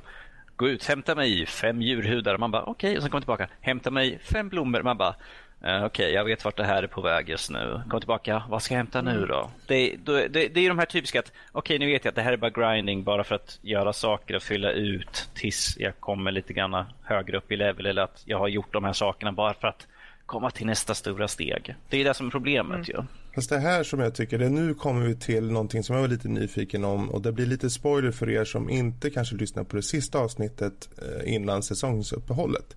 gå 0.56 0.68
ut, 0.68 0.84
hämta 0.84 1.14
mig 1.14 1.46
fem 1.46 1.82
djurhudar. 1.82 2.38
Man 2.38 2.50
bara 2.50 2.62
okej, 2.62 2.72
okay. 2.72 2.96
och 2.96 3.02
sen 3.02 3.10
kommer 3.10 3.20
tillbaka, 3.20 3.48
hämta 3.60 3.90
mig 3.90 4.18
fem 4.18 4.48
blommor. 4.48 4.82
Man 4.82 4.96
bara 4.96 5.14
Okej, 5.62 5.84
okay, 5.84 6.10
jag 6.10 6.24
vet 6.24 6.44
vart 6.44 6.56
det 6.56 6.64
här 6.64 6.82
är 6.82 6.86
på 6.86 7.00
väg 7.00 7.28
just 7.28 7.50
nu. 7.50 7.82
Kom 7.90 8.00
tillbaka, 8.00 8.42
vad 8.48 8.62
ska 8.62 8.74
jag 8.74 8.78
hämta 8.78 9.02
nu 9.02 9.26
då? 9.26 9.50
Det, 9.66 9.96
det, 10.04 10.28
det, 10.28 10.48
det 10.48 10.60
är 10.60 10.68
de 10.68 10.78
här 10.78 10.86
typiska 10.86 11.20
att, 11.20 11.32
okej 11.52 11.76
okay, 11.76 11.78
nu 11.78 11.92
vet 11.92 12.04
jag 12.04 12.12
att 12.12 12.14
det 12.14 12.22
här 12.22 12.32
är 12.32 12.36
bara 12.36 12.50
grinding 12.50 13.04
bara 13.04 13.24
för 13.24 13.34
att 13.34 13.58
göra 13.62 13.92
saker 13.92 14.36
och 14.36 14.42
fylla 14.42 14.72
ut 14.72 15.28
tills 15.34 15.76
jag 15.78 16.00
kommer 16.00 16.32
lite 16.32 16.52
grann 16.52 16.84
högre 17.02 17.36
upp 17.36 17.52
i 17.52 17.56
level 17.56 17.86
eller 17.86 18.02
att 18.02 18.22
jag 18.24 18.38
har 18.38 18.48
gjort 18.48 18.72
de 18.72 18.84
här 18.84 18.92
sakerna 18.92 19.32
bara 19.32 19.54
för 19.54 19.68
att 19.68 19.86
komma 20.26 20.50
till 20.50 20.66
nästa 20.66 20.94
stora 20.94 21.28
steg. 21.28 21.74
Det 21.88 22.00
är 22.00 22.04
det 22.04 22.14
som 22.14 22.26
är 22.26 22.30
problemet 22.30 22.74
mm. 22.74 22.84
ju. 22.88 22.96
Fast 23.34 23.50
det 23.50 23.58
här 23.58 23.82
som 23.84 24.00
jag 24.00 24.14
tycker, 24.14 24.38
det 24.38 24.48
nu 24.48 24.74
kommer 24.74 25.06
vi 25.06 25.16
till 25.16 25.50
någonting 25.50 25.82
som 25.82 25.94
jag 25.94 26.02
var 26.02 26.08
lite 26.08 26.28
nyfiken 26.28 26.84
om 26.84 27.10
och 27.10 27.22
det 27.22 27.32
blir 27.32 27.46
lite 27.46 27.70
spoiler 27.70 28.10
för 28.10 28.30
er 28.30 28.44
som 28.44 28.70
inte 28.70 29.10
kanske 29.10 29.36
lyssnar 29.36 29.64
på 29.64 29.76
det 29.76 29.82
sista 29.82 30.18
avsnittet 30.18 30.88
eh, 30.98 31.34
innan 31.34 31.62
säsongsuppehållet. 31.62 32.76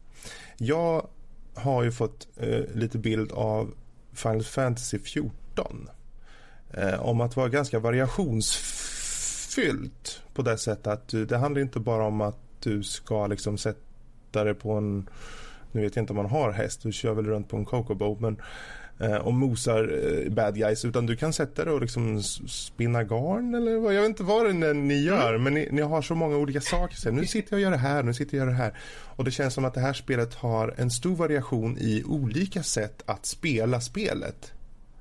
Jag 0.58 1.08
har 1.56 1.84
ju 1.84 1.92
fått 1.92 2.28
eh, 2.38 2.64
lite 2.74 2.98
bild 2.98 3.32
av 3.32 3.74
Final 4.14 4.44
Fantasy 4.44 5.00
14 5.00 5.90
eh, 6.72 7.02
om 7.02 7.22
att 7.22 7.36
vara 7.36 7.50
ganska 7.50 7.80
variationsfyllt 7.80 10.22
på 10.34 10.42
det 10.42 10.58
sättet 10.58 10.88
att 10.88 11.08
du, 11.08 11.26
det 11.26 11.38
handlar 11.38 11.62
inte 11.62 11.80
bara 11.80 12.04
om 12.04 12.22
att 12.22 12.40
du 12.60 12.84
ska 12.84 13.28
liksom 13.28 13.58
sätta 13.58 14.44
dig 14.44 14.54
på 14.54 14.72
en 14.72 15.10
nu 15.72 15.82
vet 15.82 15.96
jag 15.96 16.04
inte 16.04 16.14
om 16.14 16.18
man 16.18 16.26
har 16.26 16.52
häst, 16.52 16.84
du 16.84 16.92
kör 16.92 17.14
väl 17.14 17.26
runt 17.26 17.50
på 17.50 17.58
en 17.58 17.66
Cocobo 17.66 18.18
men 18.20 18.34
eh, 18.34 18.40
och 19.00 19.34
mosar 19.34 19.94
eh, 20.24 20.32
bad 20.32 20.56
guys 20.56 20.86
utan 20.86 21.06
du 21.06 21.16
kan 21.16 21.34
sätta 21.34 21.66
dig 21.66 21.74
och 21.74 21.82
liksom 21.82 22.24
spinna 22.48 23.04
garn 23.04 23.56
eller 23.56 23.78
vad, 23.78 23.94
jag 23.94 24.02
vet 24.02 24.10
inte 24.10 24.24
vad 24.24 24.46
det 24.46 24.68
är 24.68 24.74
ni 24.74 25.04
gör 25.04 25.30
mm. 25.30 25.44
men 25.44 25.54
ni, 25.54 25.70
ni, 25.72 25.82
har 25.82 26.02
så 26.02 26.16
många 26.16 26.38
olika 26.38 26.62
saker. 26.62 26.96
Så 26.96 27.12
nu 27.12 27.26
sitter 27.26 27.54
jag 27.54 27.58
och 27.58 27.62
gör 27.62 27.72
det 27.72 27.78
här, 27.78 28.04
nu 28.04 28.14
sitter 28.14 28.38
jag 28.38 28.48
och 28.48 28.54
gör 28.54 28.58
det 28.58 28.64
här. 28.64 28.78
Och 29.16 29.24
det 29.24 29.32
känns 29.32 29.54
som 29.54 29.66
att 29.66 29.74
det 29.74 29.80
här 29.80 29.94
spelet 29.94 30.34
har 30.34 30.74
en 30.78 30.92
stor 30.92 31.16
variation 31.16 31.78
i 31.78 32.04
olika 32.06 32.64
sätt 32.64 33.04
att 33.06 33.26
spela 33.26 33.82
spelet. 33.82 34.54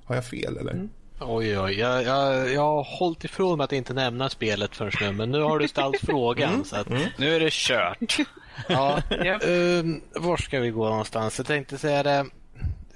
Har 0.04 0.14
jag 0.14 0.24
fel 0.24 0.56
eller? 0.56 0.72
Mm. 0.72 0.88
Oj, 1.20 1.58
oj, 1.58 1.78
jag, 1.78 2.02
jag, 2.02 2.52
jag 2.52 2.60
har 2.60 2.98
hållit 2.98 3.24
ifrån 3.24 3.58
mig 3.58 3.64
att 3.64 3.72
inte 3.72 3.94
nämna 3.94 4.28
spelet 4.30 4.76
förrän 4.76 4.92
nu, 5.00 5.12
men 5.12 5.30
nu 5.30 5.40
har 5.40 5.58
du 5.58 5.68
ställt 5.68 5.96
frågan. 6.02 6.52
Mm. 6.54 6.64
Så 6.64 6.76
att... 6.76 6.90
mm. 6.90 7.02
Nu 7.18 7.34
är 7.34 7.40
det 7.40 7.52
kört. 7.52 8.16
ja, 8.68 9.02
um, 9.46 10.00
var 10.14 10.36
ska 10.36 10.60
vi 10.60 10.70
gå 10.70 10.88
någonstans? 10.88 11.38
Jag 11.38 11.46
tänkte 11.46 11.78
säga 11.78 12.02
det. 12.02 12.26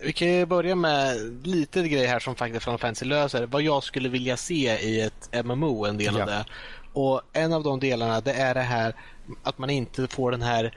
Vi 0.01 0.12
kan 0.12 0.49
börja 0.49 0.74
med 0.74 1.16
lite 1.46 1.88
grej 1.88 2.07
här 2.07 2.18
som 2.18 2.34
faktiskt 2.34 2.64
Final 2.64 2.78
Fantasy 2.78 3.07
löser. 3.07 3.46
Vad 3.46 3.62
jag 3.62 3.82
skulle 3.82 4.09
vilja 4.09 4.36
se 4.36 4.78
i 4.78 5.01
ett 5.01 5.44
MMO, 5.44 5.86
en 5.86 5.99
del 5.99 6.14
ja. 6.14 6.20
av 6.20 6.26
det. 6.26 6.44
Och 6.92 7.22
En 7.32 7.53
av 7.53 7.62
de 7.62 7.80
delarna 7.80 8.20
det 8.20 8.32
är 8.32 8.55
det 8.55 8.61
här 8.61 8.94
att 9.42 9.59
man 9.59 9.70
inte 9.70 10.09
får 10.09 10.30
den 10.30 10.42
här 10.42 10.74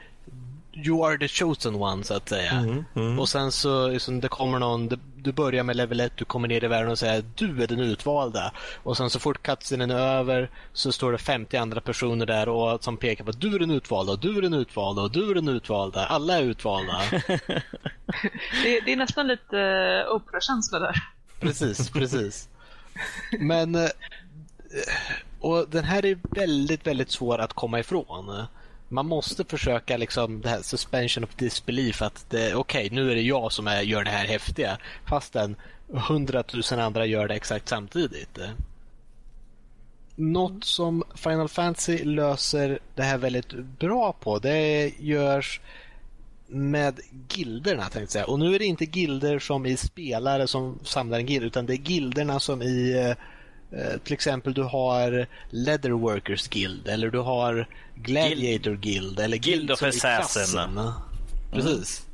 You 0.73 1.05
are 1.05 1.17
the 1.17 1.27
chosen 1.27 1.75
one 1.75 2.03
så 2.03 2.13
att 2.13 2.29
säga. 2.29 2.51
Mm, 2.51 2.85
mm. 2.95 3.19
Och 3.19 3.29
sen 3.29 3.51
så 3.51 3.87
liksom, 3.87 4.21
det 4.21 4.27
kommer 4.27 4.59
någon, 4.59 4.99
du 5.15 5.31
börjar 5.31 5.63
med 5.63 5.75
level 5.75 5.99
1, 5.99 6.11
du 6.15 6.25
kommer 6.25 6.47
ner 6.47 6.63
i 6.63 6.67
världen 6.67 6.91
och 6.91 6.99
säger 6.99 7.23
du 7.35 7.63
är 7.63 7.67
den 7.67 7.79
utvalda. 7.79 8.51
Och 8.83 8.97
sen 8.97 9.09
så 9.09 9.19
fort 9.19 9.43
cutscenen 9.43 9.91
är 9.91 9.95
över 9.95 10.49
så 10.73 10.91
står 10.91 11.11
det 11.11 11.17
50 11.17 11.57
andra 11.57 11.81
personer 11.81 12.25
där 12.25 12.49
och 12.49 12.83
som 12.83 12.97
pekar 12.97 13.23
på 13.23 13.29
att 13.29 13.41
du 13.41 13.55
är 13.55 13.59
den 13.59 13.71
utvalda 13.71 14.11
och 14.11 14.19
du 14.19 14.37
är 14.37 14.41
den 14.41 14.53
utvalda 14.53 15.01
och 15.01 15.11
du 15.11 15.31
är 15.31 15.35
den 15.35 15.47
utvalda. 15.47 16.05
Alla 16.05 16.37
är 16.37 16.43
utvalda. 16.43 17.01
det, 18.63 18.79
det, 18.85 18.91
är 18.91 18.97
nästan 18.97 19.27
lite 19.27 19.57
uh, 20.07 20.15
operakänsla 20.15 20.79
där. 20.79 20.95
Precis, 21.39 21.89
precis. 21.89 22.49
Men 23.39 23.75
uh, 23.75 23.87
och 25.39 25.69
den 25.69 25.83
här 25.83 26.05
är 26.05 26.19
väldigt, 26.29 26.87
väldigt 26.87 27.11
svår 27.11 27.37
att 27.37 27.53
komma 27.53 27.79
ifrån 27.79 28.45
man 28.91 29.07
måste 29.07 29.45
försöka 29.45 29.97
liksom 29.97 30.41
det 30.41 30.49
här 30.49 30.61
suspension 30.61 31.23
of 31.23 31.35
disbelief 31.35 32.01
att 32.01 32.25
okej, 32.29 32.55
okay, 32.55 32.89
nu 32.89 33.11
är 33.11 33.15
det 33.15 33.21
jag 33.21 33.51
som 33.51 33.67
är, 33.67 33.81
gör 33.81 34.03
det 34.03 34.11
här 34.11 34.25
häftiga 34.25 34.77
fastän 35.05 35.55
hundratusen 35.87 36.79
andra 36.79 37.05
gör 37.05 37.27
det 37.27 37.35
exakt 37.35 37.69
samtidigt. 37.69 38.39
Något 40.15 40.63
som 40.63 41.03
Final 41.15 41.49
Fantasy 41.49 42.03
löser 42.03 42.79
det 42.95 43.03
här 43.03 43.17
väldigt 43.17 43.53
bra 43.79 44.13
på 44.13 44.39
det 44.39 44.91
görs 44.99 45.61
med 46.47 46.99
gilderna 47.29 47.81
tänkte 47.81 47.99
jag 47.99 48.09
säga. 48.09 48.25
Och 48.25 48.39
nu 48.39 48.55
är 48.55 48.59
det 48.59 48.65
inte 48.65 48.85
gilder 48.85 49.39
som 49.39 49.65
i 49.65 49.77
spelare 49.77 50.47
som 50.47 50.79
samlar 50.83 51.19
en 51.19 51.25
gild 51.25 51.45
utan 51.45 51.65
det 51.65 51.73
är 51.73 51.89
gilderna 51.89 52.39
som 52.39 52.61
i 52.61 53.05
eh, 53.07 53.15
eh, 53.71 53.97
till 54.03 54.13
exempel 54.13 54.53
du 54.53 54.63
har 54.63 55.27
Leatherworkers 55.49 56.47
Guild 56.47 56.87
eller 56.87 57.09
du 57.09 57.19
har 57.19 57.67
Gladiator 57.95 58.75
Guild 58.75 59.19
eller 59.19 59.37
Guild 59.37 59.71
of 59.71 59.83
Assassin. 59.83 60.59
Mm. 60.59 60.91
Precis. 61.51 62.05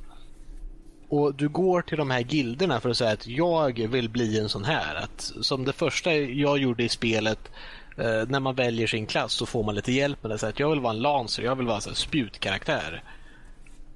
Och 1.10 1.36
du 1.36 1.50
går 1.50 1.82
till 1.82 1.98
de 1.98 2.12
här 2.12 2.20
gilderna 2.20 2.80
för 2.80 2.90
att 2.90 2.98
säga 2.98 3.12
att 3.12 3.28
jag 3.28 3.88
vill 3.88 4.10
bli 4.10 4.40
en 4.40 4.50
sån 4.50 4.64
här. 4.64 4.96
Att, 4.96 5.32
som 5.42 5.66
det 5.66 5.74
första 5.74 6.14
jag 6.16 6.58
gjorde 6.58 6.84
i 6.84 6.90
spelet 6.90 7.40
eh, 7.98 8.24
när 8.28 8.40
man 8.40 8.56
väljer 8.56 8.88
sin 8.88 9.06
klass 9.06 9.34
så 9.34 9.46
får 9.46 9.64
man 9.64 9.76
lite 9.76 9.92
hjälp 9.92 10.24
med 10.24 10.32
det. 10.32 10.38
Så 10.38 10.48
att 10.48 10.60
jag 10.60 10.70
vill 10.70 10.80
vara 10.80 10.94
en 10.94 11.02
lancer, 11.02 11.44
jag 11.44 11.56
vill 11.56 11.68
vara 11.68 11.82
en 11.88 11.96
spjutkaraktär. 11.96 13.04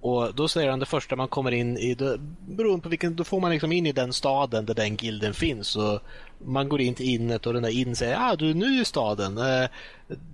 Och 0.02 0.36
då 0.36 0.48
säger 0.48 0.70
han 0.70 0.80
det 0.80 0.86
första 0.86 1.16
man 1.16 1.28
kommer 1.28 1.52
in 1.52 1.78
i, 1.78 1.96
då, 1.96 2.18
beroende 2.48 2.84
på 2.84 2.90
vilken, 2.90 3.16
då 3.16 3.24
får 3.24 3.40
man 3.40 3.52
liksom 3.52 3.72
in 3.72 3.86
i 3.86 3.92
den 3.92 4.14
staden 4.14 4.66
där 4.66 4.74
den 4.74 4.96
gilden 4.96 5.34
finns. 5.34 5.76
Och 5.76 6.00
man 6.46 6.70
går 6.70 6.82
in 6.82 6.94
till 6.94 7.10
innet 7.10 7.46
och 7.46 7.54
den 7.54 7.64
där 7.64 7.70
in 7.70 7.96
säger 7.96 8.18
ah, 8.20 8.36
du 8.36 8.50
är 8.50 8.54
ny 8.54 8.82
i 8.82 8.86
staden. 8.86 9.38
Eh, 9.38 9.70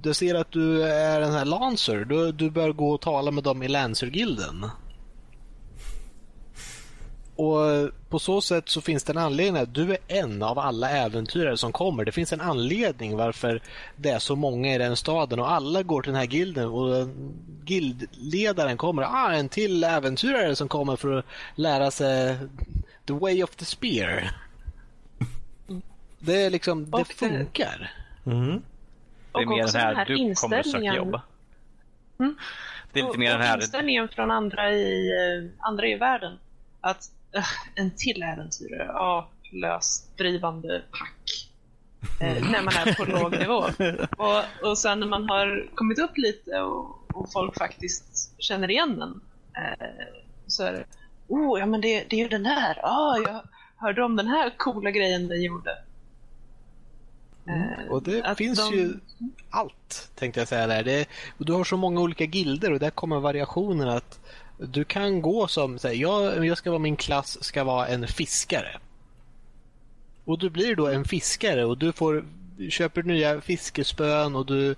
du 0.01 0.13
ser 0.13 0.35
att 0.35 0.51
du 0.51 0.83
är 0.83 1.19
den 1.19 1.33
här 1.33 1.45
Lancer. 1.45 2.05
Du, 2.05 2.31
du 2.31 2.49
bör 2.49 2.71
gå 2.71 2.91
och 2.91 3.01
tala 3.01 3.31
med 3.31 3.43
dem 3.43 3.63
i 3.63 3.67
Lancer-gilden. 3.67 4.65
Och 7.37 7.91
På 8.09 8.19
så 8.19 8.41
sätt 8.41 8.69
så 8.69 8.81
finns 8.81 9.03
det 9.03 9.13
en 9.13 9.17
anledning 9.17 9.61
att 9.61 9.73
du 9.73 9.91
är 9.91 9.97
en 10.07 10.43
av 10.43 10.59
alla 10.59 10.89
äventyrare 10.89 11.57
som 11.57 11.71
kommer. 11.71 12.05
Det 12.05 12.11
finns 12.11 12.33
en 12.33 12.41
anledning 12.41 13.17
varför 13.17 13.61
det 13.95 14.09
är 14.09 14.19
så 14.19 14.35
många 14.35 14.75
i 14.75 14.77
den 14.77 14.95
staden 14.95 15.39
och 15.39 15.51
alla 15.51 15.83
går 15.83 16.01
till 16.01 16.11
den 16.11 16.19
här 16.19 16.27
gilden 16.27 16.67
och 16.67 17.07
guildledaren 17.63 18.77
kommer. 18.77 19.03
Ah, 19.03 19.33
en 19.33 19.49
till 19.49 19.83
äventyrare 19.83 20.55
som 20.55 20.67
kommer 20.67 20.95
för 20.95 21.17
att 21.17 21.25
lära 21.55 21.91
sig 21.91 22.37
the 23.07 23.13
way 23.13 23.43
of 23.43 23.55
the 23.55 23.65
spear. 23.65 24.31
Det 26.19 26.41
är 26.41 26.49
liksom, 26.49 26.91
det 26.91 27.05
funkar. 27.05 27.91
Mm. 28.25 28.61
Det 29.31 29.39
är 29.41 29.45
mer 29.45 29.65
den 29.65 29.75
här, 29.75 29.95
här 29.95 30.05
du 30.05 30.35
kommer 30.35 30.63
söka 30.63 30.95
jobb. 30.95 31.19
Mm. 32.19 32.35
Det 32.93 32.99
är 32.99 33.03
lite 33.03 33.13
och, 33.13 33.19
mer 33.19 33.31
den 33.31 33.41
här... 33.41 33.57
Inställningen 33.57 34.07
från 34.07 34.31
andra 34.31 34.71
i, 34.71 35.09
eh, 35.09 35.67
andra 35.67 35.87
i 35.87 35.95
världen. 35.95 36.39
Att 36.81 37.11
en 37.75 37.91
till 37.97 38.23
äventyrare. 38.23 38.85
Ja, 38.93 39.29
löst 39.51 40.17
drivande 40.17 40.83
pack. 40.91 41.49
Eh, 42.21 42.49
när 42.51 42.61
man 42.61 42.73
är 42.73 42.93
på 42.93 43.05
låg 43.05 43.31
nivå. 43.31 43.65
Och, 44.17 44.69
och 44.69 44.77
sen 44.77 44.99
när 44.99 45.07
man 45.07 45.29
har 45.29 45.69
kommit 45.75 45.99
upp 45.99 46.17
lite 46.17 46.59
och, 46.61 47.11
och 47.13 47.31
folk 47.31 47.57
faktiskt 47.57 48.35
känner 48.37 48.71
igen 48.71 48.99
den 48.99 49.21
eh, 49.55 49.87
så 50.47 50.63
är 50.63 50.73
det 50.73 50.83
Oh, 51.27 51.59
ja 51.59 51.65
men 51.65 51.81
det, 51.81 52.05
det 52.09 52.15
är 52.15 52.19
ju 52.19 52.27
den 52.27 52.45
här. 52.45 52.79
Ah, 52.83 53.17
jag 53.17 53.41
hörde 53.75 54.03
om 54.03 54.15
den 54.15 54.27
här 54.27 54.53
coola 54.57 54.91
grejen 54.91 55.27
den 55.27 55.41
gjorde. 55.41 55.77
Mm. 57.47 57.89
Och 57.89 58.03
det 58.03 58.37
finns 58.37 58.69
de... 58.69 58.77
ju 58.77 58.93
allt, 59.49 60.11
tänkte 60.15 60.39
jag 60.41 60.47
säga 60.47 60.67
där. 60.67 60.83
Det, 60.83 61.07
du 61.37 61.53
har 61.53 61.63
så 61.63 61.77
många 61.77 62.01
olika 62.01 62.23
gilder 62.23 62.73
och 62.73 62.79
där 62.79 62.89
kommer 62.89 63.19
variationen 63.19 63.89
att 63.89 64.19
du 64.57 64.83
kan 64.83 65.21
gå 65.21 65.47
som, 65.47 65.79
så 65.79 65.87
här, 65.87 65.95
jag, 65.95 66.45
jag 66.45 66.57
ska 66.57 66.69
vara 66.69 66.79
min 66.79 66.95
klass 66.95 67.43
ska 67.43 67.63
vara 67.63 67.87
en 67.87 68.07
fiskare. 68.07 68.77
Och 70.25 70.39
du 70.39 70.49
blir 70.49 70.75
då 70.75 70.87
en 70.87 71.05
fiskare 71.05 71.65
och 71.65 71.77
du 71.77 71.91
får 71.91 72.25
köper 72.69 73.03
nya 73.03 73.41
fiskespön 73.41 74.35
och 74.35 74.45
du 74.45 74.75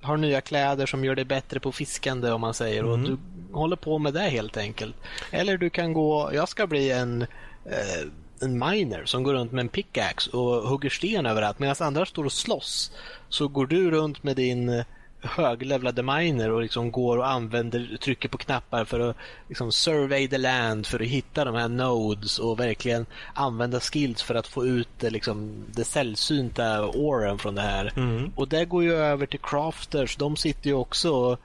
har 0.00 0.16
nya 0.16 0.40
kläder 0.40 0.86
som 0.86 1.04
gör 1.04 1.14
dig 1.14 1.24
bättre 1.24 1.60
på 1.60 1.72
fiskande 1.72 2.30
om 2.30 2.40
man 2.40 2.54
säger. 2.54 2.82
Mm. 2.82 2.90
Och 2.92 2.98
du 2.98 3.18
håller 3.52 3.76
på 3.76 3.98
med 3.98 4.14
det 4.14 4.20
helt 4.20 4.56
enkelt. 4.56 4.96
Eller 5.30 5.56
du 5.56 5.70
kan 5.70 5.92
gå, 5.92 6.30
jag 6.34 6.48
ska 6.48 6.66
bli 6.66 6.90
en, 6.90 7.22
eh, 7.64 8.06
en 8.40 8.58
miner 8.58 9.04
som 9.04 9.22
går 9.22 9.34
runt 9.34 9.52
med 9.52 9.60
en 9.60 9.68
pickaxe 9.68 10.30
och 10.30 10.68
hugger 10.68 10.90
sten 10.90 11.26
överallt. 11.26 11.58
Medan 11.58 11.76
andra 11.80 12.06
står 12.06 12.24
och 12.24 12.32
slåss 12.32 12.92
så 13.28 13.48
går 13.48 13.66
du 13.66 13.90
runt 13.90 14.22
med 14.22 14.36
din 14.36 14.84
höglevlade 15.22 16.02
miner 16.02 16.50
och 16.50 16.62
liksom 16.62 16.92
går 16.92 17.18
och 17.18 17.28
använder, 17.28 17.96
trycker 18.00 18.28
på 18.28 18.38
knappar 18.38 18.84
för 18.84 19.00
att 19.00 19.16
liksom 19.48 19.72
survey 19.72 20.28
the 20.28 20.38
land 20.38 20.86
för 20.86 21.00
att 21.00 21.06
hitta 21.06 21.44
de 21.44 21.54
här 21.54 21.68
nodes 21.68 22.38
och 22.38 22.60
verkligen 22.60 23.06
använda 23.34 23.80
skills 23.80 24.22
för 24.22 24.34
att 24.34 24.46
få 24.46 24.66
ut 24.66 24.88
det, 24.98 25.10
liksom, 25.10 25.64
det 25.72 25.84
sällsynta 25.84 26.86
åren 26.86 27.38
från 27.38 27.54
det 27.54 27.62
här. 27.62 27.92
Mm. 27.96 28.32
Och 28.36 28.48
det 28.48 28.64
går 28.64 28.82
ju 28.82 28.92
över 28.92 29.26
till 29.26 29.40
crafters. 29.40 30.16
De 30.16 30.36
sitter 30.36 30.66
ju 30.66 30.74
också 30.74 31.38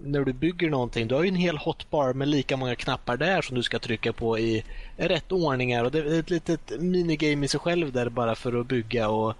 när 0.00 0.24
du 0.24 0.32
bygger 0.32 0.70
någonting, 0.70 1.08
du 1.08 1.14
har 1.14 1.22
ju 1.22 1.28
en 1.28 1.34
hel 1.34 1.58
hotbar 1.58 2.12
med 2.12 2.28
lika 2.28 2.56
många 2.56 2.74
knappar 2.74 3.16
där 3.16 3.42
som 3.42 3.56
du 3.56 3.62
ska 3.62 3.78
trycka 3.78 4.12
på 4.12 4.38
i 4.38 4.64
rätt 4.96 5.32
ordningar. 5.32 5.84
Och 5.84 5.90
det 5.90 5.98
är 5.98 6.20
ett 6.20 6.30
litet 6.30 6.80
minigame 6.80 7.44
i 7.44 7.48
sig 7.48 7.60
själv 7.60 7.92
där 7.92 8.08
bara 8.08 8.34
för 8.34 8.60
att 8.60 8.66
bygga 8.66 9.08
och 9.08 9.34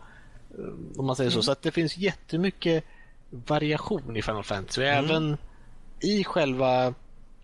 om 0.97 1.07
man 1.07 1.17
säger 1.17 1.31
så. 1.31 1.37
Mm. 1.37 1.43
Så 1.43 1.53
att 1.53 1.63
det 1.63 1.71
finns 1.71 1.97
jättemycket 1.97 2.85
variation 3.31 4.17
i 4.17 4.23
Final 4.23 4.43
Fantasy. 4.45 4.83
Mm. 4.83 5.05
Även 5.05 5.37
i 6.01 6.25
själva... 6.25 6.95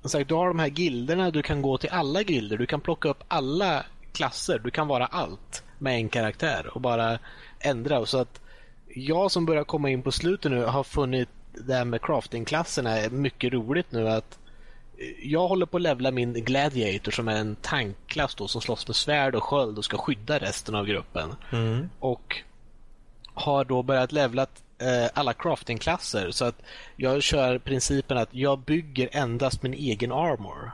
Sagt, 0.04 0.28
du 0.28 0.34
har 0.34 0.48
de 0.48 0.58
här 0.58 0.66
gilderna, 0.66 1.30
du 1.30 1.42
kan 1.42 1.62
gå 1.62 1.78
till 1.78 1.90
alla 1.90 2.22
gilder, 2.22 2.56
du 2.56 2.66
kan 2.66 2.80
plocka 2.80 3.08
upp 3.08 3.24
alla 3.28 3.84
klasser, 4.12 4.58
du 4.58 4.70
kan 4.70 4.88
vara 4.88 5.06
allt 5.06 5.62
med 5.78 5.96
en 5.96 6.08
karaktär 6.08 6.70
och 6.74 6.80
bara 6.80 7.18
ändra. 7.60 8.06
Så 8.06 8.18
att 8.18 8.40
jag 8.94 9.30
som 9.30 9.46
börjar 9.46 9.64
komma 9.64 9.90
in 9.90 10.02
på 10.02 10.12
slutet 10.12 10.52
nu 10.52 10.64
har 10.64 10.84
funnit 10.84 11.28
det 11.52 11.74
här 11.74 11.84
med 11.84 12.00
crafting-klasserna 12.00 12.90
är 12.90 13.10
mycket 13.10 13.52
roligt 13.52 13.92
nu. 13.92 14.08
att 14.08 14.38
jag 15.22 15.48
håller 15.48 15.66
på 15.66 15.76
att 15.76 15.82
levla 15.82 16.10
min 16.10 16.32
Gladiator 16.32 17.12
som 17.12 17.28
är 17.28 17.36
en 17.36 17.56
tankklass 17.56 18.34
då, 18.34 18.48
som 18.48 18.60
slåss 18.60 18.88
med 18.88 18.96
svärd 18.96 19.34
och 19.34 19.44
sköld 19.44 19.78
och 19.78 19.84
ska 19.84 19.98
skydda 19.98 20.38
resten 20.38 20.74
av 20.74 20.86
gruppen. 20.86 21.34
Mm. 21.52 21.90
Och 21.98 22.36
har 23.34 23.64
då 23.64 23.82
börjat 23.82 24.12
levla 24.12 24.46
alla 25.14 25.32
craftingklasser. 25.32 26.30
Så 26.30 26.44
att 26.44 26.62
jag 26.96 27.22
kör 27.22 27.58
principen 27.58 28.18
att 28.18 28.34
jag 28.34 28.58
bygger 28.58 29.08
endast 29.12 29.62
min 29.62 29.74
egen 29.74 30.12
armor. 30.12 30.72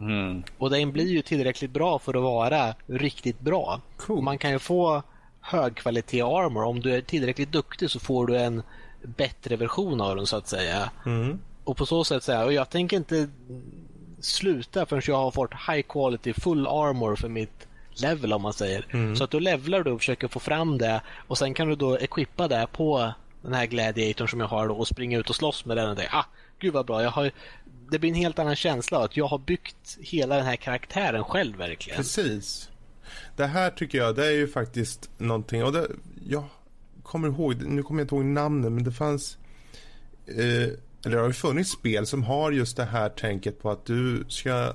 Mm. 0.00 0.42
Och 0.58 0.70
den 0.70 0.92
blir 0.92 1.06
ju 1.06 1.22
tillräckligt 1.22 1.70
bra 1.70 1.98
för 1.98 2.14
att 2.14 2.22
vara 2.22 2.74
riktigt 2.86 3.40
bra. 3.40 3.80
Cool. 3.96 4.22
Man 4.22 4.38
kan 4.38 4.50
ju 4.50 4.58
få 4.58 5.02
högkvalitet 5.40 6.24
armor. 6.24 6.64
Om 6.64 6.80
du 6.80 6.94
är 6.94 7.00
tillräckligt 7.00 7.52
duktig 7.52 7.90
så 7.90 8.00
får 8.00 8.26
du 8.26 8.36
en 8.36 8.62
bättre 9.02 9.56
version 9.56 10.00
av 10.00 10.16
den 10.16 10.26
så 10.26 10.36
att 10.36 10.48
säga. 10.48 10.90
Mm. 11.06 11.38
Och 11.64 11.76
på 11.76 11.86
så 11.86 12.04
sätt 12.04 12.22
säga, 12.22 12.44
och 12.44 12.52
jag 12.52 12.70
tänker 12.70 12.96
inte 12.96 13.28
sluta 14.20 14.86
förrän 14.86 15.02
jag 15.06 15.16
har 15.16 15.30
fått 15.30 15.54
high 15.54 15.82
quality 15.88 16.32
full 16.32 16.66
armor 16.66 17.16
för 17.16 17.28
mitt 17.28 17.67
level 18.00 18.32
om 18.32 18.42
man 18.42 18.52
säger. 18.52 18.86
Mm. 18.90 19.16
Så 19.16 19.24
att 19.24 19.30
då 19.30 19.38
levlar 19.38 19.82
du 19.82 19.90
och 19.90 20.00
försöker 20.00 20.28
få 20.28 20.40
fram 20.40 20.78
det 20.78 21.00
och 21.26 21.38
sen 21.38 21.54
kan 21.54 21.68
du 21.68 21.74
då 21.74 21.98
equippa 21.98 22.48
det 22.48 22.66
på 22.72 23.12
den 23.42 23.54
här 23.54 23.66
gladiatorn 23.66 24.28
som 24.28 24.40
jag 24.40 24.46
har 24.46 24.68
då 24.68 24.74
och 24.74 24.88
springa 24.88 25.18
ut 25.18 25.30
och 25.30 25.36
slåss 25.36 25.64
med 25.64 25.76
den 25.76 25.90
och 25.90 25.96
tänka, 25.96 26.16
ah, 26.16 26.26
gud 26.58 26.72
vad 26.72 26.86
bra, 26.86 27.02
jag 27.02 27.10
har 27.10 27.30
det 27.90 27.98
blir 27.98 28.10
en 28.10 28.16
helt 28.16 28.38
annan 28.38 28.56
känsla 28.56 29.04
att 29.04 29.16
jag 29.16 29.26
har 29.26 29.38
byggt 29.38 29.98
hela 30.00 30.36
den 30.36 30.44
här 30.44 30.56
karaktären 30.56 31.24
själv 31.24 31.56
verkligen. 31.56 31.96
Precis. 31.96 32.70
Det 33.36 33.46
här 33.46 33.70
tycker 33.70 33.98
jag, 33.98 34.16
det 34.16 34.26
är 34.26 34.30
ju 34.30 34.48
faktiskt 34.48 35.10
någonting, 35.18 35.64
och 35.64 35.72
det, 35.72 35.88
jag 36.28 36.44
kommer 37.02 37.28
ihåg, 37.28 37.62
nu 37.62 37.82
kommer 37.82 38.00
jag 38.00 38.04
inte 38.04 38.14
ihåg 38.14 38.24
namnen, 38.24 38.74
men 38.74 38.84
det 38.84 38.92
fanns 38.92 39.38
eh, 40.26 40.68
eller 41.04 41.16
det 41.16 41.22
har 41.22 41.28
ju 41.28 41.32
funnits 41.32 41.70
spel 41.70 42.06
som 42.06 42.22
har 42.22 42.52
just 42.52 42.76
det 42.76 42.84
här 42.84 43.08
tänket 43.08 43.62
på 43.62 43.70
att 43.70 43.86
du 43.86 44.24
ska 44.28 44.74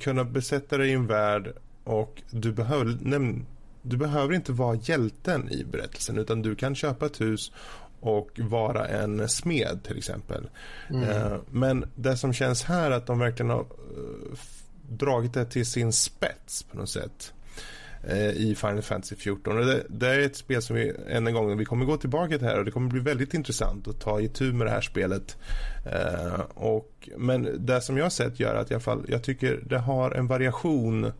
kunna 0.00 0.24
besätta 0.24 0.78
dig 0.78 0.90
i 0.90 0.92
en 0.92 1.06
värld 1.06 1.52
och 1.84 2.22
du 2.30 2.52
behöver, 2.52 2.98
nej, 3.00 3.44
du 3.82 3.96
behöver 3.96 4.34
inte 4.34 4.52
vara 4.52 4.78
hjälten 4.82 5.48
i 5.50 5.64
berättelsen 5.64 6.18
utan 6.18 6.42
du 6.42 6.54
kan 6.54 6.74
köpa 6.74 7.06
ett 7.06 7.20
hus 7.20 7.52
och 8.00 8.40
vara 8.42 8.86
en 8.86 9.28
smed 9.28 9.80
till 9.84 9.98
exempel. 9.98 10.48
Mm. 10.90 11.02
Eh, 11.02 11.38
men 11.50 11.84
det 11.94 12.16
som 12.16 12.32
känns 12.32 12.62
här 12.62 12.90
är 12.90 12.96
att 12.96 13.06
de 13.06 13.18
verkligen 13.18 13.50
har 13.50 13.60
eh, 13.60 14.38
dragit 14.88 15.34
det 15.34 15.44
till 15.44 15.66
sin 15.66 15.92
spets 15.92 16.62
på 16.62 16.76
något 16.76 16.90
sätt. 16.90 17.32
Eh, 18.02 18.30
i 18.30 18.54
Final 18.54 18.82
Fantasy 18.82 19.16
14. 19.16 19.58
Och 19.58 19.66
det, 19.66 19.82
det, 19.88 20.08
är 20.08 20.20
ett 20.20 20.36
spel 20.36 20.62
som 20.62 20.76
vi 20.76 20.92
än 21.08 21.26
en 21.26 21.34
gång 21.34 21.58
vi 21.58 21.64
kommer 21.64 21.84
gå 21.84 21.96
tillbaka 21.96 22.38
till 22.38 22.46
här 22.46 22.58
och 22.58 22.64
det 22.64 22.70
kommer 22.70 22.90
bli 22.90 23.00
väldigt 23.00 23.34
intressant 23.34 23.88
att 23.88 24.00
ta 24.00 24.20
itu 24.20 24.52
med 24.52 24.66
det 24.66 24.70
här 24.70 24.80
spelet. 24.80 25.36
Uh, 25.86 26.40
och, 26.40 27.08
men 27.16 27.66
det 27.66 27.80
som 27.80 27.96
jag 27.96 28.04
har 28.04 28.10
sett 28.10 28.40
gör 28.40 28.54
att 28.54 28.70
i 28.70 28.74
alla 28.74 28.80
fall, 28.80 29.04
jag 29.08 29.24
tycker 29.24 29.62
det 29.66 29.78
har 29.78 30.10
en 30.10 30.26
variation 30.26 31.12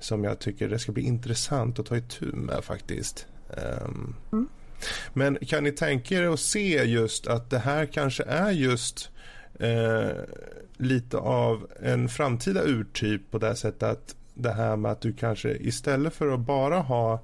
som 0.00 0.24
jag 0.24 0.38
tycker 0.38 0.68
det 0.68 0.78
ska 0.78 0.92
bli 0.92 1.02
intressant 1.02 1.78
att 1.78 1.86
ta 1.86 1.96
itu 1.96 2.26
med 2.32 2.64
faktiskt. 2.64 3.26
Um, 3.48 4.14
mm. 4.32 4.48
Men 5.12 5.36
kan 5.36 5.64
ni 5.64 5.72
tänka 5.72 6.14
er 6.14 6.28
att 6.28 6.40
se 6.40 6.84
just 6.84 7.26
att 7.26 7.50
det 7.50 7.58
här 7.58 7.86
kanske 7.86 8.22
är 8.22 8.50
just 8.50 9.10
eh, 9.60 10.10
lite 10.76 11.16
av 11.16 11.70
en 11.82 12.08
framtida 12.08 12.62
urtyp 12.64 13.30
på 13.30 13.38
det 13.38 13.56
sättet 13.56 13.82
att 13.82 14.16
det 14.34 14.52
här 14.52 14.76
med 14.76 14.92
att 14.92 15.00
du 15.00 15.12
kanske 15.12 15.50
istället 15.50 16.14
för 16.14 16.28
att 16.28 16.40
bara 16.40 16.80
ha 16.80 17.20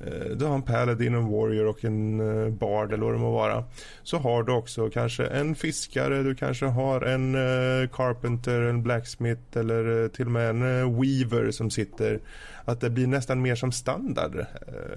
Eh, 0.00 0.36
du 0.36 0.44
har 0.44 0.54
en 0.54 0.62
Paladin, 0.62 1.14
en 1.14 1.30
Warrior 1.30 1.66
och 1.66 1.84
en 1.84 2.20
eh, 2.20 2.50
Bard 2.50 2.92
eller 2.92 3.04
vad 3.04 3.14
det 3.14 3.18
må 3.18 3.30
vara. 3.30 3.64
Så 4.02 4.18
har 4.18 4.42
du 4.42 4.52
också 4.52 4.90
kanske 4.90 5.26
en 5.26 5.54
fiskare, 5.54 6.22
du 6.22 6.34
kanske 6.34 6.66
har 6.66 7.00
en 7.00 7.34
uh, 7.34 7.88
Carpenter, 7.88 8.60
en 8.60 8.82
Blacksmith 8.82 9.58
eller 9.58 10.08
till 10.08 10.26
och 10.26 10.32
med 10.32 10.50
en 10.50 10.60
Weaver 11.00 11.50
som 11.50 11.70
sitter. 11.70 12.20
Att 12.64 12.80
det 12.80 12.90
blir 12.90 13.06
nästan 13.06 13.42
mer 13.42 13.54
som 13.54 13.72
standard. 13.72 14.46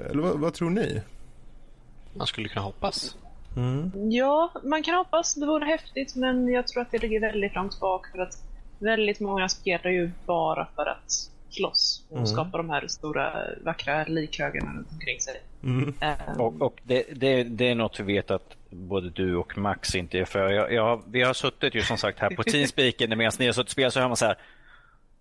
eller 0.09 0.21
vad, 0.21 0.39
vad, 0.39 0.53
tror 0.53 0.69
ni? 0.69 1.01
Man 2.13 2.27
skulle 2.27 2.49
kunna 2.49 2.65
hoppas. 2.65 3.17
Mm. 3.55 4.11
Ja, 4.11 4.51
man 4.63 4.83
kan 4.83 4.95
hoppas. 4.95 5.33
Det 5.33 5.45
vore 5.45 5.65
häftigt 5.65 6.15
men 6.15 6.47
jag 6.47 6.67
tror 6.67 6.81
att 6.81 6.91
det 6.91 6.97
ligger 6.97 7.19
väldigt 7.19 7.55
långt 7.55 7.79
bak 7.79 8.07
för 8.11 8.19
att 8.19 8.43
väldigt 8.79 9.19
många 9.19 9.49
spelar 9.49 9.91
ju 9.91 10.11
bara 10.25 10.67
för 10.75 10.85
att 10.85 11.31
slåss 11.49 12.03
och 12.09 12.17
mm. 12.17 12.27
skapa 12.27 12.57
de 12.57 12.69
här 12.69 12.87
stora 12.87 13.33
vackra 13.61 14.03
likhögarna 14.03 14.73
runt 14.73 14.91
omkring 14.91 15.19
sig. 15.19 15.41
Mm. 15.63 15.93
Um, 16.33 16.41
och, 16.41 16.61
och 16.61 16.79
det, 16.83 17.03
det, 17.15 17.43
det, 17.43 17.69
är 17.69 17.75
något 17.75 17.99
vi 17.99 18.13
vet 18.13 18.31
att 18.31 18.55
både 18.69 19.09
du 19.09 19.35
och 19.35 19.57
Max 19.57 19.95
inte 19.95 20.19
är 20.19 20.25
för. 20.25 20.49
Jag, 20.49 20.73
jag, 20.73 21.03
vi 21.07 21.21
har 21.21 21.33
suttit 21.33 21.75
ju 21.75 21.81
som 21.81 21.97
sagt 21.97 22.19
här 22.19 22.29
på 22.29 22.43
Teamspeaken 22.43 23.17
medan 23.17 23.31
ni 23.39 23.45
har 23.45 23.53
suttit 23.53 23.67
och 23.67 23.71
spelat 23.71 23.93
så 23.93 23.99
hör 23.99 24.07
man 24.07 24.17
så 24.17 24.25
här 24.25 24.37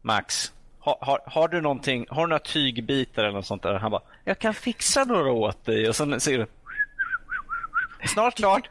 Max, 0.03 0.53
har, 0.79 0.99
har, 1.01 1.21
har, 1.27 1.49
du 1.49 1.61
någonting, 1.61 2.07
har 2.09 2.23
du 2.23 2.29
några 2.29 2.39
tygbitar 2.39 3.25
eller 3.25 3.33
något 3.33 3.47
sånt 3.47 3.63
där? 3.63 3.75
Han 3.75 3.91
bara, 3.91 4.03
jag 4.25 4.39
kan 4.39 4.55
fixa 4.55 5.05
några 5.05 5.33
åt 5.33 5.65
dig. 5.65 5.89
Och 5.89 5.97
sen 5.97 6.21
säger 6.21 6.39
du, 6.39 6.47
Snart 8.09 8.37
klart. 8.37 8.69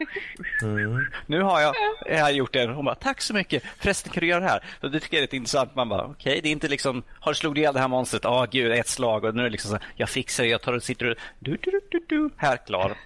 Mm. 0.62 1.06
Nu 1.26 1.42
har 1.42 1.62
jag, 1.62 1.76
jag 2.06 2.22
har 2.22 2.32
gjort 2.32 2.54
det. 2.54 2.68
Hon 2.68 2.86
bara, 2.86 2.96
tack 2.96 3.22
så 3.22 3.34
mycket. 3.34 3.64
Förresten 3.80 4.12
kan 4.12 4.22
du 4.22 4.28
göra 4.28 4.40
det 4.40 4.50
här? 4.50 4.64
Så 4.82 4.88
det 4.88 5.00
tycker 5.00 5.18
jag 5.18 5.20
är 5.20 5.24
lite 5.24 5.36
intressant. 5.36 5.76
Man 5.76 5.90
bara, 5.90 6.04
okej, 6.04 6.32
okay, 6.32 6.42
det 6.42 6.50
är 6.50 6.52
inte 6.52 6.68
liksom, 6.68 7.04
har 7.20 7.32
du 7.32 7.36
slagit 7.36 7.58
ihjäl 7.58 7.74
det 7.74 7.80
här 7.80 7.88
monstret? 7.88 8.24
Ja, 8.24 8.44
oh, 8.44 8.50
gud, 8.52 8.72
ett 8.72 8.88
slag. 8.88 9.24
Och 9.24 9.36
nu 9.36 9.42
är 9.42 9.44
det 9.44 9.50
liksom 9.50 9.72
så, 9.72 9.78
jag 9.96 10.10
fixar 10.10 10.44
det. 10.44 10.50
Jag 10.50 10.62
tar 10.62 10.74
och 10.74 10.84
sitter 10.84 11.10
och, 11.12 11.18
du, 11.40 11.58
du, 11.62 11.82
du, 11.92 12.06
du, 12.08 12.30
här, 12.38 12.58
klar. 12.58 12.86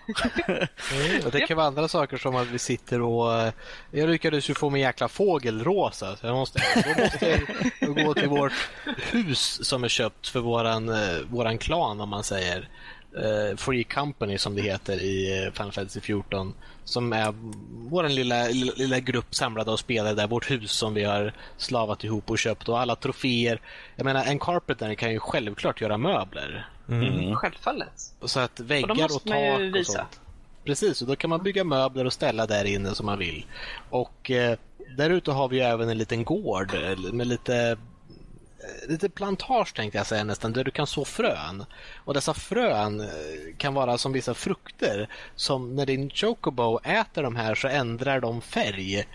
mm, 0.47 1.29
det 1.31 1.47
kan 1.47 1.57
vara 1.57 1.67
andra 1.67 1.87
saker 1.87 2.17
som 2.17 2.35
att 2.35 2.47
vi 2.47 2.59
sitter 2.59 3.01
och, 3.01 3.33
eh, 3.33 3.53
jag 3.91 4.09
lyckades 4.09 4.49
ju 4.49 4.53
få 4.53 4.69
min 4.69 4.81
jäkla 4.81 5.07
fågel 5.07 5.63
rosa. 5.63 6.15
Så 6.15 6.27
jag 6.27 6.35
måste, 6.35 6.59
då 6.75 7.01
måste 7.01 7.39
jag 7.79 8.05
gå 8.05 8.13
till 8.13 8.29
vårt 8.29 8.53
hus 9.11 9.67
som 9.67 9.83
är 9.83 9.87
köpt 9.87 10.27
för 10.27 10.39
våran, 10.39 10.89
eh, 10.89 11.17
våran 11.29 11.57
klan, 11.57 12.01
om 12.01 12.09
man 12.09 12.23
säger 12.23 12.69
uh, 13.17 13.55
Free 13.57 13.83
Company 13.83 14.37
som 14.37 14.55
det 14.55 14.61
heter 14.61 15.01
i 15.01 15.43
eh, 15.45 15.51
Final 15.51 15.71
Fantasy 15.71 16.01
14. 16.01 16.53
Som 16.83 17.13
är 17.13 17.33
vår 17.89 18.09
lilla, 18.09 18.47
lilla, 18.47 18.73
lilla, 18.75 18.99
grupp 18.99 19.35
samlade 19.35 19.71
och 19.71 19.79
spelare 19.79 20.13
där. 20.13 20.27
Vårt 20.27 20.51
hus 20.51 20.71
som 20.71 20.93
vi 20.93 21.03
har 21.03 21.33
slavat 21.57 22.03
ihop 22.03 22.29
och 22.29 22.39
köpt 22.39 22.69
och 22.69 22.79
alla 22.79 22.95
troféer. 22.95 23.61
Jag 23.95 24.05
menar, 24.05 24.25
en 24.25 24.39
carpenter 24.39 24.93
kan 24.93 25.11
ju 25.11 25.19
självklart 25.19 25.81
göra 25.81 25.97
möbler. 25.97 26.69
Mm. 26.89 27.03
Mm. 27.03 27.35
Självfallet. 27.35 28.13
Så 28.21 28.39
att 28.39 28.59
väggar 28.59 29.05
och, 29.05 29.15
och 29.15 29.23
tak 29.23 29.75
och 29.79 29.85
sånt. 29.85 30.19
Precis, 30.65 31.01
och 31.01 31.07
då 31.07 31.15
kan 31.15 31.29
man 31.29 31.43
bygga 31.43 31.63
möbler 31.63 32.05
och 32.05 32.13
ställa 32.13 32.47
där 32.47 32.65
inne 32.65 32.95
som 32.95 33.05
man 33.05 33.19
vill. 33.19 33.45
Och 33.89 34.31
eh, 34.31 34.57
där 34.97 35.09
ute 35.09 35.31
har 35.31 35.47
vi 35.47 35.59
även 35.59 35.89
en 35.89 35.97
liten 35.97 36.23
gård 36.23 36.73
med 37.13 37.27
lite 37.27 37.77
lite 38.87 39.09
plantage 39.09 39.75
tänkte 39.75 39.97
jag 39.97 40.07
säga 40.07 40.23
nästan, 40.23 40.53
där 40.53 40.63
du 40.63 40.71
kan 40.71 40.87
så 40.87 41.05
frön. 41.05 41.65
Och 42.05 42.13
dessa 42.13 42.33
frön 42.33 43.01
eh, 43.01 43.07
kan 43.57 43.73
vara 43.73 43.97
som 43.97 44.11
vissa 44.11 44.33
frukter 44.33 45.09
som 45.35 45.75
när 45.75 45.85
din 45.85 46.09
chocobo 46.09 46.79
äter 46.83 47.23
de 47.23 47.35
här 47.35 47.55
så 47.55 47.67
ändrar 47.67 48.19
de 48.19 48.41
färg. 48.41 49.05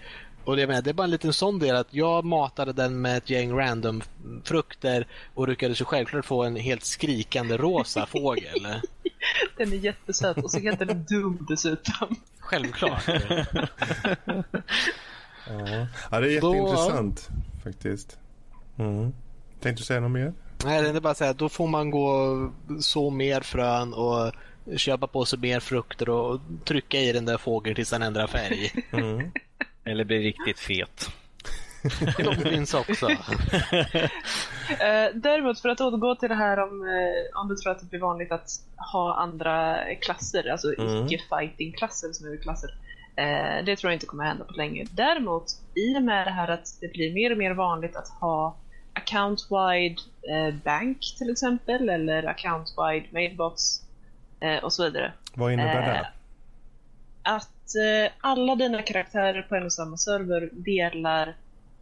Och 0.44 0.56
det, 0.56 0.66
det 0.66 0.90
är 0.90 0.94
bara 0.94 1.04
en 1.04 1.10
liten 1.10 1.32
sån 1.32 1.58
del 1.58 1.76
att 1.76 1.94
jag 1.94 2.24
matade 2.24 2.72
den 2.72 3.00
med 3.00 3.16
ett 3.16 3.30
gäng 3.30 3.52
random 3.52 4.02
frukter 4.44 5.06
och 5.34 5.48
lyckades 5.48 5.80
ju 5.80 5.84
självklart 5.84 6.24
få 6.24 6.42
en 6.42 6.56
helt 6.56 6.84
skrikande 6.84 7.56
rosa 7.56 8.06
fågel. 8.10 8.66
Den 9.56 9.72
är 9.72 9.76
jättesöt 9.76 10.36
och 10.36 10.50
så 10.50 10.58
helt 10.58 10.78
den 10.78 11.04
dum 11.04 11.46
dessutom. 11.48 12.16
Självklart. 12.38 13.04
ja. 13.08 13.14
det 16.10 16.16
är 16.16 16.22
jätteintressant 16.22 17.28
Då... 17.28 17.60
faktiskt. 17.64 18.18
Mm. 18.78 19.12
Tänkte 19.64 19.80
du 19.80 19.84
säga 19.84 20.00
något 20.00 20.10
mer? 20.10 20.32
Nej, 20.64 20.82
det 20.82 20.88
är 20.88 21.00
bara 21.00 21.10
att 21.10 21.16
säga 21.16 21.32
då 21.32 21.48
får 21.48 21.66
man 21.66 21.90
gå 21.90 22.52
så 22.80 23.10
mer 23.10 23.40
frön 23.40 23.94
och 23.94 24.32
köpa 24.76 25.06
på 25.06 25.24
sig 25.24 25.38
mer 25.38 25.60
frukter 25.60 26.08
och 26.08 26.40
trycka 26.64 26.98
i 26.98 27.12
den 27.12 27.24
där 27.24 27.38
fågeln 27.38 27.76
tills 27.76 27.90
den 27.90 28.02
ändrar 28.02 28.26
färg. 28.26 28.72
Mm. 28.92 29.30
Eller 29.84 30.04
blir 30.04 30.18
riktigt 30.18 30.58
fet. 30.58 31.10
Det 32.16 32.50
finns 32.50 32.74
också. 32.74 33.06
uh, 33.06 33.16
däremot 35.14 35.60
för 35.60 35.68
att 35.68 35.80
återgå 35.80 36.14
till 36.14 36.28
det 36.28 36.34
här 36.34 36.58
om, 36.58 36.82
uh, 36.82 37.40
om 37.40 37.48
du 37.48 37.56
tror 37.56 37.72
att 37.72 37.80
det 37.80 37.86
blir 37.86 38.00
vanligt 38.00 38.32
att 38.32 38.50
ha 38.92 39.14
andra 39.14 39.78
klasser, 39.94 40.50
alltså 40.50 40.74
mm. 40.78 41.06
icke-fighting-klasser 41.06 42.12
som 42.12 42.32
är 42.32 42.36
klasser. 42.36 42.70
Uh, 43.20 43.64
det 43.64 43.76
tror 43.76 43.90
jag 43.90 43.96
inte 43.96 44.06
kommer 44.06 44.24
hända 44.24 44.44
på 44.44 44.52
länge. 44.52 44.86
Däremot, 44.90 45.44
i 45.74 45.98
och 45.98 46.02
med 46.02 46.26
det 46.26 46.30
här 46.30 46.48
att 46.48 46.66
det 46.80 46.92
blir 46.92 47.14
mer 47.14 47.32
och 47.32 47.38
mer 47.38 47.54
vanligt 47.54 47.96
att 47.96 48.08
ha 48.08 48.56
account-wide 48.94 50.00
eh, 50.30 50.54
bank 50.54 50.98
till 51.18 51.30
exempel 51.30 51.88
eller 51.88 52.22
account-wide 52.22 53.04
mailbox 53.10 53.82
eh, 54.40 54.64
och 54.64 54.72
så 54.72 54.84
vidare. 54.84 55.12
Vad 55.34 55.52
innebär 55.52 55.82
det? 55.82 55.98
Eh, 55.98 56.06
att 57.22 57.74
eh, 57.74 58.12
alla 58.20 58.54
dina 58.54 58.82
karaktärer 58.82 59.42
på 59.42 59.54
en 59.54 59.64
och 59.64 59.72
samma 59.72 59.96
server 59.96 60.50
delar 60.52 61.34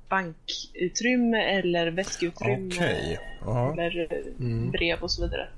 bankutrymme 0.08 1.38
eller 1.38 1.86
väskutrymme 1.86 2.66
okay. 2.66 3.16
eller 3.78 4.08
mm. 4.40 4.70
brev 4.70 5.02
och 5.02 5.10
så 5.10 5.22
vidare. 5.22 5.48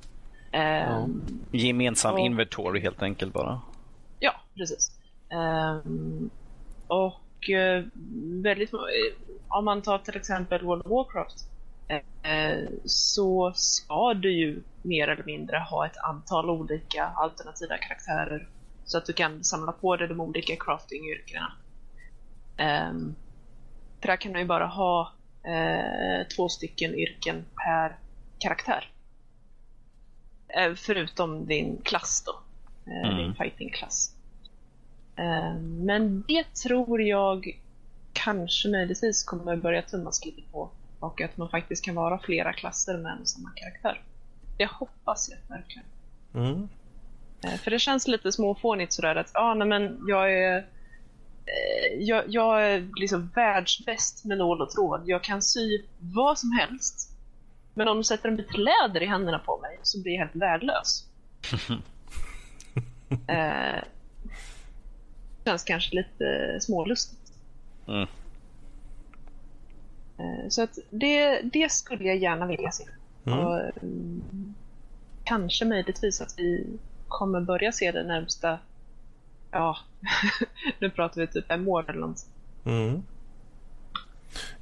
Um, 0.97 1.23
Gemensam 1.53 2.15
och, 2.15 2.21
inventory 2.21 2.81
helt 2.81 3.03
enkelt 3.03 3.33
bara. 3.33 3.61
Ja, 4.21 4.33
precis. 4.57 4.91
Um, 5.85 6.31
och 6.87 7.21
uh, 7.51 7.85
väldigt 8.43 8.71
om 9.49 9.65
man 9.65 9.83
tar 9.83 9.99
till 9.99 10.17
exempel 10.17 10.65
World 10.65 10.83
of 10.87 10.91
Warcraft 10.91 11.49
eh, 12.23 12.69
så 12.85 13.53
ska 13.55 14.15
du 14.15 14.33
ju 14.33 14.63
mer 14.83 15.09
eller 15.09 15.25
mindre 15.25 15.59
ha 15.59 15.87
ett 15.87 15.97
antal 15.97 16.51
olika 16.51 17.05
alternativa 17.05 17.79
karaktärer 17.79 18.49
så 18.85 18.99
att 18.99 19.07
du 19.07 19.13
kan 19.13 19.45
samla 19.45 19.73
på 19.73 19.97
dig 19.97 20.09
de 20.09 20.21
olika 20.21 20.57
crafting-yrkena. 20.57 21.53
Um, 22.91 23.15
för 24.01 24.09
där 24.09 24.17
kan 24.17 24.33
du 24.33 24.39
ju 24.39 24.45
bara 24.45 24.67
ha 24.67 25.13
två 26.37 26.49
stycken 26.49 26.95
yrken 26.95 27.45
per 27.65 27.99
karaktär. 28.39 28.91
Förutom 30.77 31.47
din 31.47 31.83
klass 31.83 32.25
då, 32.27 32.41
mm. 32.91 33.17
din 33.17 33.35
fighting-klass. 33.35 34.14
Ehm, 35.17 35.85
men 35.85 36.25
det 36.29 36.55
tror 36.55 37.03
jag 37.03 37.61
kanske 38.13 38.69
möjligtvis 38.69 39.25
kommer 39.25 39.57
börja 39.57 39.83
tummas 39.83 40.25
lite 40.25 40.43
på 40.53 40.71
och 41.01 41.21
att 41.21 41.37
man 41.37 41.49
faktiskt 41.49 41.85
kan 41.85 41.95
vara 41.95 42.19
flera 42.19 42.53
klasser 42.53 42.99
med 42.99 43.13
en 43.13 43.21
och 43.21 43.29
samma 43.29 43.51
karaktär. 43.51 44.03
Det 44.59 44.71
hoppas 44.71 45.31
jag 45.31 45.57
verkligen. 45.57 45.87
Mm. 46.35 46.69
Eh, 47.45 47.55
för 47.55 47.71
det 47.71 47.79
känns 47.79 48.09
lite 48.09 48.33
småfånigt 48.33 48.93
sådär 48.93 49.17
att 49.17 49.31
ah, 49.35 49.55
nej, 49.55 49.69
men 49.69 49.99
jag 50.09 50.33
är 50.33 50.57
eh, 50.57 51.99
jag, 51.99 52.25
jag 52.29 52.67
är 52.67 52.89
liksom 53.01 53.31
världsbäst 53.35 54.25
med 54.25 54.39
nål 54.39 54.63
och 54.63 54.71
tråd. 54.71 55.03
Jag 55.05 55.23
kan 55.23 55.43
sy 55.43 55.83
vad 55.99 56.39
som 56.39 56.53
helst. 56.53 57.11
Men 57.75 57.89
om 57.89 57.97
du 57.97 58.05
sätter 58.05 58.29
en 58.29 58.37
bit 58.37 58.59
läder 58.59 59.03
i 59.03 59.07
händerna 59.07 59.39
på 59.39 59.59
mig 59.59 59.79
så 59.83 60.03
blir 60.03 60.13
jag 60.13 60.21
helt 60.21 60.37
värdelös. 60.37 61.05
eh, 63.29 63.83
känns 65.45 65.65
kanske 65.65 65.97
lite 65.97 66.59
smålustigt. 66.61 67.33
Mm. 67.89 68.09
Eh, 70.19 70.49
så 70.49 70.63
att 70.63 70.79
det, 70.91 71.41
det 71.41 71.73
skulle 71.73 72.05
jag 72.05 72.17
gärna 72.17 72.47
vilja 72.47 72.71
se. 72.71 72.85
Mm. 73.25 73.39
Och, 73.39 73.61
mm, 73.83 74.55
kanske 75.25 75.65
möjligtvis 75.65 76.21
att 76.21 76.35
vi 76.39 76.67
kommer 77.09 77.41
börja 77.41 77.73
se 77.73 77.93
det 77.93 78.05
närmsta, 78.05 78.59
ja, 79.51 79.77
nu 80.79 80.91
pratar 80.91 81.21
vi 81.21 81.27
typ 81.27 81.47
fem 81.47 81.69
år 81.69 81.91
eller 81.91 82.01
något. 82.01 82.27
Mm. 82.65 83.03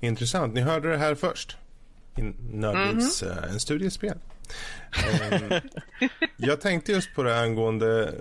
Intressant. 0.00 0.54
Ni 0.54 0.60
hörde 0.60 0.90
det 0.90 0.98
här 0.98 1.14
först. 1.14 1.56
Nuggets, 2.52 3.22
mm 3.22 3.34
-hmm. 3.34 3.48
en 3.48 3.60
studiespel. 3.60 4.10
um, 4.10 4.31
jag 6.36 6.60
tänkte 6.60 6.92
just 6.92 7.14
på 7.14 7.22
det 7.22 7.40
angående, 7.40 8.14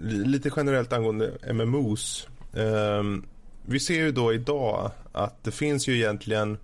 lite 0.00 0.50
generellt 0.56 0.92
angående 0.92 1.32
MMOs. 1.52 2.28
Um, 2.52 2.62
ehm, 2.62 3.26
vi 3.66 3.80
ser 3.80 3.94
ju 3.94 4.12
då 4.12 4.32
idag 4.32 4.90
att 5.12 5.44
det 5.44 5.50
finns 5.50 5.88
ju 5.88 5.96
egentligen 5.96 6.58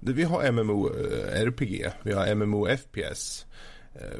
vi 0.00 0.24
har 0.24 0.52
MMO 0.52 0.90
eh, 0.90 1.40
RPG, 1.42 1.90
vi 2.02 2.12
har 2.12 2.34
MMO 2.34 2.66
FPS. 2.76 3.46
Eh, 3.94 4.18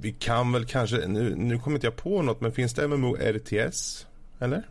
vi 0.00 0.12
kan 0.12 0.52
väl 0.52 0.66
kanske, 0.66 0.96
nu, 0.96 1.34
nu 1.36 1.58
kommer 1.58 1.76
inte 1.76 1.86
jag 1.86 1.96
på 1.96 2.22
något, 2.22 2.40
men 2.40 2.52
finns 2.52 2.74
det 2.74 2.88
MMO 2.88 3.16
RTS? 3.16 4.06
Eller? 4.38 4.68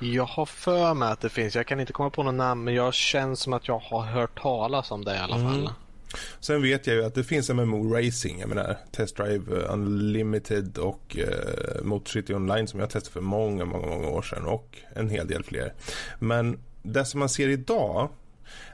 Jag 0.00 0.24
har 0.24 0.46
för 0.46 0.94
mig 0.94 1.12
att 1.12 1.20
det 1.20 1.28
finns. 1.28 1.54
Jag 1.54 1.66
kan 1.66 1.80
inte 1.80 1.92
komma 1.92 2.10
på 2.10 2.22
något 2.22 2.34
namn 2.34 2.64
men 2.64 2.74
jag 2.74 2.94
känns 2.94 3.40
som 3.40 3.52
att 3.52 3.68
jag 3.68 3.78
har 3.78 4.02
hört 4.02 4.42
talas 4.42 4.90
om 4.90 5.04
det 5.04 5.14
i 5.14 5.18
alla 5.18 5.36
mm. 5.36 5.68
Sen 6.40 6.62
vet 6.62 6.86
jag 6.86 6.96
ju 6.96 7.04
att 7.04 7.14
det 7.14 7.24
finns 7.24 7.50
MMO 7.50 7.94
Racing, 7.94 8.40
jag 8.40 8.48
menar 8.48 8.76
Test 8.92 9.16
Drive 9.16 9.56
eh, 9.56 9.72
Unlimited 9.72 10.78
och 10.78 11.18
eh, 11.18 11.82
Motor 11.82 12.10
City 12.10 12.34
Online 12.34 12.66
som 12.66 12.80
jag 12.80 12.90
testade 12.90 13.12
för 13.12 13.20
många, 13.20 13.64
många, 13.64 13.86
många 13.86 14.08
år 14.08 14.22
sedan 14.22 14.44
och 14.44 14.78
en 14.94 15.08
hel 15.08 15.26
del 15.26 15.44
fler. 15.44 15.74
Men 16.18 16.58
det 16.82 17.04
som 17.04 17.20
man 17.20 17.28
ser 17.28 17.48
idag 17.48 18.08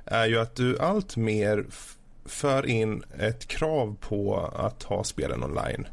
är 0.05 0.27
ju 0.27 0.39
att 0.39 0.55
du 0.55 0.79
allt 0.79 1.17
mer 1.17 1.67
för 2.25 2.67
in 2.67 3.03
ett 3.19 3.47
krav 3.47 3.97
på 4.01 4.51
att 4.55 4.83
ha 4.83 5.05
spelen 5.05 5.45
online. 5.45 5.87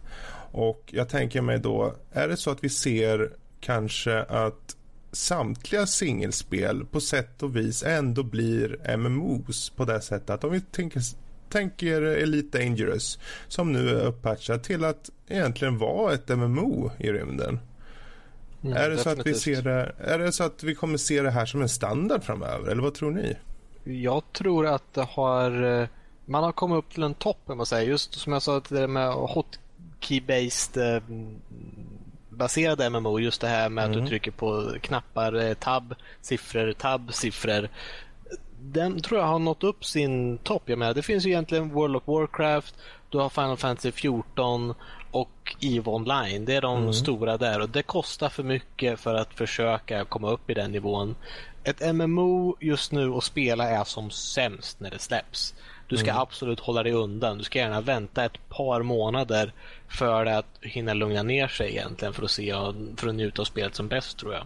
Och 0.52 0.90
jag 0.94 1.10
tänker 1.10 1.42
mig 1.42 1.60
då, 1.60 1.96
är 2.12 2.28
det 2.28 2.38
så 2.38 2.52
att 2.52 2.64
vi 2.64 2.70
ser 2.70 3.32
kanske 3.60 4.24
att 4.24 4.76
samtliga 5.12 5.86
singelspel 5.86 6.86
på 6.86 7.02
sätt 7.02 7.44
och 7.44 7.56
vis 7.56 7.84
ändå 7.84 8.24
blir 8.24 8.98
MMOs 8.98 9.70
på 9.70 9.86
det 9.86 10.02
sättet 10.02 10.30
att 10.30 10.44
om 10.44 10.52
vi 10.52 10.62
tänker, 10.62 11.02
tänker 11.52 12.02
Elite 12.02 12.60
Dangerous 12.60 13.20
som 13.48 13.72
nu 13.72 13.90
är 13.90 14.06
uppatchat 14.06 14.64
till 14.64 14.86
att 14.86 15.10
egentligen 15.28 15.78
vara 15.78 16.14
ett 16.14 16.30
MMO 16.30 16.92
i 17.00 17.12
rymden. 17.12 17.60
Mm, 18.64 18.78
är, 18.78 18.90
det 18.90 18.98
så 18.98 19.10
att 19.10 19.26
vi 19.26 19.34
ser 19.34 19.62
det, 19.62 19.96
är 19.98 20.20
det 20.20 20.32
så 20.32 20.44
att 20.44 20.64
vi 20.64 20.76
kommer 20.76 20.98
se 20.98 21.22
det 21.22 21.32
här 21.32 21.46
som 21.46 21.62
en 21.62 21.70
standard 21.70 22.24
framöver 22.24 22.72
eller 22.72 22.82
vad 22.82 22.94
tror 22.94 23.12
ni? 23.12 23.38
Jag 23.84 24.24
tror 24.34 24.68
att 24.68 24.94
det 24.94 25.04
har 25.04 25.88
man 26.32 26.44
har 26.44 26.52
kommit 26.52 26.78
upp 26.78 26.94
till 26.94 27.04
en 27.04 27.14
topp 27.14 27.38
man 27.46 27.66
säger. 27.66 27.90
Just 27.90 28.14
som 28.14 28.34
jag 28.34 28.42
sa 28.42 28.62
det 28.70 28.88
med 28.88 29.12
hotkey-based 29.12 30.96
eh, 30.96 31.04
baserade 32.30 32.90
MMO. 32.90 33.20
Just 33.20 33.42
det 33.42 33.48
här 33.48 33.70
med 33.70 33.84
mm. 33.84 33.92
att 33.92 33.94
du 33.94 34.00
mm. 34.00 34.10
trycker 34.10 34.32
på 34.32 34.76
knappar, 34.82 35.34
eh, 35.34 35.54
tab, 35.54 35.96
siffror, 36.22 36.74
tab, 36.74 37.14
siffror. 37.14 37.70
Den 38.64 39.02
tror 39.02 39.20
jag 39.20 39.28
har 39.28 39.40
nått 39.40 39.64
upp 39.64 39.86
sin 39.86 40.38
topp. 40.38 40.64
Jag 40.66 40.80
menar, 40.80 40.94
det 40.94 41.02
finns 41.02 41.26
ju 41.26 41.30
egentligen 41.30 41.70
World 41.70 41.96
of 41.96 42.04
Warcraft, 42.08 42.76
du 43.10 43.18
har 43.18 43.30
Final 43.30 43.58
Fantasy 43.58 43.92
14 43.92 44.74
och 45.12 45.56
EVE 45.60 45.92
Online. 45.92 46.46
Det 46.46 46.56
är 46.56 46.62
de 46.62 46.78
mm. 46.78 46.94
stora 46.94 47.38
där 47.38 47.62
och 47.62 47.70
det 47.70 47.84
kostar 47.84 48.30
för 48.30 48.44
mycket 48.44 49.00
för 49.00 49.16
att 49.16 49.34
försöka 49.34 50.06
komma 50.06 50.32
upp 50.32 50.50
i 50.50 50.54
den 50.54 50.72
nivån. 50.72 51.16
Ett 51.64 51.96
MMO 51.96 52.58
just 52.60 52.92
nu 52.92 53.14
att 53.14 53.24
spela 53.24 53.70
är 53.70 53.84
som 53.84 54.10
sämst 54.10 54.80
när 54.80 54.90
det 54.90 55.00
släpps. 55.00 55.54
Du 55.88 55.98
ska 55.98 56.10
mm. 56.10 56.22
absolut 56.22 56.60
hålla 56.60 56.84
dig 56.84 56.92
undan. 56.92 57.38
Du 57.38 57.44
ska 57.44 57.60
gärna 57.60 57.82
vänta 57.82 58.26
ett 58.26 58.50
par 58.50 58.82
månader 58.82 59.54
för 59.88 60.26
att 60.26 60.60
hinna 60.62 60.94
lugna 60.94 61.24
ner 61.24 61.48
sig 61.48 61.70
egentligen 61.70 62.14
för 62.14 62.24
att 62.24 62.32
se 62.32 62.54
för 62.98 63.08
att 63.08 63.16
njuta 63.16 63.42
av 63.42 63.46
spelet 63.46 63.76
som 63.76 63.88
bäst 63.88 64.18
tror 64.18 64.34
jag. 64.34 64.44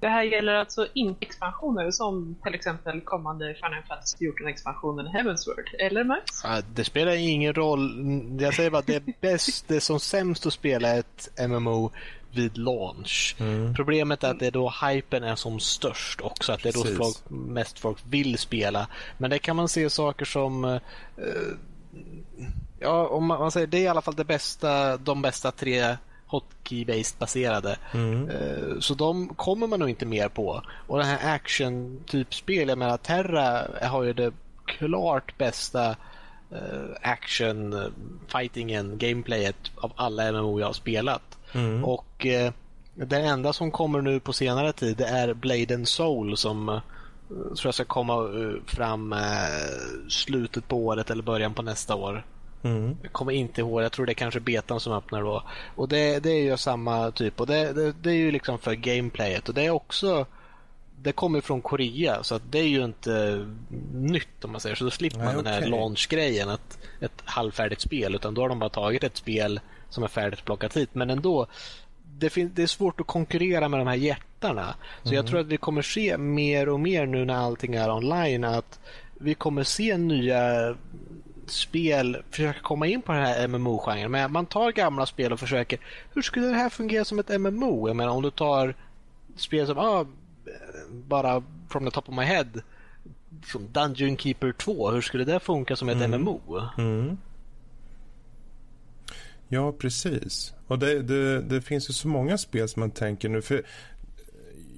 Det 0.00 0.08
här 0.08 0.22
gäller 0.22 0.54
alltså 0.54 0.86
inte 0.94 1.26
expansioner 1.26 1.90
som 1.90 2.36
till 2.44 2.54
exempel 2.54 3.00
kommande 3.00 3.54
Final 3.54 3.82
Fantasy 3.88 4.16
14-expansionen 4.26 5.08
Heavensward, 5.08 5.70
eller 5.78 6.04
Max? 6.04 6.22
Ja, 6.44 6.62
det 6.74 6.84
spelar 6.84 7.12
ingen 7.12 7.54
roll. 7.54 7.90
Jag 8.40 8.54
säger 8.54 8.70
bara 8.70 8.78
att 8.78 8.86
det 8.86 8.94
är 8.94 9.02
bäst, 9.20 9.68
det 9.68 9.76
är 9.76 9.80
som 9.80 10.00
sämst 10.00 10.46
att 10.46 10.52
spela 10.52 10.94
ett 10.94 11.30
MMO 11.48 11.90
vid 12.30 12.58
launch. 12.58 13.36
Mm. 13.40 13.74
Problemet 13.74 14.24
är 14.24 14.30
att 14.30 14.38
det 14.38 14.46
är 14.46 14.50
då 14.50 14.74
hypen 14.86 15.24
är 15.24 15.36
som 15.36 15.60
störst 15.60 16.20
också. 16.20 16.52
Att 16.52 16.62
det 16.62 16.68
är 16.68 16.72
då 16.72 17.04
folk, 17.04 17.16
mest 17.30 17.78
folk 17.78 17.98
vill 18.08 18.38
spela. 18.38 18.88
Men 19.18 19.30
det 19.30 19.38
kan 19.38 19.56
man 19.56 19.68
se 19.68 19.90
saker 19.90 20.24
som 20.24 20.64
uh, 20.64 20.80
Ja, 22.80 23.06
om 23.06 23.26
man, 23.26 23.40
man, 23.40 23.50
säger 23.50 23.66
det 23.66 23.78
är 23.78 23.82
i 23.82 23.88
alla 23.88 24.02
fall 24.02 24.14
det 24.14 24.24
bästa, 24.24 24.96
de 24.96 25.22
bästa 25.22 25.50
tre 25.50 25.96
hotkey-based 26.28 27.18
baserade. 27.18 27.76
Mm. 27.94 28.28
Uh, 28.30 28.80
så 28.80 28.94
de 28.94 29.28
kommer 29.28 29.66
man 29.66 29.80
nog 29.80 29.88
inte 29.88 30.06
mer 30.06 30.28
på. 30.28 30.62
Och 30.86 30.98
den 30.98 31.06
här 31.06 31.34
action-typspel, 31.34 32.68
jag 32.68 32.78
menar 32.78 32.96
Terra 32.96 33.66
har 33.88 34.02
ju 34.02 34.12
det 34.12 34.32
klart 34.66 35.38
bästa 35.38 35.90
uh, 36.52 36.90
action, 37.02 37.92
fightingen, 38.28 38.98
gameplayet 38.98 39.70
av 39.76 39.92
alla 39.96 40.32
MMO 40.32 40.60
jag 40.60 40.66
har 40.66 40.72
spelat. 40.72 41.38
Mm. 41.52 41.84
Och 41.84 42.26
eh, 42.26 42.52
den 42.94 43.24
enda 43.24 43.52
som 43.52 43.70
kommer 43.70 44.02
nu 44.02 44.20
på 44.20 44.32
senare 44.32 44.72
tid 44.72 44.96
det 44.96 45.06
är 45.06 45.34
Blade 45.34 45.74
and 45.74 45.88
Soul 45.88 46.36
som 46.36 46.68
eh, 46.68 46.80
tror 47.28 47.60
jag 47.64 47.74
ska 47.74 47.84
komma 47.84 48.14
eh, 48.14 48.62
fram 48.66 49.12
eh, 49.12 49.18
slutet 50.08 50.68
på 50.68 50.76
året 50.76 51.10
eller 51.10 51.22
början 51.22 51.54
på 51.54 51.62
nästa 51.62 51.94
år. 51.94 52.24
Mm. 52.62 52.96
Jag 53.02 53.12
kommer 53.12 53.32
inte 53.32 53.60
ihåg, 53.60 53.82
jag 53.82 53.92
tror 53.92 54.06
det 54.06 54.12
är 54.12 54.14
kanske 54.14 54.40
betan 54.40 54.80
som 54.80 54.92
öppnar 54.92 55.22
då. 55.22 55.42
Och 55.76 55.88
det, 55.88 56.18
det 56.18 56.30
är 56.30 56.42
ju 56.42 56.56
samma 56.56 57.10
typ 57.10 57.40
och 57.40 57.46
det, 57.46 57.72
det, 57.72 57.92
det, 57.92 58.10
är 58.10 58.14
ju 58.14 58.30
liksom 58.30 58.58
för 58.58 58.74
gameplayet 58.74 59.48
och 59.48 59.54
det 59.54 59.66
är 59.66 59.70
också 59.70 60.26
det 61.02 61.12
kommer 61.12 61.40
från 61.40 61.62
Korea 61.62 62.22
så 62.22 62.34
att 62.34 62.42
det 62.50 62.58
är 62.58 62.68
ju 62.68 62.84
inte 62.84 63.46
nytt 63.92 64.44
om 64.44 64.52
man 64.52 64.60
säger 64.60 64.76
så. 64.76 64.84
Då 64.84 64.90
slipper 64.90 65.18
man 65.18 65.26
Nej, 65.26 65.44
den 65.44 65.52
här 65.52 65.66
launch-grejen, 65.66 66.48
ett, 66.48 66.78
ett 67.00 67.22
halvfärdigt 67.24 67.80
spel. 67.80 68.14
Utan 68.14 68.34
då 68.34 68.42
har 68.42 68.48
de 68.48 68.58
bara 68.58 68.70
tagit 68.70 69.04
ett 69.04 69.16
spel 69.16 69.60
som 69.90 70.04
är 70.04 70.08
färdigt 70.08 70.44
plockat 70.44 70.76
hit. 70.76 70.90
Men 70.92 71.10
ändå, 71.10 71.46
det, 72.02 72.34
det 72.34 72.62
är 72.62 72.66
svårt 72.66 73.00
att 73.00 73.06
konkurrera 73.06 73.68
med 73.68 73.80
de 73.80 73.86
här 73.86 73.96
jättarna. 73.96 74.74
Så 75.02 75.08
mm. 75.08 75.16
jag 75.16 75.26
tror 75.26 75.40
att 75.40 75.46
vi 75.46 75.56
kommer 75.56 75.82
se 75.82 76.18
mer 76.18 76.68
och 76.68 76.80
mer 76.80 77.06
nu 77.06 77.24
när 77.24 77.34
allting 77.34 77.74
är 77.74 77.90
online 77.90 78.44
att 78.44 78.80
vi 79.14 79.34
kommer 79.34 79.62
se 79.62 79.96
nya 79.96 80.74
spel 81.50 82.22
försöka 82.30 82.60
komma 82.60 82.86
in 82.86 83.02
på 83.02 83.12
den 83.12 83.22
här 83.22 83.48
MMO-genren. 83.48 84.10
Men 84.10 84.32
man 84.32 84.46
tar 84.46 84.72
gamla 84.72 85.06
spel 85.06 85.32
och 85.32 85.40
försöker, 85.40 85.78
hur 86.14 86.22
skulle 86.22 86.46
det 86.46 86.54
här 86.54 86.68
fungera 86.68 87.04
som 87.04 87.18
ett 87.18 87.40
MMO? 87.40 87.88
Jag 87.88 87.96
menar 87.96 88.12
om 88.12 88.22
du 88.22 88.30
tar 88.30 88.74
spel 89.36 89.66
som, 89.66 89.78
ah, 89.78 90.06
bara 90.90 91.42
from 91.68 91.84
the 91.84 91.90
top 91.90 92.08
of 92.08 92.14
my 92.14 92.24
head, 92.24 92.48
som 93.46 93.72
Dungeon 93.72 94.16
Keeper 94.16 94.52
2, 94.52 94.90
hur 94.90 95.00
skulle 95.00 95.24
det 95.24 95.40
funka 95.40 95.76
som 95.76 95.88
ett 95.88 96.02
mm. 96.02 96.20
MMO? 96.20 96.40
Mm. 96.78 97.18
Ja, 99.48 99.72
precis. 99.72 100.54
Och 100.66 100.78
det, 100.78 101.02
det, 101.02 101.42
det, 101.42 101.62
finns 101.62 101.90
ju 101.90 101.92
så 101.92 102.08
många 102.08 102.38
spel 102.38 102.68
som 102.68 102.80
man 102.80 102.90
tänker 102.90 103.28
nu. 103.28 103.42
För 103.42 103.62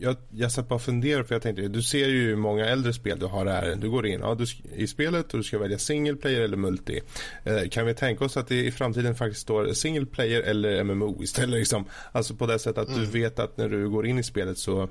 jag, 0.00 0.16
jag 0.30 0.52
satt 0.52 0.68
bara 0.68 0.74
och 0.74 0.82
funderade 0.82 1.24
för 1.24 1.34
jag 1.34 1.42
tänkte, 1.42 1.68
du 1.68 1.82
ser 1.82 2.08
ju 2.08 2.36
många 2.36 2.66
äldre 2.66 2.92
spel 2.92 3.18
du 3.18 3.26
har 3.26 3.46
här. 3.46 3.76
Du 3.76 3.90
går 3.90 4.06
in 4.06 4.20
ja, 4.20 4.34
du, 4.34 4.44
i 4.74 4.86
spelet 4.86 5.32
och 5.32 5.38
du 5.38 5.44
ska 5.44 5.58
välja 5.58 5.78
single 5.78 6.16
player 6.16 6.40
eller 6.40 6.56
multi. 6.56 7.00
Eh, 7.44 7.68
kan 7.70 7.86
vi 7.86 7.94
tänka 7.94 8.24
oss 8.24 8.36
att 8.36 8.48
det 8.48 8.66
i 8.66 8.70
framtiden 8.70 9.14
faktiskt 9.14 9.40
står 9.40 9.72
single 9.72 10.06
player 10.06 10.42
eller 10.42 10.84
MMO 10.84 11.22
istället? 11.22 11.58
Liksom? 11.58 11.84
Alltså 12.12 12.34
på 12.34 12.46
det 12.46 12.58
sättet 12.58 12.78
att 12.78 12.88
mm. 12.88 13.00
du 13.00 13.06
vet 13.06 13.38
att 13.38 13.56
när 13.56 13.68
du 13.68 13.88
går 13.88 14.06
in 14.06 14.18
i 14.18 14.22
spelet 14.22 14.58
så 14.58 14.88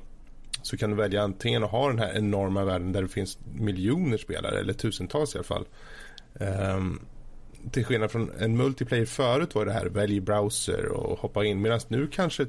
så 0.61 0.77
kan 0.77 0.89
du 0.89 0.95
välja 0.95 1.23
antingen 1.23 1.63
att 1.63 1.71
ha 1.71 1.87
den 1.87 1.99
här 1.99 2.17
enorma 2.17 2.65
världen 2.65 2.91
där 2.91 3.01
det 3.01 3.07
finns 3.07 3.37
miljoner 3.53 4.17
spelare 4.17 4.59
eller 4.59 4.73
tusentals 4.73 5.35
i 5.35 5.37
alla 5.37 5.43
fall. 5.43 5.65
Um, 6.33 6.99
till 7.71 7.85
skillnad 7.85 8.11
från 8.11 8.31
en 8.39 8.57
multiplayer 8.57 9.05
förut 9.05 9.55
var 9.55 9.65
det 9.65 9.71
här 9.71 9.85
välj 9.85 10.19
browser 10.19 10.85
och 10.85 11.19
hoppa 11.19 11.45
in 11.45 11.61
medan 11.61 11.79
nu 11.87 12.07
kanske 12.07 12.45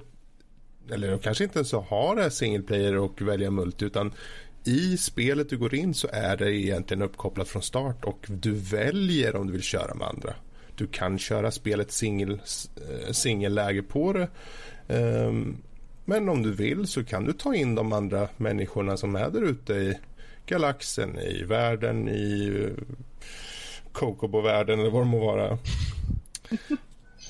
eller 0.93 1.18
kanske 1.18 1.45
inte 1.45 1.59
ens 1.59 1.72
har 1.72 2.16
det 2.16 2.22
här 2.22 2.30
single 2.30 2.62
player 2.62 2.97
och 2.97 3.22
välja 3.22 3.51
multi 3.51 3.84
utan 3.84 4.12
i 4.64 4.97
spelet 4.97 5.49
du 5.49 5.59
går 5.59 5.74
in 5.74 5.95
så 5.95 6.09
är 6.12 6.36
det 6.36 6.53
egentligen 6.53 7.03
uppkopplat 7.03 7.49
från 7.49 7.62
start 7.62 8.05
och 8.05 8.26
du 8.28 8.53
väljer 8.53 9.36
om 9.36 9.47
du 9.47 9.53
vill 9.53 9.62
köra 9.62 9.95
med 9.95 10.09
andra. 10.09 10.34
Du 10.76 10.86
kan 10.86 11.18
köra 11.18 11.51
spelet 11.51 11.93
singel, 11.93 12.32
eh, 12.32 13.12
singelläge 13.12 13.82
på 13.82 14.12
det. 14.12 14.28
Um, 14.97 15.57
men 16.05 16.28
om 16.28 16.43
du 16.43 16.53
vill 16.53 16.86
så 16.86 17.05
kan 17.05 17.24
du 17.24 17.32
ta 17.32 17.55
in 17.55 17.74
de 17.74 17.93
andra 17.93 18.28
människorna 18.36 18.97
som 18.97 19.16
är 19.16 19.30
där 19.30 19.43
ute 19.43 19.72
i 19.72 19.99
galaxen, 20.47 21.18
i 21.18 21.43
världen, 21.43 22.09
i 22.09 22.53
eh, 22.64 22.84
Kokobo-världen 23.93 24.80
eller 24.80 24.91
vad 24.91 25.03
det 25.03 25.11
må 25.11 25.26
vara 25.26 25.59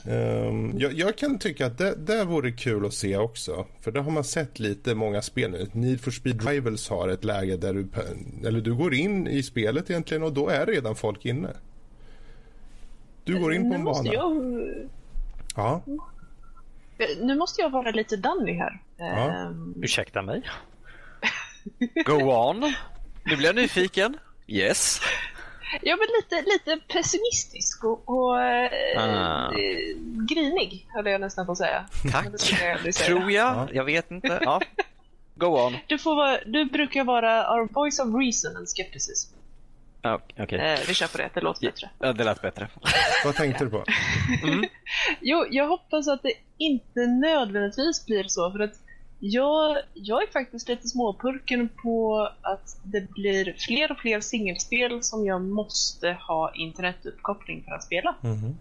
um, 0.06 0.78
jag, 0.78 0.92
jag, 0.92 1.16
kan 1.16 1.38
tycka 1.38 1.66
att 1.66 1.78
det, 1.78 1.94
det 1.94 2.24
vore 2.24 2.52
kul 2.52 2.86
att 2.86 2.94
se 2.94 3.16
också. 3.16 3.66
För 3.80 3.90
det 3.90 4.00
har 4.00 4.10
man 4.10 4.24
sett 4.24 4.58
lite 4.58 4.94
många 4.94 5.22
spel 5.22 5.50
nu. 5.50 5.68
Need 5.72 6.00
for 6.00 6.10
Speed 6.10 6.48
Rivals 6.48 6.88
har 6.88 7.08
ett 7.08 7.24
läge 7.24 7.56
där 7.56 7.74
du, 7.74 7.88
eller 8.48 8.60
du 8.60 8.74
går 8.74 8.94
in 8.94 9.26
i 9.26 9.42
spelet 9.42 9.90
egentligen 9.90 10.22
och 10.22 10.32
då 10.32 10.48
är 10.48 10.66
redan 10.66 10.96
folk 10.96 11.24
inne. 11.24 11.50
Du 13.24 13.40
går 13.40 13.54
in 13.54 13.70
på 13.70 13.74
en 13.74 13.84
bana. 13.84 14.12
Jag... 14.12 14.32
Ja. 15.56 15.82
Nu 17.20 17.36
måste 17.36 17.62
jag 17.62 17.70
vara 17.70 17.90
lite 17.90 18.16
Danny 18.16 18.52
här. 18.52 18.82
Ja. 18.96 19.46
Um... 19.46 19.74
Ursäkta 19.82 20.22
mig? 20.22 20.42
Go 22.06 22.12
on. 22.12 22.60
Nu 23.24 23.36
blir 23.36 23.46
jag 23.46 23.56
nyfiken. 23.56 24.18
Yes. 24.46 25.00
Ja, 25.82 25.96
men 25.96 26.06
lite, 26.20 26.50
lite 26.50 26.86
pessimistisk 26.88 27.84
och, 27.84 28.08
och 28.08 28.36
ah. 28.96 29.52
eh, 29.52 29.96
grinig, 30.28 30.86
höll 30.88 31.06
jag 31.06 31.20
nästan 31.20 31.46
på 31.46 31.52
att 31.52 31.58
säga. 31.58 31.86
Tack, 32.12 32.26
jag 32.84 32.94
tror 32.94 33.30
jag. 33.30 33.74
Jag 33.74 33.84
vet 33.84 34.10
inte. 34.10 34.38
Ja. 34.44 34.60
Go 35.34 35.46
on. 35.46 35.76
Du, 35.86 35.98
får 35.98 36.14
vara, 36.14 36.38
du 36.46 36.64
brukar 36.64 37.04
vara 37.04 37.54
our 37.54 37.68
voice 37.72 37.98
of 37.98 38.14
reason 38.14 38.56
and 38.56 38.68
skepticism. 38.68 39.34
okay. 40.38 40.58
eh, 40.58 40.78
vi 40.88 40.94
kör 40.94 41.06
på 41.06 41.18
det, 41.18 41.30
det 41.34 41.40
låter 41.40 41.66
bättre. 41.66 41.90
Ja, 41.98 42.12
det 42.12 42.24
lät 42.24 42.42
bättre. 42.42 42.68
Vad 43.24 43.34
tänkte 43.34 43.64
du 43.64 43.70
på? 43.70 43.84
Mm. 44.42 44.64
jo, 45.20 45.46
jag 45.50 45.68
hoppas 45.68 46.08
att 46.08 46.22
det 46.22 46.32
inte 46.58 47.06
nödvändigtvis 47.06 48.06
blir 48.06 48.24
så, 48.24 48.50
för 48.50 48.58
att 48.58 48.74
jag, 49.20 49.76
jag 49.94 50.22
är 50.22 50.32
faktiskt 50.32 50.68
lite 50.68 50.88
småpurken 50.88 51.68
på 51.82 52.28
att 52.40 52.80
det 52.82 53.10
blir 53.10 53.54
fler 53.58 53.92
och 53.92 53.98
fler 53.98 54.20
singelspel 54.20 55.02
som 55.02 55.26
jag 55.26 55.42
måste 55.42 56.12
ha 56.12 56.54
internetuppkoppling 56.54 57.64
för 57.64 57.72
att 57.72 57.84
spela. 57.84 58.14
Mm. 58.22 58.56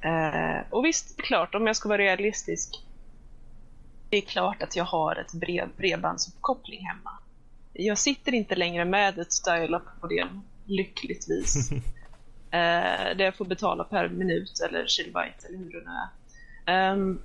Eh, 0.00 0.62
och 0.70 0.84
visst, 0.84 1.16
det 1.16 1.22
är 1.22 1.26
klart, 1.26 1.54
om 1.54 1.66
jag 1.66 1.76
ska 1.76 1.88
vara 1.88 1.98
realistisk, 1.98 2.84
det 4.10 4.16
är 4.16 4.22
klart 4.22 4.62
att 4.62 4.76
jag 4.76 4.84
har 4.84 5.16
ett 5.16 5.32
brev, 5.32 5.68
bredbandsuppkoppling 5.76 6.86
hemma. 6.86 7.10
Jag 7.72 7.98
sitter 7.98 8.34
inte 8.34 8.54
längre 8.54 8.84
med 8.84 9.18
ett 9.18 9.44
dial-up 9.44 10.02
modem, 10.02 10.42
lyckligtvis. 10.66 11.72
eh, 12.50 13.16
där 13.16 13.24
jag 13.24 13.36
får 13.36 13.44
betala 13.44 13.84
per 13.84 14.08
minut 14.08 14.60
eller 14.68 14.86
kilobyte 14.86 15.46
eller 15.48 15.58
hur 15.58 15.72
det 15.72 15.84
nu 15.84 15.92
är. 15.92 16.92
Um, 16.92 17.20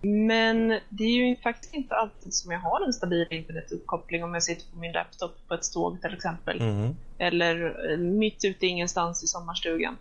men 0.00 0.68
det 0.88 1.04
är 1.04 1.28
ju 1.28 1.36
faktiskt 1.36 1.74
inte 1.74 1.94
alltid 1.94 2.34
som 2.34 2.52
jag 2.52 2.60
har 2.60 2.86
en 2.86 2.92
stabil 2.92 3.26
internetuppkoppling 3.30 4.24
om 4.24 4.34
jag 4.34 4.42
sitter 4.42 4.72
på 4.72 4.78
min 4.78 4.92
laptop 4.92 5.48
på 5.48 5.54
ett 5.54 5.72
tåg 5.72 6.02
till 6.02 6.14
exempel. 6.14 6.60
Mm. 6.60 6.96
Eller 7.18 7.90
eh, 7.90 7.98
mitt 7.98 8.44
ute 8.44 8.66
i 8.66 8.68
ingenstans 8.68 9.24
i 9.24 9.26
sommarstugan. 9.26 9.96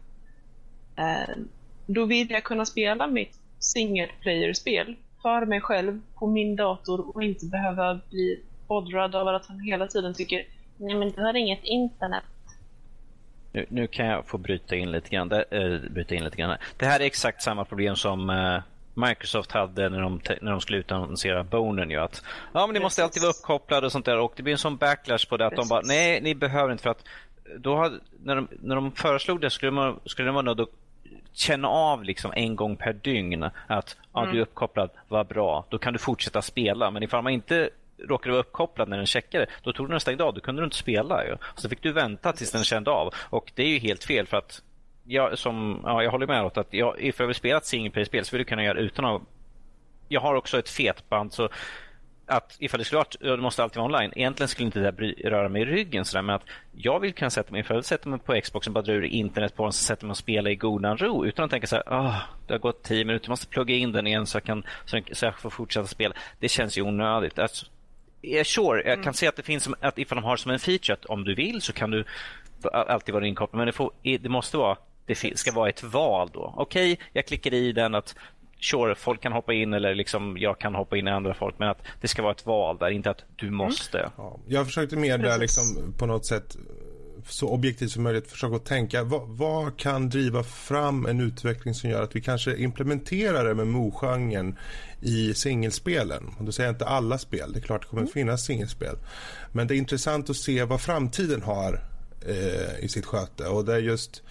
Eh, 0.95 1.35
då 1.85 2.05
vill 2.05 2.31
jag 2.31 2.43
kunna 2.43 2.65
spela 2.65 3.07
mitt 3.07 3.39
single 3.59 4.09
player-spel 4.21 4.95
för 5.21 5.45
mig 5.45 5.61
själv 5.61 6.01
på 6.15 6.27
min 6.27 6.55
dator 6.55 7.15
och 7.15 7.23
inte 7.23 7.45
behöva 7.45 7.99
bli 8.09 8.43
bodrad 8.67 9.15
av 9.15 9.27
att 9.27 9.45
han 9.45 9.59
hela 9.59 9.87
tiden 9.87 10.13
tycker 10.13 10.45
Nej 10.77 10.95
men 10.95 11.11
du 11.11 11.21
har 11.21 11.33
inget 11.33 11.63
internet. 11.63 12.23
Nu, 13.51 13.65
nu 13.69 13.87
kan 13.87 14.05
jag 14.05 14.27
få 14.27 14.37
bryta 14.37 14.75
in 14.75 14.91
lite 14.91 15.09
grann. 15.09 15.29
Det, 15.29 15.43
äh, 15.51 15.91
bryta 15.91 16.15
in 16.15 16.23
lite 16.23 16.37
grann. 16.37 16.57
Det 16.77 16.85
här 16.85 16.99
är 16.99 17.05
exakt 17.05 17.41
samma 17.41 17.65
problem 17.65 17.95
som 17.95 18.29
äh, 18.29 18.61
Microsoft 18.97 19.51
hade 19.51 19.89
när 19.89 20.01
de, 20.01 20.21
när 20.41 20.51
de 20.51 20.61
skulle 20.61 20.77
utannonsera 20.77 21.43
Bonen. 21.43 21.89
Ju, 21.89 21.97
att, 21.97 22.23
ja, 22.53 22.67
men 22.67 22.73
ni 22.73 22.79
måste 22.79 23.03
alltid 23.03 23.21
vara 23.21 23.31
uppkopplade 23.31 23.85
och 23.85 23.91
sånt 23.91 24.05
där. 24.05 24.19
Och 24.19 24.33
det 24.35 24.43
blir 24.43 24.53
en 24.53 24.59
sån 24.59 24.77
backlash 24.77 25.29
på 25.29 25.37
det 25.37 25.45
att 25.45 25.55
Precis. 25.55 25.69
de 25.69 25.75
bara, 25.75 25.81
nej, 25.85 26.21
ni 26.21 26.35
behöver 26.35 26.71
inte 26.71 26.83
för 26.83 26.89
att 26.89 27.03
då 27.57 27.75
hade, 27.75 27.99
när, 28.23 28.35
de, 28.35 28.47
när 28.61 28.75
de 28.75 28.91
föreslog 28.91 29.41
det 29.41 29.49
skulle, 29.49 29.71
man, 29.71 29.99
skulle 30.05 30.27
de 30.27 30.35
vara 30.35 30.45
nödda 30.45 30.63
att 30.63 30.69
känna 31.33 31.67
av 31.67 32.03
liksom 32.03 32.31
en 32.35 32.55
gång 32.55 32.75
per 32.75 32.93
dygn 32.93 33.43
att 33.67 33.97
ja, 34.13 34.21
mm. 34.21 34.33
du 34.33 34.37
är 34.39 34.41
uppkopplad, 34.41 34.89
vad 35.07 35.27
bra, 35.27 35.65
då 35.69 35.77
kan 35.77 35.93
du 35.93 35.99
fortsätta 35.99 36.41
spela. 36.41 36.91
Men 36.91 37.03
ifall 37.03 37.23
man 37.23 37.33
inte 37.33 37.69
råkade 38.07 38.31
vara 38.31 38.41
uppkopplad 38.41 38.89
när 38.89 38.97
den 38.97 39.05
checkade, 39.05 39.45
då 39.63 39.73
tog 39.73 39.87
den 39.87 39.93
nästa 39.93 40.15
dag. 40.15 40.35
Då 40.35 40.41
kunde 40.41 40.61
du 40.61 40.65
inte 40.65 40.77
spela. 40.77 41.25
Ju. 41.25 41.37
Så 41.55 41.69
fick 41.69 41.83
du 41.83 41.91
vänta 41.91 42.33
tills 42.33 42.51
den 42.51 42.63
kände 42.63 42.91
av. 42.91 43.13
Och 43.29 43.51
det 43.55 43.63
är 43.63 43.67
ju 43.67 43.79
helt 43.79 44.03
fel 44.03 44.27
för 44.27 44.37
att 44.37 44.61
jag, 45.07 45.37
som, 45.37 45.81
ja, 45.83 46.03
jag 46.03 46.11
håller 46.11 46.27
med 46.27 46.43
åt 46.43 46.57
att 46.57 46.67
jag, 46.69 47.01
ifall 47.01 47.23
jag 47.23 47.27
vill 47.27 47.35
spela 47.35 47.57
ett 47.57 47.65
single 47.65 47.91
player-spel 47.91 48.25
så 48.25 48.31
vill 48.31 48.41
du 48.41 48.45
kunna 48.45 48.63
göra 48.63 48.79
utan 48.79 49.05
att... 49.05 49.21
Jag 50.09 50.21
har 50.21 50.35
också 50.35 50.59
ett 50.59 50.69
fetband 50.69 51.33
så 51.33 51.49
att 52.27 52.55
ifall 52.59 52.77
det 52.77 52.85
skulle 52.85 52.97
vara 53.21 53.35
det 53.35 53.41
måste 53.41 53.63
alltid 53.63 53.77
vara 53.77 53.85
online. 53.85 54.13
Egentligen 54.15 54.47
skulle 54.47 54.65
inte 54.65 54.79
det 54.79 54.91
bry, 54.91 55.13
röra 55.13 55.49
mig 55.49 55.61
i 55.61 55.65
ryggen 55.65 56.05
sådär, 56.05 56.21
men 56.21 56.35
att 56.35 56.43
jag 56.71 56.99
vill 56.99 57.13
kunna 57.13 57.29
sätta 57.29 57.51
mig, 57.51 57.61
ifall 57.61 57.77
jag 57.77 57.85
sätter 57.85 58.09
mig 58.09 58.19
på 58.19 58.41
Xboxen, 58.41 58.73
bara 58.73 58.81
dra 58.81 58.93
ur 58.93 59.03
internet 59.03 59.55
på 59.55 59.63
den, 59.63 59.73
så 59.73 59.83
sätter 59.83 60.05
mig 60.05 60.11
och 60.11 60.17
spelar 60.17 60.51
i 60.51 60.55
godan 60.55 60.97
ro 60.97 61.25
utan 61.25 61.45
att 61.45 61.51
tänka 61.51 61.67
så 61.67 61.75
här, 61.75 61.83
oh, 61.83 62.15
det 62.47 62.53
har 62.53 62.59
gått 62.59 62.83
tio 62.83 63.05
minuter, 63.05 63.25
jag 63.25 63.29
måste 63.29 63.47
plugga 63.47 63.75
in 63.75 63.91
den 63.91 64.07
igen 64.07 64.25
så 64.25 64.35
jag, 64.35 64.43
kan, 64.43 64.63
så 64.85 64.97
jag, 64.97 65.17
så 65.17 65.25
jag 65.25 65.39
får 65.39 65.49
fortsätta 65.49 65.87
spela. 65.87 66.15
Det 66.39 66.49
känns 66.49 66.77
ju 66.77 66.81
onödigt. 66.81 67.39
Alltså, 67.39 67.65
sure, 68.43 68.81
jag 68.85 68.95
kan 68.95 69.03
mm. 69.03 69.13
se 69.13 69.27
att 69.27 69.35
det 69.35 69.43
finns, 69.43 69.69
att 69.79 69.99
ifall 69.99 70.15
de 70.15 70.23
har 70.23 70.37
som 70.37 70.51
en 70.51 70.59
feature 70.59 70.93
att 70.93 71.05
om 71.05 71.23
du 71.23 71.35
vill 71.35 71.61
så 71.61 71.73
kan 71.73 71.91
du 71.91 72.03
alltid 72.71 73.13
vara 73.13 73.27
inkopplad, 73.27 73.57
men 73.57 73.65
det, 73.65 73.73
får, 73.73 73.91
det 74.03 74.29
måste 74.29 74.57
vara 74.57 74.77
det 75.07 75.37
ska 75.37 75.51
vara 75.51 75.69
ett 75.69 75.83
val 75.83 76.29
då. 76.33 76.53
Okej, 76.57 76.93
okay, 76.93 77.05
jag 77.13 77.25
klickar 77.25 77.53
i 77.53 77.71
den 77.71 77.95
att 77.95 78.15
sure, 78.59 78.95
folk 78.95 79.21
kan 79.21 79.31
hoppa 79.31 79.53
in 79.53 79.73
eller 79.73 79.95
liksom 79.95 80.37
jag 80.37 80.59
kan 80.59 80.75
hoppa 80.75 80.97
in 80.97 81.07
i 81.07 81.11
andra 81.11 81.33
folk, 81.33 81.55
men 81.59 81.69
att 81.69 81.81
det 82.01 82.07
ska 82.07 82.21
vara 82.21 82.31
ett 82.31 82.45
val 82.45 82.77
där, 82.77 82.89
inte 82.89 83.09
att 83.09 83.23
du 83.35 83.47
mm. 83.47 83.57
måste. 83.57 83.99
Mm. 83.99 84.11
Ja, 84.17 84.39
jag 84.47 84.65
försökte 84.65 84.95
mer 84.95 85.17
där 85.17 85.37
liksom 85.37 85.93
på 85.97 86.05
något 86.05 86.25
sätt 86.25 86.57
så 87.29 87.47
objektivt 87.47 87.91
som 87.91 88.03
möjligt 88.03 88.31
försöka 88.31 88.59
tänka 88.59 89.03
vad, 89.03 89.27
vad, 89.27 89.77
kan 89.77 90.09
driva 90.09 90.43
fram 90.43 91.05
en 91.05 91.19
utveckling 91.21 91.73
som 91.73 91.89
gör 91.89 92.03
att 92.03 92.15
vi 92.15 92.21
kanske 92.21 92.57
implementerar 92.57 93.45
det 93.45 93.55
med 93.55 93.67
MMO-genren 93.67 94.57
i 95.01 95.33
singelspelen. 95.33 96.35
Och 96.39 96.45
då 96.45 96.51
säger 96.51 96.67
jag 96.67 96.73
inte 96.73 96.85
alla 96.85 97.17
spel, 97.17 97.53
det 97.53 97.59
är 97.59 97.61
klart 97.61 97.81
det 97.81 97.87
kommer 97.87 98.01
mm. 98.01 98.13
finnas 98.13 98.45
singelspel. 98.45 98.95
Men 99.51 99.67
det 99.67 99.75
är 99.75 99.77
intressant 99.77 100.29
att 100.29 100.35
se 100.35 100.63
vad 100.63 100.81
framtiden 100.81 101.41
har 101.41 101.83
eh, 102.27 102.85
i 102.85 102.87
sitt 102.89 103.05
sköte 103.05 103.47
och 103.47 103.65
det 103.65 103.73
är 103.73 103.79
just 103.79 104.23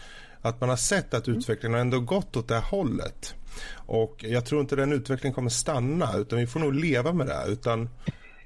att 0.42 0.60
man 0.60 0.68
har 0.68 0.76
sett 0.76 1.14
att 1.14 1.28
utvecklingen 1.28 1.74
har 1.74 1.80
ändå 1.80 2.00
gått 2.00 2.36
åt 2.36 2.48
det 2.48 2.58
hållet. 2.58 3.34
Och 3.74 4.24
jag 4.28 4.46
tror 4.46 4.60
inte 4.60 4.76
den 4.76 4.92
utvecklingen 4.92 5.34
kommer 5.34 5.50
stanna 5.50 6.16
utan 6.16 6.38
vi 6.38 6.46
får 6.46 6.60
nog 6.60 6.74
leva 6.74 7.12
med 7.12 7.26
det. 7.26 7.44
Utan 7.48 7.88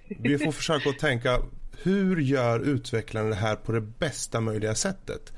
vi 0.08 0.38
får 0.38 0.52
försöka 0.52 0.90
att 0.90 0.98
tänka 0.98 1.40
hur 1.82 2.16
gör 2.16 2.60
utvecklaren 2.60 3.30
det 3.30 3.36
här 3.36 3.56
på 3.56 3.72
det 3.72 3.80
bästa 3.80 4.40
möjliga 4.40 4.74
sättet? 4.74 5.32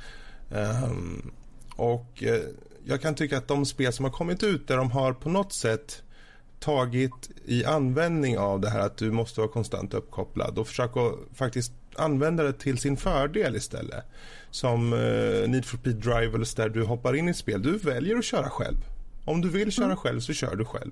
Um, 0.51 1.33
och 1.77 2.23
eh, 2.23 2.41
jag 2.85 3.03
kan 3.03 3.15
tycka 3.15 3.39
att 3.39 3.49
de 3.49 3.67
spel 3.67 3.93
som 3.93 4.05
har 4.05 4.13
kommit 4.13 4.43
ut 4.43 4.69
där 4.69 4.77
de 4.77 4.91
har 4.91 5.13
på 5.13 5.29
något 5.29 5.53
sätt 5.53 6.03
tagit 6.61 7.31
i 7.45 7.65
användning 7.65 8.39
av 8.39 8.61
det 8.61 8.71
här 8.71 8.81
att 8.81 8.97
du 8.97 9.11
måste 9.11 9.41
vara 9.41 9.51
konstant 9.51 9.95
uppkopplad 9.95 10.59
och 10.59 10.69
försöka 10.69 11.01
faktiskt 11.35 11.73
använda 11.97 12.43
det 12.43 12.53
till 12.53 12.79
sin 12.79 12.97
fördel 12.97 13.57
istället. 13.57 14.05
Som 14.51 14.93
uh, 14.93 15.49
Need 15.49 15.65
for 15.65 15.79
Speed 15.79 15.97
Drivers 15.97 16.55
där 16.55 16.69
du 16.69 16.83
hoppar 16.83 17.17
in 17.17 17.29
i 17.29 17.35
spel. 17.35 17.63
Du 17.63 17.79
väljer 17.79 18.17
att 18.17 18.25
köra 18.25 18.51
själv. 18.51 18.77
Om 19.25 19.41
du 19.41 19.49
vill 19.49 19.73
köra 19.73 19.85
mm. 19.85 19.97
själv 19.97 20.21
så 20.21 20.33
kör 20.33 20.57
du 20.57 20.65
själv. 20.65 20.91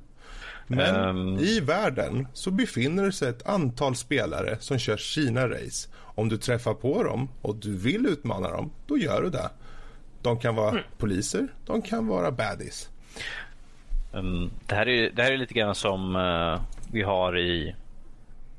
Men 0.67 1.17
um... 1.17 1.39
i 1.39 1.61
världen 1.61 2.27
så 2.33 2.51
befinner 2.51 3.05
det 3.05 3.13
sig 3.13 3.29
ett 3.29 3.47
antal 3.47 3.97
spelare 3.97 4.57
som 4.61 4.79
kör 4.79 4.97
sina 4.97 5.49
race. 5.49 5.89
Om 5.95 6.29
du 6.29 6.37
träffar 6.37 6.75
på 6.75 7.03
dem 7.03 7.29
och 7.43 7.57
du 7.57 7.77
vill 7.77 8.07
utmana 8.07 8.51
dem, 8.51 8.71
då 8.87 8.99
gör 8.99 9.23
du 9.23 9.31
det. 9.31 9.51
De 10.23 10.39
kan 10.39 10.55
vara 10.55 10.71
mm. 10.71 10.83
poliser, 10.99 11.49
de 11.67 11.83
kan 11.83 12.07
vara 12.07 12.31
baddies. 12.31 12.89
Um, 14.13 14.51
det, 14.67 14.75
här 14.75 14.89
är, 14.89 15.11
det 15.11 15.23
här 15.23 15.33
är 15.33 15.37
lite 15.37 15.55
grann 15.55 15.75
som 15.75 16.17
uh, 16.17 16.61
vi 16.93 17.03
har 17.03 17.39
i 17.39 17.75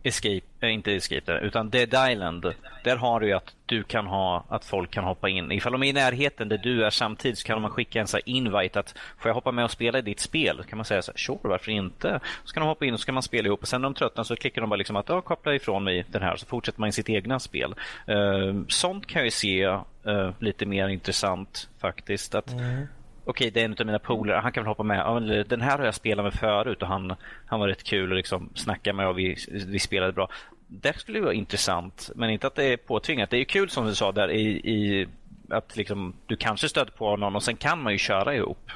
Escape, 0.04 0.42
äh, 0.68 0.74
inte 0.74 0.92
Escape 0.92 1.40
utan 1.40 1.70
Dead 1.70 2.12
Island. 2.12 2.54
Där 2.84 2.96
har 2.96 3.20
du 3.20 3.34
att 3.34 3.56
du 3.66 3.84
kan 3.84 4.08
ha 4.08 4.46
att 4.50 4.66
folk 4.66 4.92
kan 4.92 5.04
hoppa 5.04 5.30
in. 5.30 5.52
Ifall 5.52 5.72
de 5.72 5.84
är 5.84 5.88
i 5.88 5.94
närheten 5.94 6.50
där 6.50 6.58
du 6.58 6.86
är 6.86 6.90
samtidigt 6.90 7.40
så 7.40 7.48
kan 7.48 7.62
man 7.62 7.72
skicka 7.72 8.02
en 8.02 8.08
så 8.08 8.20
invite 8.26 8.80
att 8.80 8.96
får 9.18 9.30
jag 9.30 9.34
hoppa 9.34 9.52
med 9.52 9.66
och 9.66 9.72
spela 9.72 10.00
i 10.00 10.02
ditt 10.02 10.20
spel? 10.20 10.58
Då 10.58 10.64
kan 10.64 10.78
man 10.78 10.86
säga 10.86 11.02
så 11.02 11.12
här, 11.12 11.18
sure, 11.18 11.40
varför 11.44 11.72
inte? 11.72 12.20
Så 12.44 12.54
kan 12.54 12.62
de 12.62 12.68
hoppa 12.68 12.86
in 12.86 12.94
och 12.94 13.00
så 13.00 13.06
kan 13.06 13.14
man 13.14 13.24
spela 13.24 13.48
ihop 13.48 13.62
och 13.62 13.68
sen 13.68 13.82
när 13.82 13.90
de 13.90 13.94
tröttnar 13.94 14.24
så 14.24 14.36
klickar 14.36 14.62
de 14.62 14.70
bara 14.70 14.76
liksom 14.76 14.96
att 14.96 15.10
ja, 15.10 15.22
koppla 15.22 15.56
ifrån 15.56 15.84
mig 15.84 16.06
den 16.08 16.22
här 16.22 16.36
så 16.36 16.46
fortsätter 16.46 16.80
man 16.80 16.90
i 16.90 16.92
sitt 16.92 17.10
egna 17.10 17.40
spel. 17.40 17.76
Uh, 18.10 18.64
sånt 18.68 19.08
kan 19.08 19.20
jag 19.20 19.26
ju 19.26 19.32
se 19.32 19.68
uh, 19.68 20.32
lite 20.40 20.66
mer 20.66 20.88
intressant 20.88 21.70
faktiskt. 21.80 22.36
Att 22.36 22.52
mm 22.52 22.88
okej, 23.26 23.52
det 23.52 23.62
är 23.62 23.66
en 23.66 23.76
av 23.80 23.86
mina 23.86 24.00
polare, 24.00 24.40
han 24.40 24.52
kan 24.52 24.64
väl 24.64 24.70
hoppa 24.70 24.84
med. 24.84 25.46
Den 25.50 25.62
här 25.62 25.78
har 25.78 25.86
jag 25.86 25.96
spelat 25.96 26.26
med 26.26 26.34
förut 26.34 26.82
och 26.82 26.88
han, 26.88 27.16
han 27.46 27.60
var 27.60 27.68
rätt 27.68 27.84
kul 27.84 28.12
och 28.12 28.18
liksom 28.18 28.50
snacka 28.56 28.94
med 28.94 29.08
och 29.08 29.20
vi, 29.20 29.38
vi 29.68 29.80
spelade 29.80 30.14
bra. 30.14 30.30
Det 30.68 31.00
skulle 31.00 31.22
vara 31.22 31.34
intressant, 31.34 32.10
men 32.16 32.30
inte 32.30 32.48
att 32.48 32.56
det 32.56 32.64
är 32.64 32.78
påtvingat. 32.78 33.30
Det 33.30 33.38
är 33.38 33.44
kul 33.44 33.70
som 33.70 33.86
du 33.86 33.96
sa 33.96 34.12
där 34.12 34.32
i, 34.32 34.48
i 34.48 35.08
att 35.50 35.76
liksom, 35.76 36.14
du 36.26 36.36
kanske 36.36 36.70
stöter 36.70 36.92
på 36.92 37.18
någon 37.18 37.36
och 37.36 37.44
sen 37.44 37.56
kan 37.56 37.82
man 37.82 37.94
ju 37.94 37.98
köra 37.98 38.36
ihop. 38.36 38.72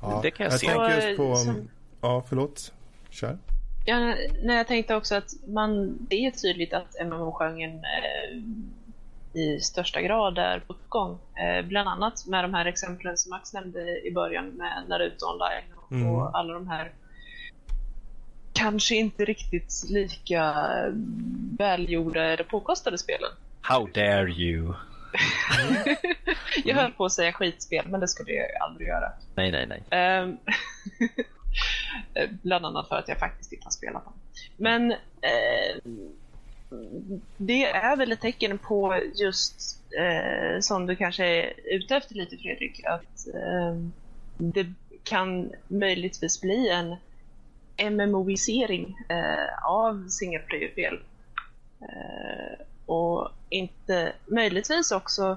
Ja, 0.00 0.20
det 0.22 0.30
kan 0.30 0.44
jag, 0.44 0.52
jag 0.52 0.60
se. 0.60 0.66
tänker 0.66 1.06
just 1.06 1.16
på... 1.16 1.54
Ja, 2.00 2.24
förlåt. 2.28 2.72
Kör. 3.10 3.38
Ja, 3.84 3.98
nej, 4.42 4.56
jag 4.56 4.66
tänkte 4.66 4.94
också 4.94 5.14
att 5.14 5.30
man, 5.46 5.98
det 6.00 6.26
är 6.26 6.30
tydligt 6.30 6.72
att 6.72 6.96
MMO-genren 7.06 7.74
eh, 7.74 8.42
i 9.34 9.60
största 9.60 10.00
grad 10.02 10.38
är 10.38 10.60
på 10.60 10.74
gång. 10.88 11.18
Eh, 11.34 11.66
bland 11.66 11.88
annat 11.88 12.26
med 12.26 12.44
de 12.44 12.54
här 12.54 12.66
exemplen 12.66 13.16
som 13.16 13.30
Max 13.30 13.52
nämnde 13.52 14.06
i 14.06 14.12
början 14.14 14.48
med 14.48 14.84
Naruto 14.88 15.26
online 15.26 15.64
och, 15.76 15.92
mm. 15.92 16.10
och 16.10 16.38
alla 16.38 16.54
de 16.54 16.68
här 16.68 16.92
kanske 18.52 18.94
inte 18.94 19.24
riktigt 19.24 19.84
lika 19.90 20.54
välgjorda 21.58 22.24
eller 22.24 22.44
påkostade 22.44 22.98
spelen. 22.98 23.30
How 23.60 23.88
dare 23.94 24.30
you? 24.30 24.74
jag 26.64 26.74
höll 26.74 26.92
på 26.92 27.04
att 27.04 27.12
säga 27.12 27.32
skitspel, 27.32 27.88
men 27.88 28.00
det 28.00 28.08
skulle 28.08 28.32
jag 28.32 28.46
aldrig 28.60 28.88
göra. 28.88 29.12
Nej, 29.34 29.50
nej, 29.52 29.66
nej. 29.66 29.82
Ehm, 29.90 30.36
bland 32.42 32.66
annat 32.66 32.88
för 32.88 32.96
att 32.96 33.08
jag 33.08 33.18
faktiskt 33.18 33.52
inte 33.52 33.66
har 33.66 33.70
spelat 33.70 34.04
dem. 34.04 34.14
Men 34.56 34.90
eh, 34.90 35.76
det 37.36 37.64
är 37.64 37.96
väl 37.96 38.12
ett 38.12 38.20
tecken 38.20 38.58
på 38.58 39.00
just 39.14 39.80
eh, 39.98 40.60
som 40.60 40.86
du 40.86 40.96
kanske 40.96 41.26
är 41.26 41.52
ute 41.64 41.96
efter 41.96 42.14
lite 42.14 42.36
Fredrik, 42.36 42.84
att 42.84 43.28
eh, 43.34 43.76
det 44.38 44.66
kan 45.04 45.52
möjligtvis 45.68 46.40
bli 46.40 46.68
en 46.68 46.96
MMOisering 47.92 48.96
eh, 49.08 49.64
av 49.64 50.08
single 50.08 50.38
player-spel. 50.38 51.00
Eh, 51.80 52.66
och 52.86 53.28
inte 53.48 54.12
möjligtvis 54.26 54.92
också 54.92 55.36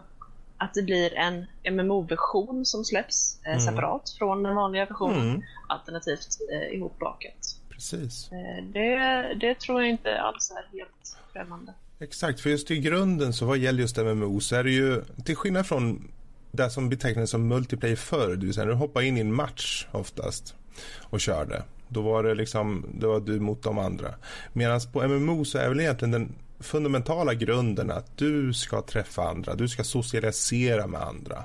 att 0.57 0.73
det 0.73 0.81
blir 0.81 1.13
en 1.13 1.45
MMO-version 1.71 2.65
som 2.65 2.85
släpps 2.85 3.39
eh, 3.45 3.51
mm. 3.51 3.59
separat 3.59 4.09
från 4.19 4.43
den 4.43 4.55
vanliga 4.55 4.85
versionen, 4.85 5.29
mm. 5.29 5.41
alternativt 5.67 6.27
eh, 6.51 6.77
ihopbakat. 6.77 7.54
Precis. 7.75 8.31
Eh, 8.31 8.63
det, 8.63 8.97
det 9.41 9.59
tror 9.59 9.81
jag 9.81 9.89
inte 9.89 10.21
alls 10.21 10.51
är 10.51 10.77
helt 10.77 11.17
främmande. 11.33 11.73
Exakt, 11.99 12.39
för 12.39 12.49
just 12.49 12.71
i 12.71 12.79
grunden 12.79 13.33
så 13.33 13.45
vad 13.45 13.57
gäller 13.57 13.79
just 13.79 13.97
MMO 13.97 14.39
så 14.39 14.55
är 14.55 14.63
det 14.63 14.71
ju 14.71 15.01
till 15.25 15.35
skillnad 15.35 15.67
från 15.67 16.11
det 16.51 16.69
som 16.69 16.89
betecknades 16.89 17.29
som 17.29 17.47
multiplayer 17.47 17.95
förr, 17.95 18.35
det 18.35 18.45
vill 18.45 18.53
säga 18.53 18.65
du 18.65 18.73
hoppar 18.73 19.01
in 19.01 19.17
i 19.17 19.21
en 19.21 19.33
match 19.33 19.87
oftast 19.91 20.55
och 21.01 21.21
körde. 21.21 21.63
Då 21.87 22.01
var 22.01 22.23
det 22.23 22.35
liksom, 22.35 22.85
det 22.99 23.07
var 23.07 23.19
du 23.19 23.39
mot 23.39 23.63
de 23.63 23.77
andra. 23.77 24.13
Medan 24.53 24.81
på 24.93 25.07
MMO 25.07 25.45
så 25.45 25.57
är 25.57 25.69
väl 25.69 25.79
egentligen 25.79 26.11
den 26.11 26.35
fundamentala 26.59 27.33
grunden 27.33 27.91
att 27.91 28.17
du 28.17 28.53
ska 28.53 28.81
träffa 28.81 29.23
andra, 29.29 29.55
du 29.55 29.67
ska 29.67 29.83
socialisera 29.83 30.87
med 30.87 31.01
andra. 31.01 31.43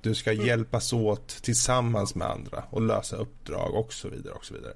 Du 0.00 0.14
ska 0.14 0.32
mm. 0.32 0.46
hjälpas 0.46 0.92
åt 0.92 1.28
tillsammans 1.28 2.14
med 2.14 2.28
andra 2.28 2.64
och 2.70 2.82
lösa 2.82 3.16
uppdrag 3.16 3.74
och 3.74 3.92
så 3.92 4.08
vidare 4.08 4.34
och 4.34 4.44
så 4.44 4.54
vidare. 4.54 4.72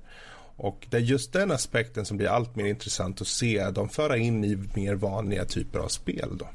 Och 0.57 0.87
det 0.91 0.97
är 0.97 1.01
just 1.01 1.33
den 1.33 1.51
aspekten 1.51 2.05
som 2.05 2.17
blir 2.17 2.29
allt 2.29 2.57
mer 2.57 2.65
intressant 2.65 3.21
att 3.21 3.27
se 3.27 3.71
de 3.71 3.89
föra 3.89 4.17
in 4.17 4.45
i 4.45 4.59
mer 4.75 4.95
vanliga 4.95 5.45
typer 5.45 5.79
av 5.79 5.89
spel 5.89 6.39
då. 6.39 6.49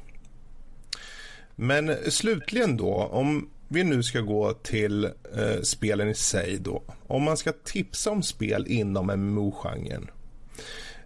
Men 1.54 1.96
slutligen 2.10 2.76
då, 2.76 2.94
om 2.94 3.48
vi 3.68 3.84
nu 3.84 4.02
ska 4.02 4.20
gå 4.20 4.52
till 4.52 5.04
eh, 5.04 5.60
spelen 5.62 6.08
i 6.08 6.14
sig 6.14 6.58
då. 6.60 6.82
Om 7.06 7.22
man 7.22 7.36
ska 7.36 7.52
tipsa 7.52 8.10
om 8.10 8.22
spel 8.22 8.66
inom 8.68 9.06
MMO-genren. 9.06 10.10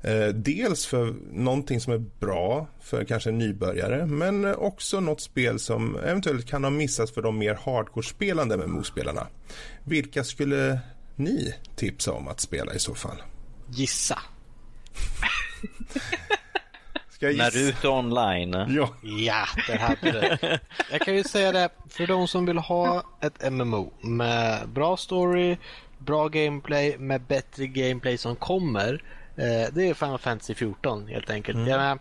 Eh, 0.01 0.29
dels 0.29 0.87
för 0.87 1.15
någonting 1.33 1.81
som 1.81 1.93
är 1.93 2.05
bra 2.21 2.67
för 2.81 3.05
kanske 3.05 3.31
en 3.31 3.39
nybörjare 3.39 4.07
men 4.07 4.55
också 4.55 5.01
något 5.01 5.21
spel 5.21 5.59
som 5.59 5.97
eventuellt 5.97 6.47
kan 6.47 6.65
ha 6.65 6.71
missats 6.71 7.13
för 7.13 7.23
de 7.23 7.39
mer 7.39 7.59
hardcore-spelande 7.65 8.57
MMO-spelarna. 8.57 9.27
Vilka 9.85 10.25
skulle 10.25 10.81
ni 11.17 11.55
tipsa 11.77 12.13
om 12.13 12.29
att 12.29 12.41
spela 12.41 12.75
i 12.75 12.79
så 12.79 12.95
fall? 12.95 13.23
Gissa. 13.71 14.19
Ska 17.11 17.27
jag 17.27 17.33
gissa? 17.33 17.45
Naruto 17.45 17.89
online. 17.89 18.53
Ja, 18.53 18.95
ja 19.03 19.45
det 19.67 19.77
hade 19.77 20.13
det. 20.13 20.61
Jag 20.91 21.01
kan 21.01 21.15
ju 21.15 21.25
säga 21.25 21.53
det, 21.53 21.69
för 21.89 22.07
de 22.07 22.29
som 22.29 22.47
vill 22.47 22.59
ha 22.59 23.05
ett 23.21 23.53
MMO 23.53 23.93
med 24.01 24.69
bra 24.69 24.97
story, 24.97 25.57
bra 25.99 26.29
gameplay, 26.29 26.99
med 26.99 27.21
bättre 27.23 27.67
gameplay 27.67 28.19
som 28.19 28.37
kommer. 28.37 29.03
Eh, 29.37 29.73
det 29.73 29.89
är 29.89 29.95
Final 29.95 30.19
Fantasy 30.19 30.55
14 30.55 31.07
helt 31.09 31.31
enkelt. 31.31 31.57
Mm. 31.57 31.69
Menar, 31.69 31.99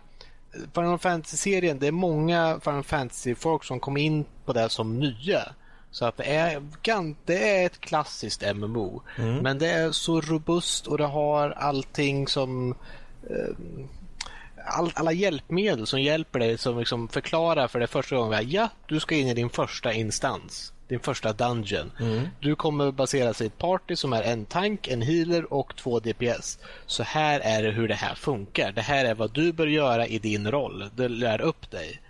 Final 0.74 0.98
Fantasy-serien, 0.98 1.78
det 1.78 1.86
är 1.86 1.92
många 1.92 2.60
Final 2.64 2.84
Fantasy-folk 2.84 3.64
som 3.64 3.80
kom 3.80 3.96
in 3.96 4.24
på 4.44 4.52
det 4.52 4.68
som 4.68 4.98
nya. 4.98 5.42
Så 5.96 6.04
att 6.04 6.16
det 6.16 6.24
är, 6.24 6.62
det 7.24 7.58
är 7.58 7.66
ett 7.66 7.80
klassiskt 7.80 8.54
MMO. 8.54 9.02
Mm. 9.18 9.36
Men 9.36 9.58
det 9.58 9.70
är 9.70 9.92
så 9.92 10.20
robust 10.20 10.86
och 10.86 10.98
det 10.98 11.06
har 11.06 11.50
allting 11.50 12.28
som 12.28 12.74
eh, 13.30 13.56
all, 14.66 14.92
alla 14.94 15.12
hjälpmedel 15.12 15.86
som 15.86 16.00
hjälper 16.02 16.38
dig 16.38 16.58
som 16.58 16.78
liksom 16.78 17.08
förklarar 17.08 17.68
för 17.68 17.78
dig 17.78 17.88
första 17.88 18.16
gången. 18.16 18.50
Ja, 18.50 18.68
du 18.86 19.00
ska 19.00 19.14
in 19.14 19.28
i 19.28 19.34
din 19.34 19.50
första 19.50 19.92
instans. 19.92 20.72
Din 20.88 21.00
första 21.00 21.32
dungeon. 21.32 21.92
Mm. 22.00 22.28
Du 22.40 22.56
kommer 22.56 22.92
baseras 22.92 23.40
i 23.40 23.46
ett 23.46 23.58
party 23.58 23.96
som 23.96 24.12
är 24.12 24.22
en 24.22 24.44
tank, 24.44 24.88
en 24.88 25.02
healer 25.02 25.52
och 25.52 25.76
två 25.76 26.00
DPS. 26.00 26.58
Så 26.86 27.02
här 27.02 27.40
är 27.40 27.62
det 27.62 27.70
hur 27.70 27.88
det 27.88 27.94
här 27.94 28.14
funkar. 28.14 28.72
Det 28.72 28.82
här 28.82 29.04
är 29.04 29.14
vad 29.14 29.32
du 29.32 29.52
bör 29.52 29.66
göra 29.66 30.06
i 30.06 30.18
din 30.18 30.50
roll. 30.50 30.90
Det 30.96 31.08
lär 31.08 31.40
upp 31.40 31.70
dig. 31.70 32.00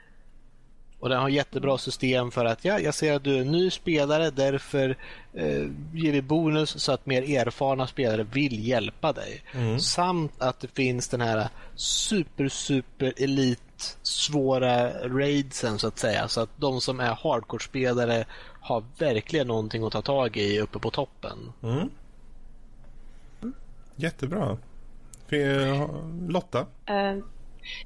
Och 1.00 1.08
den 1.08 1.18
har 1.18 1.28
jättebra 1.28 1.78
system 1.78 2.30
för 2.30 2.44
att 2.44 2.64
ja, 2.64 2.78
jag 2.78 2.94
ser 2.94 3.16
att 3.16 3.24
du 3.24 3.36
är 3.36 3.40
en 3.40 3.52
ny 3.52 3.70
spelare 3.70 4.30
därför 4.30 4.96
eh, 5.34 5.66
ger 5.94 6.12
vi 6.12 6.22
bonus 6.22 6.82
så 6.82 6.92
att 6.92 7.06
mer 7.06 7.22
erfarna 7.22 7.86
spelare 7.86 8.22
vill 8.22 8.68
hjälpa 8.68 9.12
dig. 9.12 9.42
Mm. 9.52 9.80
Samt 9.80 10.32
att 10.38 10.60
det 10.60 10.68
finns 10.68 11.08
den 11.08 11.20
här 11.20 11.48
super 11.74 12.48
super 12.48 13.12
elit 13.16 13.98
svåra 14.02 14.90
raidsen 15.08 15.78
så 15.78 15.88
att 15.88 15.98
säga. 15.98 16.28
Så 16.28 16.40
att 16.40 16.50
de 16.56 16.80
som 16.80 17.00
är 17.00 17.14
hardcore-spelare 17.14 18.24
har 18.60 18.84
verkligen 18.98 19.46
någonting 19.46 19.84
att 19.84 19.92
ta 19.92 20.02
tag 20.02 20.36
i 20.36 20.60
uppe 20.60 20.78
på 20.78 20.90
toppen. 20.90 21.52
Mm. 21.62 21.90
Jättebra. 23.96 24.58
Lotta? 26.28 26.66
Uh 26.90 27.18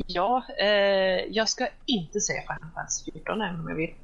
Ja, 0.07 0.45
eh, 0.59 1.24
jag 1.31 1.49
ska 1.49 1.68
inte 1.87 2.20
säga 2.20 2.41
Final 2.41 2.72
Fantasy 2.74 3.12
14 3.12 3.43
även 3.43 3.61
om 3.61 3.68
jag 3.68 3.76
vill. 3.76 3.95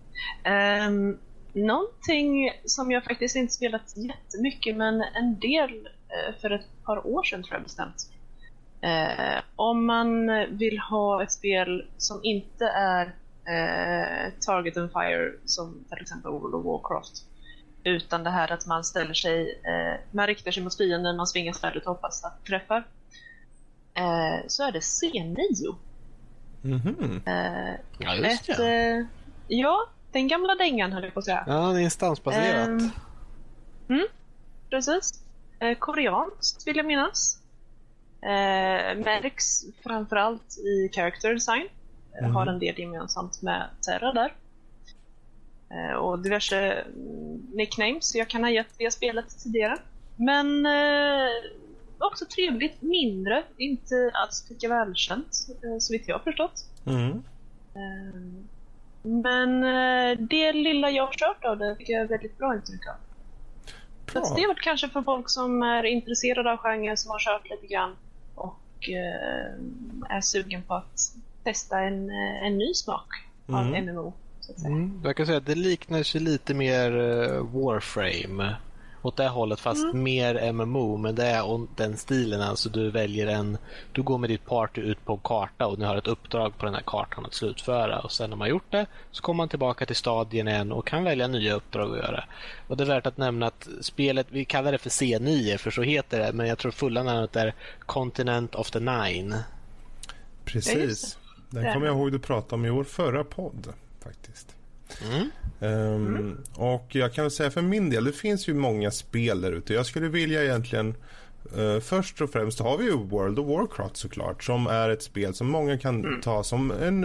Um, 0.88 1.18
någonting 1.52 2.50
som 2.64 2.90
jag 2.90 3.04
faktiskt 3.04 3.36
inte 3.36 3.52
spelat 3.52 3.96
jättemycket 3.96 4.76
men 4.76 5.02
en 5.14 5.38
del 5.38 5.88
eh, 6.08 6.40
för 6.40 6.50
ett 6.50 6.84
par 6.84 7.06
år 7.06 7.22
sedan 7.22 7.42
tror 7.42 7.54
jag 7.54 7.62
bestämt. 7.62 8.10
Eh, 8.80 9.42
om 9.56 9.86
man 9.86 10.26
vill 10.58 10.78
ha 10.78 11.22
ett 11.22 11.32
spel 11.32 11.90
som 11.96 12.20
inte 12.22 12.66
är 12.66 13.06
eh, 13.46 14.32
Target 14.40 14.76
and 14.76 14.92
Fire 14.92 15.32
som 15.44 15.84
till 15.88 16.02
exempel 16.02 16.32
World 16.32 16.54
of 16.54 16.64
Warcraft. 16.64 17.24
Utan 17.84 18.24
det 18.24 18.30
här 18.30 18.52
att 18.52 18.66
man 18.66 18.84
ställer 18.84 19.14
sig, 19.14 19.60
eh, 19.64 20.00
man 20.10 20.26
riktar 20.26 20.50
sig 20.50 20.62
mot 20.62 20.76
fienden, 20.76 21.16
man 21.16 21.26
svingar 21.26 21.52
svärdet 21.52 21.86
och 21.86 21.94
hoppas 21.94 22.24
att 22.24 22.44
träffar 22.44 22.86
så 24.46 24.62
är 24.62 24.72
det 24.72 24.78
C9. 24.78 25.76
Mm 26.64 26.78
-hmm. 26.78 27.20
eh, 27.26 27.80
ja, 27.98 28.14
just 28.14 28.48
ett, 28.48 28.56
det. 28.56 28.90
Eh, 28.90 29.04
ja, 29.48 29.86
den 30.12 30.28
gamla 30.28 30.54
dängan 30.54 30.92
höll 30.92 31.04
jag 31.04 31.14
på 31.14 31.18
att 31.18 31.24
säga. 31.24 31.44
Ja, 31.46 31.72
det 31.72 31.80
är 31.80 31.84
instansbaserat. 31.84 32.68
Eh, 32.68 32.88
mm, 33.88 34.06
precis. 34.70 35.22
Eh, 35.58 35.78
koreanskt 35.78 36.66
vill 36.66 36.76
jag 36.76 36.86
minnas. 36.86 37.38
Eh, 38.22 38.96
märks 39.04 39.64
framförallt 39.82 40.58
i 40.58 40.88
character 40.92 41.34
design. 41.34 41.68
Mm. 42.18 42.34
Har 42.34 42.46
en 42.46 42.58
del 42.58 42.78
gemensamt 42.78 43.42
med 43.42 43.68
Terra 43.86 44.12
där. 44.12 44.32
Eh, 45.70 45.96
och 45.96 46.18
diverse 46.18 46.72
mm, 46.72 47.46
nicknames 47.52 48.14
jag 48.14 48.28
kan 48.28 48.44
ha 48.44 48.50
gett 48.50 48.78
det 48.78 48.90
spelet 48.90 49.42
tidigare. 49.42 49.78
Men 50.16 50.66
eh, 50.66 51.28
också 51.98 52.24
trevligt, 52.24 52.82
mindre, 52.82 53.42
inte 53.56 54.10
alls 54.14 54.46
lika 54.50 54.68
välkänt 54.68 55.46
eh, 55.48 55.78
så 55.78 55.92
vitt 55.92 56.08
jag 56.08 56.14
har 56.14 56.24
förstått. 56.24 56.64
Mm. 56.86 57.22
Eh, 57.74 58.22
men 59.02 59.64
eh, 59.64 60.18
det 60.18 60.52
lilla 60.52 60.90
jag 60.90 61.06
har 61.06 61.12
kört 61.12 61.44
av 61.44 61.58
det 61.58 61.74
tycker 61.74 61.92
jag 61.92 62.02
är 62.02 62.08
väldigt 62.08 62.38
bra 62.38 62.54
intryck 62.54 62.86
av. 62.86 62.94
Bra. 64.12 64.24
Så 64.24 64.34
det 64.34 64.42
är 64.42 64.48
väl 64.48 64.56
kanske 64.62 64.88
för 64.88 65.02
folk 65.02 65.30
som 65.30 65.62
är 65.62 65.84
intresserade 65.84 66.52
av 66.52 66.56
genren, 66.56 66.96
som 66.96 67.10
har 67.10 67.18
kört 67.18 67.50
lite 67.50 67.66
grann 67.66 67.96
och 68.34 68.88
är 70.08 70.20
sugen 70.20 70.62
på 70.62 70.74
att 70.74 71.14
testa 71.44 71.80
en, 71.80 72.10
en 72.42 72.58
ny 72.58 72.74
smak 72.74 73.08
av 73.48 73.66
mm. 73.66 73.84
MMO. 73.84 74.12
Så 74.40 74.52
att 74.52 74.60
säga. 74.60 74.74
Mm. 74.74 75.00
Jag 75.04 75.16
kan 75.16 75.26
säga 75.26 75.38
att 75.38 75.46
det 75.46 75.54
liknar 75.54 76.02
sig 76.02 76.20
lite 76.20 76.54
mer 76.54 76.90
Warframe 77.40 78.56
åt 79.06 79.16
det 79.16 79.28
hållet 79.28 79.60
fast 79.60 79.84
mm. 79.84 80.02
mer 80.02 80.52
MMO. 80.52 80.96
Men 80.96 81.14
det 81.14 81.24
är 81.24 81.66
den 81.76 81.96
stilen. 81.96 82.40
Alltså 82.40 82.68
du 82.68 82.90
väljer 82.90 83.26
en, 83.26 83.58
du 83.92 84.02
går 84.02 84.18
med 84.18 84.30
ditt 84.30 84.46
party 84.46 84.80
ut 84.80 85.04
på 85.04 85.12
en 85.12 85.18
karta 85.18 85.66
och 85.66 85.78
ni 85.78 85.84
har 85.84 85.96
ett 85.96 86.06
uppdrag 86.06 86.58
på 86.58 86.66
den 86.66 86.74
här 86.74 86.82
kartan 86.86 87.26
att 87.26 87.34
slutföra. 87.34 88.00
Och 88.00 88.12
sen 88.12 88.30
när 88.30 88.36
man 88.36 88.48
gjort 88.48 88.70
det 88.70 88.86
så 89.10 89.22
kommer 89.22 89.36
man 89.36 89.48
tillbaka 89.48 89.86
till 89.86 89.96
stadien 89.96 90.48
igen 90.48 90.72
och 90.72 90.86
kan 90.86 91.04
välja 91.04 91.28
nya 91.28 91.54
uppdrag 91.54 91.90
att 91.90 91.98
göra. 91.98 92.24
Och 92.68 92.76
det 92.76 92.84
är 92.84 92.88
värt 92.88 93.06
att 93.06 93.16
nämna 93.16 93.46
att 93.46 93.68
spelet, 93.80 94.26
vi 94.30 94.44
kallar 94.44 94.72
det 94.72 94.78
för 94.78 94.90
C9 94.90 95.56
för 95.56 95.70
så 95.70 95.82
heter 95.82 96.18
det. 96.18 96.32
Men 96.32 96.46
jag 96.46 96.58
tror 96.58 96.72
fulla 96.72 97.02
namnet 97.02 97.36
är 97.36 97.54
Continent 97.80 98.54
of 98.54 98.70
the 98.70 98.80
Nine. 98.80 99.36
Precis. 100.44 101.18
Den 101.50 101.72
kommer 101.72 101.86
jag 101.86 101.96
ihåg 101.96 102.12
du 102.12 102.18
pratade 102.18 102.54
om 102.54 102.64
i 102.64 102.70
vår 102.70 102.84
förra 102.84 103.24
podd 103.24 103.72
faktiskt. 104.04 104.55
Mm. 105.12 105.30
Um, 105.60 106.06
mm. 106.06 106.38
Och 106.54 106.86
jag 106.88 107.12
kan 107.14 107.24
väl 107.24 107.30
säga 107.30 107.50
för 107.50 107.62
min 107.62 107.90
del, 107.90 108.04
det 108.04 108.12
finns 108.12 108.48
ju 108.48 108.54
många 108.54 108.90
spel 108.90 109.40
där 109.40 109.52
ute. 109.52 109.74
Jag 109.74 109.86
skulle 109.86 110.08
vilja 110.08 110.44
egentligen 110.44 110.94
uh, 111.58 111.80
Först 111.80 112.20
och 112.20 112.30
främst 112.30 112.60
har 112.60 112.78
vi 112.78 112.84
ju 112.84 112.96
World 112.96 113.38
of 113.38 113.46
Warcraft 113.46 113.96
såklart 113.96 114.44
som 114.44 114.66
är 114.66 114.88
ett 114.88 115.02
spel 115.02 115.34
som 115.34 115.46
många 115.46 115.78
kan 115.78 116.04
mm. 116.04 116.20
ta 116.20 116.44
som 116.44 116.70
en, 116.70 117.04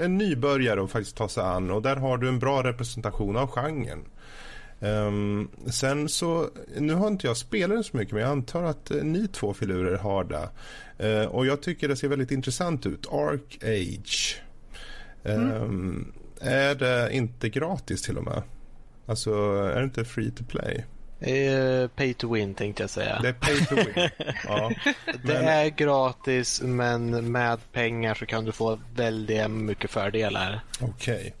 en 0.00 0.18
nybörjare 0.18 0.80
och 0.80 0.90
faktiskt 0.90 1.16
ta 1.16 1.28
sig 1.28 1.42
an 1.42 1.70
och 1.70 1.82
där 1.82 1.96
har 1.96 2.18
du 2.18 2.28
en 2.28 2.38
bra 2.38 2.62
representation 2.62 3.36
av 3.36 3.48
genren. 3.48 4.04
Um, 4.80 5.48
sen 5.66 6.08
så, 6.08 6.48
nu 6.78 6.94
har 6.94 7.08
inte 7.08 7.26
jag 7.26 7.36
spelat 7.36 7.76
den 7.76 7.84
så 7.84 7.96
mycket 7.96 8.12
men 8.12 8.22
jag 8.22 8.30
antar 8.30 8.62
att 8.62 8.90
uh, 8.90 9.02
ni 9.02 9.28
två 9.28 9.54
filurer 9.54 9.98
har 9.98 10.24
det. 10.24 10.48
Uh, 11.08 11.26
och 11.26 11.46
jag 11.46 11.62
tycker 11.62 11.88
det 11.88 11.96
ser 11.96 12.08
väldigt 12.08 12.30
intressant 12.30 12.86
ut. 12.86 13.06
Arc 13.12 13.58
Age. 13.62 14.42
Um, 15.22 15.50
mm. 15.50 16.12
Är 16.44 16.74
det 16.74 17.12
inte 17.12 17.48
gratis 17.48 18.02
till 18.02 18.18
och 18.18 18.24
med? 18.24 18.42
Alltså, 19.06 19.30
är 19.74 19.78
det 19.78 19.84
inte 19.84 20.04
free 20.04 20.30
to 20.30 20.44
play? 20.44 20.84
Eh, 21.20 21.88
pay 21.88 22.14
to 22.14 22.32
win 22.32 22.54
tänkte 22.54 22.82
jag 22.82 22.90
säga. 22.90 23.18
Det 23.22 23.28
är 23.28 23.32
pay 23.32 23.66
to 23.66 23.74
win. 23.74 24.10
ja. 24.44 24.72
Det 25.22 25.36
är 25.36 25.68
gratis 25.68 26.62
men 26.62 27.32
med 27.32 27.72
pengar 27.72 28.14
så 28.14 28.26
kan 28.26 28.44
du 28.44 28.52
få 28.52 28.80
väldigt 28.94 29.50
mycket 29.50 29.90
fördelar. 29.90 30.60
Okej. 30.80 31.14
Okay. 31.16 31.32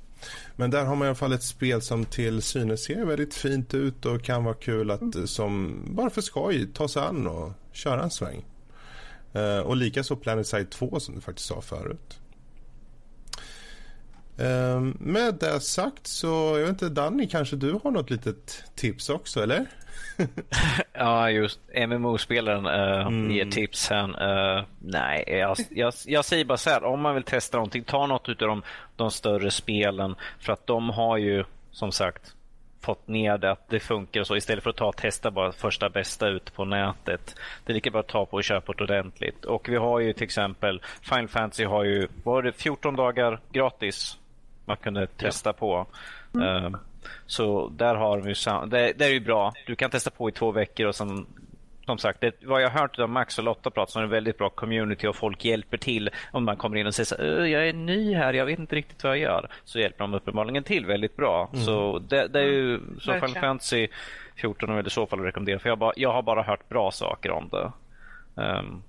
Men 0.56 0.70
där 0.70 0.84
har 0.84 0.96
man 0.96 1.06
i 1.06 1.08
alla 1.08 1.14
fall 1.14 1.32
ett 1.32 1.42
spel 1.42 1.82
som 1.82 2.04
till 2.04 2.42
synes 2.42 2.84
ser 2.84 3.04
väldigt 3.04 3.34
fint 3.34 3.74
ut 3.74 4.06
och 4.06 4.22
kan 4.22 4.44
vara 4.44 4.54
kul 4.54 4.90
att 4.90 5.00
mm. 5.00 5.26
som 5.26 5.82
bara 5.86 6.10
för 6.10 6.20
skoj 6.20 6.68
ta 6.74 6.88
sig 6.88 7.02
an 7.02 7.26
och 7.26 7.52
köra 7.72 8.02
en 8.02 8.10
sväng. 8.10 8.44
Uh, 9.36 9.58
och 9.58 9.76
likaså 9.76 10.16
Planet 10.16 10.46
Side 10.46 10.70
2 10.70 11.00
som 11.00 11.14
du 11.14 11.20
faktiskt 11.20 11.48
sa 11.48 11.60
förut. 11.60 12.18
Uh, 14.40 14.92
med 14.98 15.34
det 15.34 15.60
sagt 15.60 16.06
så, 16.06 16.26
jag 16.26 16.60
vet 16.60 16.68
inte 16.68 16.88
Danny, 16.88 17.28
kanske 17.28 17.56
du 17.56 17.78
har 17.84 17.90
något 17.90 18.10
litet 18.10 18.64
tips 18.74 19.08
också 19.08 19.42
eller? 19.42 19.66
ja, 20.92 21.30
just 21.30 21.60
MMO-spelaren 21.88 22.66
uh, 22.66 23.06
mm. 23.06 23.30
ger 23.30 23.50
tips 23.50 23.90
här. 23.90 24.04
Uh, 24.04 24.64
nej, 24.78 25.24
jag, 25.26 25.56
jag, 25.70 25.94
jag, 26.06 26.24
säger 26.24 26.44
bara 26.44 26.58
så 26.58 26.70
här. 26.70 26.84
Om 26.84 27.00
man 27.00 27.14
vill 27.14 27.22
testa 27.22 27.56
någonting, 27.56 27.84
ta 27.84 28.06
något 28.06 28.28
av 28.28 28.34
de, 28.34 28.62
de 28.96 29.10
större 29.10 29.50
spelen. 29.50 30.14
För 30.40 30.52
att 30.52 30.66
de 30.66 30.90
har 30.90 31.16
ju 31.16 31.44
som 31.70 31.92
sagt 31.92 32.34
fått 32.80 33.08
ner 33.08 33.38
det 33.38 33.50
att 33.50 33.68
det 33.68 33.80
funkar 33.80 34.20
och 34.20 34.26
så 34.26 34.36
istället 34.36 34.62
för 34.64 34.70
att 34.70 34.76
ta 34.76 34.86
och 34.86 34.96
testa 34.96 35.30
bara 35.30 35.52
första 35.52 35.90
bästa 35.90 36.28
ut 36.28 36.54
på 36.54 36.64
nätet. 36.64 37.36
Det 37.64 37.72
är 37.72 37.74
lika 37.74 37.90
bra 37.90 38.00
att 38.00 38.08
ta 38.08 38.26
på 38.26 38.36
och 38.36 38.44
köpa 38.44 38.72
det 38.72 38.84
ordentligt. 38.84 39.44
Och 39.44 39.68
vi 39.68 39.76
har 39.76 40.00
ju 40.00 40.12
till 40.12 40.24
exempel 40.24 40.82
Final 41.02 41.28
Fantasy 41.28 41.64
har 41.64 41.84
ju 41.84 42.08
var 42.24 42.42
det 42.42 42.52
14 42.52 42.96
dagar 42.96 43.40
gratis 43.52 44.18
man 44.64 44.76
kunde 44.76 45.06
testa 45.06 45.52
på. 45.52 45.86
Mm. 46.34 46.64
Uh, 46.64 46.78
så 47.26 47.68
där 47.68 47.94
har 47.94 48.16
ju 48.16 48.34
det, 48.66 48.92
det 48.96 49.04
är 49.04 49.12
ju 49.12 49.20
bra. 49.20 49.52
Du 49.66 49.76
kan 49.76 49.90
testa 49.90 50.10
på 50.10 50.28
i 50.28 50.32
två 50.32 50.52
veckor 50.52 50.86
och 50.86 50.94
sen 50.94 51.26
som 51.86 51.98
sagt, 51.98 52.20
det, 52.20 52.32
vad 52.44 52.62
jag 52.62 52.70
har 52.70 52.80
hört 52.80 52.98
av 52.98 53.08
Max 53.08 53.38
och 53.38 53.44
Lotta 53.44 53.70
prata 53.70 53.92
så 53.92 53.98
är 53.98 54.02
det 54.02 54.06
en 54.06 54.10
väldigt 54.10 54.38
bra 54.38 54.50
community 54.50 55.06
och 55.06 55.16
folk 55.16 55.44
hjälper 55.44 55.76
till 55.76 56.10
om 56.32 56.44
man 56.44 56.56
kommer 56.56 56.76
in 56.76 56.86
och 56.86 56.94
säger 56.94 57.04
så 57.04 57.46
jag 57.46 57.68
är 57.68 57.72
ny 57.72 58.14
här, 58.14 58.32
jag 58.32 58.46
vet 58.46 58.58
inte 58.58 58.76
riktigt 58.76 59.04
vad 59.04 59.12
jag 59.12 59.22
gör. 59.22 59.50
Så 59.64 59.78
hjälper 59.78 59.98
de 59.98 60.14
uppenbarligen 60.14 60.64
till 60.64 60.86
väldigt 60.86 61.16
bra. 61.16 61.50
Mm. 61.52 61.64
Så 61.64 61.98
det, 61.98 62.28
det, 62.28 62.40
är 62.40 62.44
ju 62.44 62.80
så 63.00 63.12
Final 63.12 63.34
Fantasy 63.34 63.88
14 64.36 64.70
är 64.70 64.86
i 64.86 64.90
så 64.90 65.06
fall 65.06 65.20
rekommendera 65.20 65.58
för 65.58 65.68
jag, 65.68 65.78
bara, 65.78 65.92
jag 65.96 66.12
har 66.12 66.22
bara 66.22 66.42
hört 66.42 66.68
bra 66.68 66.90
saker 66.90 67.30
om 67.30 67.48
det. 67.48 67.72
Um. 68.42 68.82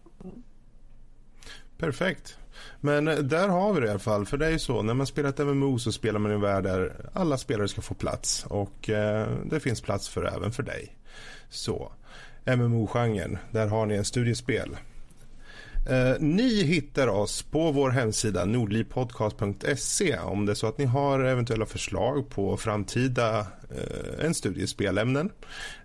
Perfekt. 1.78 2.40
Men 2.82 3.08
eh, 3.08 3.18
där 3.18 3.48
har 3.48 3.74
vi 3.74 3.80
det 3.80 3.88
i 3.88 3.90
alla 3.90 4.00
fall. 4.00 4.26
För 4.26 4.38
det 4.38 4.46
är 4.46 4.52
ju 4.52 4.60
så, 4.60 4.82
när 4.82 4.94
man 4.94 5.08
spelar 5.08 5.30
ett 5.30 5.40
MMO 5.40 5.80
så 5.80 5.92
spelar 5.92 6.20
man 6.20 6.32
i 6.32 6.34
en 6.34 6.42
värld 6.42 6.64
där 6.64 7.10
alla 7.14 7.38
spelare 7.38 7.68
ska 7.68 7.82
få 7.82 7.94
plats. 7.94 8.46
Och 8.50 8.90
eh, 8.90 9.28
det 9.46 9.60
finns 9.60 9.82
plats 9.82 10.10
för 10.10 10.36
även 10.38 10.52
för 10.52 10.64
dig. 10.64 10.96
Så, 11.50 11.92
MMO-genren, 12.46 13.38
där 13.52 13.68
har 13.68 13.86
ni 13.86 13.96
en 13.96 14.06
studiespel. 14.06 14.78
Eh, 15.86 16.16
ni 16.20 16.64
hittar 16.64 17.08
oss 17.08 17.42
på 17.42 17.72
vår 17.72 17.90
hemsida 17.90 18.46
nordlivpodcast.se 18.46 20.18
om 20.18 20.46
det 20.46 20.52
är 20.52 20.56
så 20.56 20.68
att 20.68 20.78
ni 20.78 20.86
har 20.86 21.20
eventuella 21.20 21.66
förslag 21.66 22.30
på 22.30 22.58
framtida 22.58 23.40
eh, 23.40 24.26
en 24.26 24.34
studiespelämnen. 24.34 25.32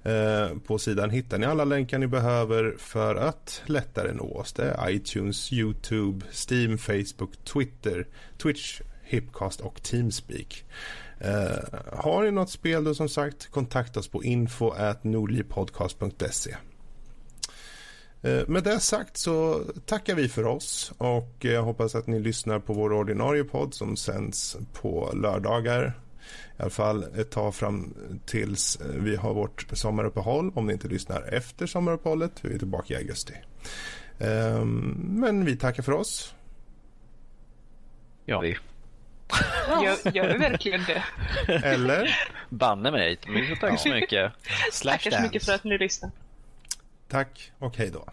Eh, 0.02 0.58
på 0.66 0.78
sidan 0.78 1.10
hittar 1.10 1.38
ni 1.38 1.46
alla 1.46 1.64
länkar 1.64 1.98
ni 1.98 2.06
behöver 2.06 2.76
för 2.78 3.14
att 3.14 3.62
lättare 3.66 4.12
nå 4.12 4.34
oss. 4.34 4.52
Det 4.52 4.64
är 4.64 4.90
iTunes, 4.90 5.52
Youtube, 5.52 6.26
Steam, 6.48 6.78
Facebook, 6.78 7.44
Twitter, 7.44 8.06
Twitch, 8.42 8.80
Hipcast 9.02 9.60
och 9.60 9.82
Teamspeak. 9.82 10.64
Eh, 11.18 11.78
har 11.92 12.22
ni 12.22 12.30
något 12.30 12.50
spel 12.50 12.84
då 12.84 12.94
som 12.94 13.08
sagt 13.08 13.50
kontakta 13.50 14.00
oss 14.00 14.08
på 14.08 14.24
info 14.24 14.70
at 14.70 15.04
nordlivpodcast.se. 15.04 16.56
Eh, 18.22 18.48
med 18.48 18.62
det 18.64 18.80
sagt 18.80 19.16
så 19.16 19.64
tackar 19.86 20.14
vi 20.14 20.28
för 20.28 20.46
oss 20.46 20.92
och 20.98 21.36
jag 21.38 21.62
hoppas 21.62 21.94
att 21.94 22.06
ni 22.06 22.20
lyssnar 22.20 22.58
på 22.58 22.72
vår 22.72 22.92
ordinarie 22.92 23.44
podd 23.44 23.74
som 23.74 23.96
sänds 23.96 24.56
på 24.72 25.10
lördagar. 25.14 25.92
I 26.58 26.62
alla 26.62 26.70
fall 26.70 27.04
ett 27.16 27.30
tag 27.30 27.54
fram 27.54 27.94
tills 28.26 28.78
vi 28.94 29.16
har 29.16 29.34
vårt 29.34 29.66
sommaruppehåll 29.72 30.52
om 30.54 30.66
ni 30.66 30.72
inte 30.72 30.88
lyssnar 30.88 31.22
efter 31.22 31.66
sommaruppehållet. 31.66 32.32
Vi 32.42 32.54
är 32.54 32.58
tillbaka 32.58 32.94
i 32.94 32.96
augusti. 32.96 33.34
Ehm, 34.18 34.96
men 35.08 35.44
vi 35.44 35.56
tackar 35.56 35.82
för 35.82 35.92
oss. 35.92 36.34
Ja, 38.24 38.40
vi. 38.40 38.58
Gör, 39.68 40.14
gör 40.14 40.38
verkligen 40.38 40.80
det? 40.84 41.04
Eller? 41.52 42.16
Banne 42.48 42.90
mig. 42.90 43.18
Tack 43.60 43.80
så 43.80 43.88
mycket. 43.88 44.32
Tack 44.82 45.02
så 45.02 45.22
mycket 45.22 45.44
för 45.44 45.52
att 45.52 45.64
ni 45.64 45.78
lyssnade. 45.78 46.12
Tack 47.10 47.52
och 47.58 47.76
hej 47.76 47.90
då. 47.90 48.04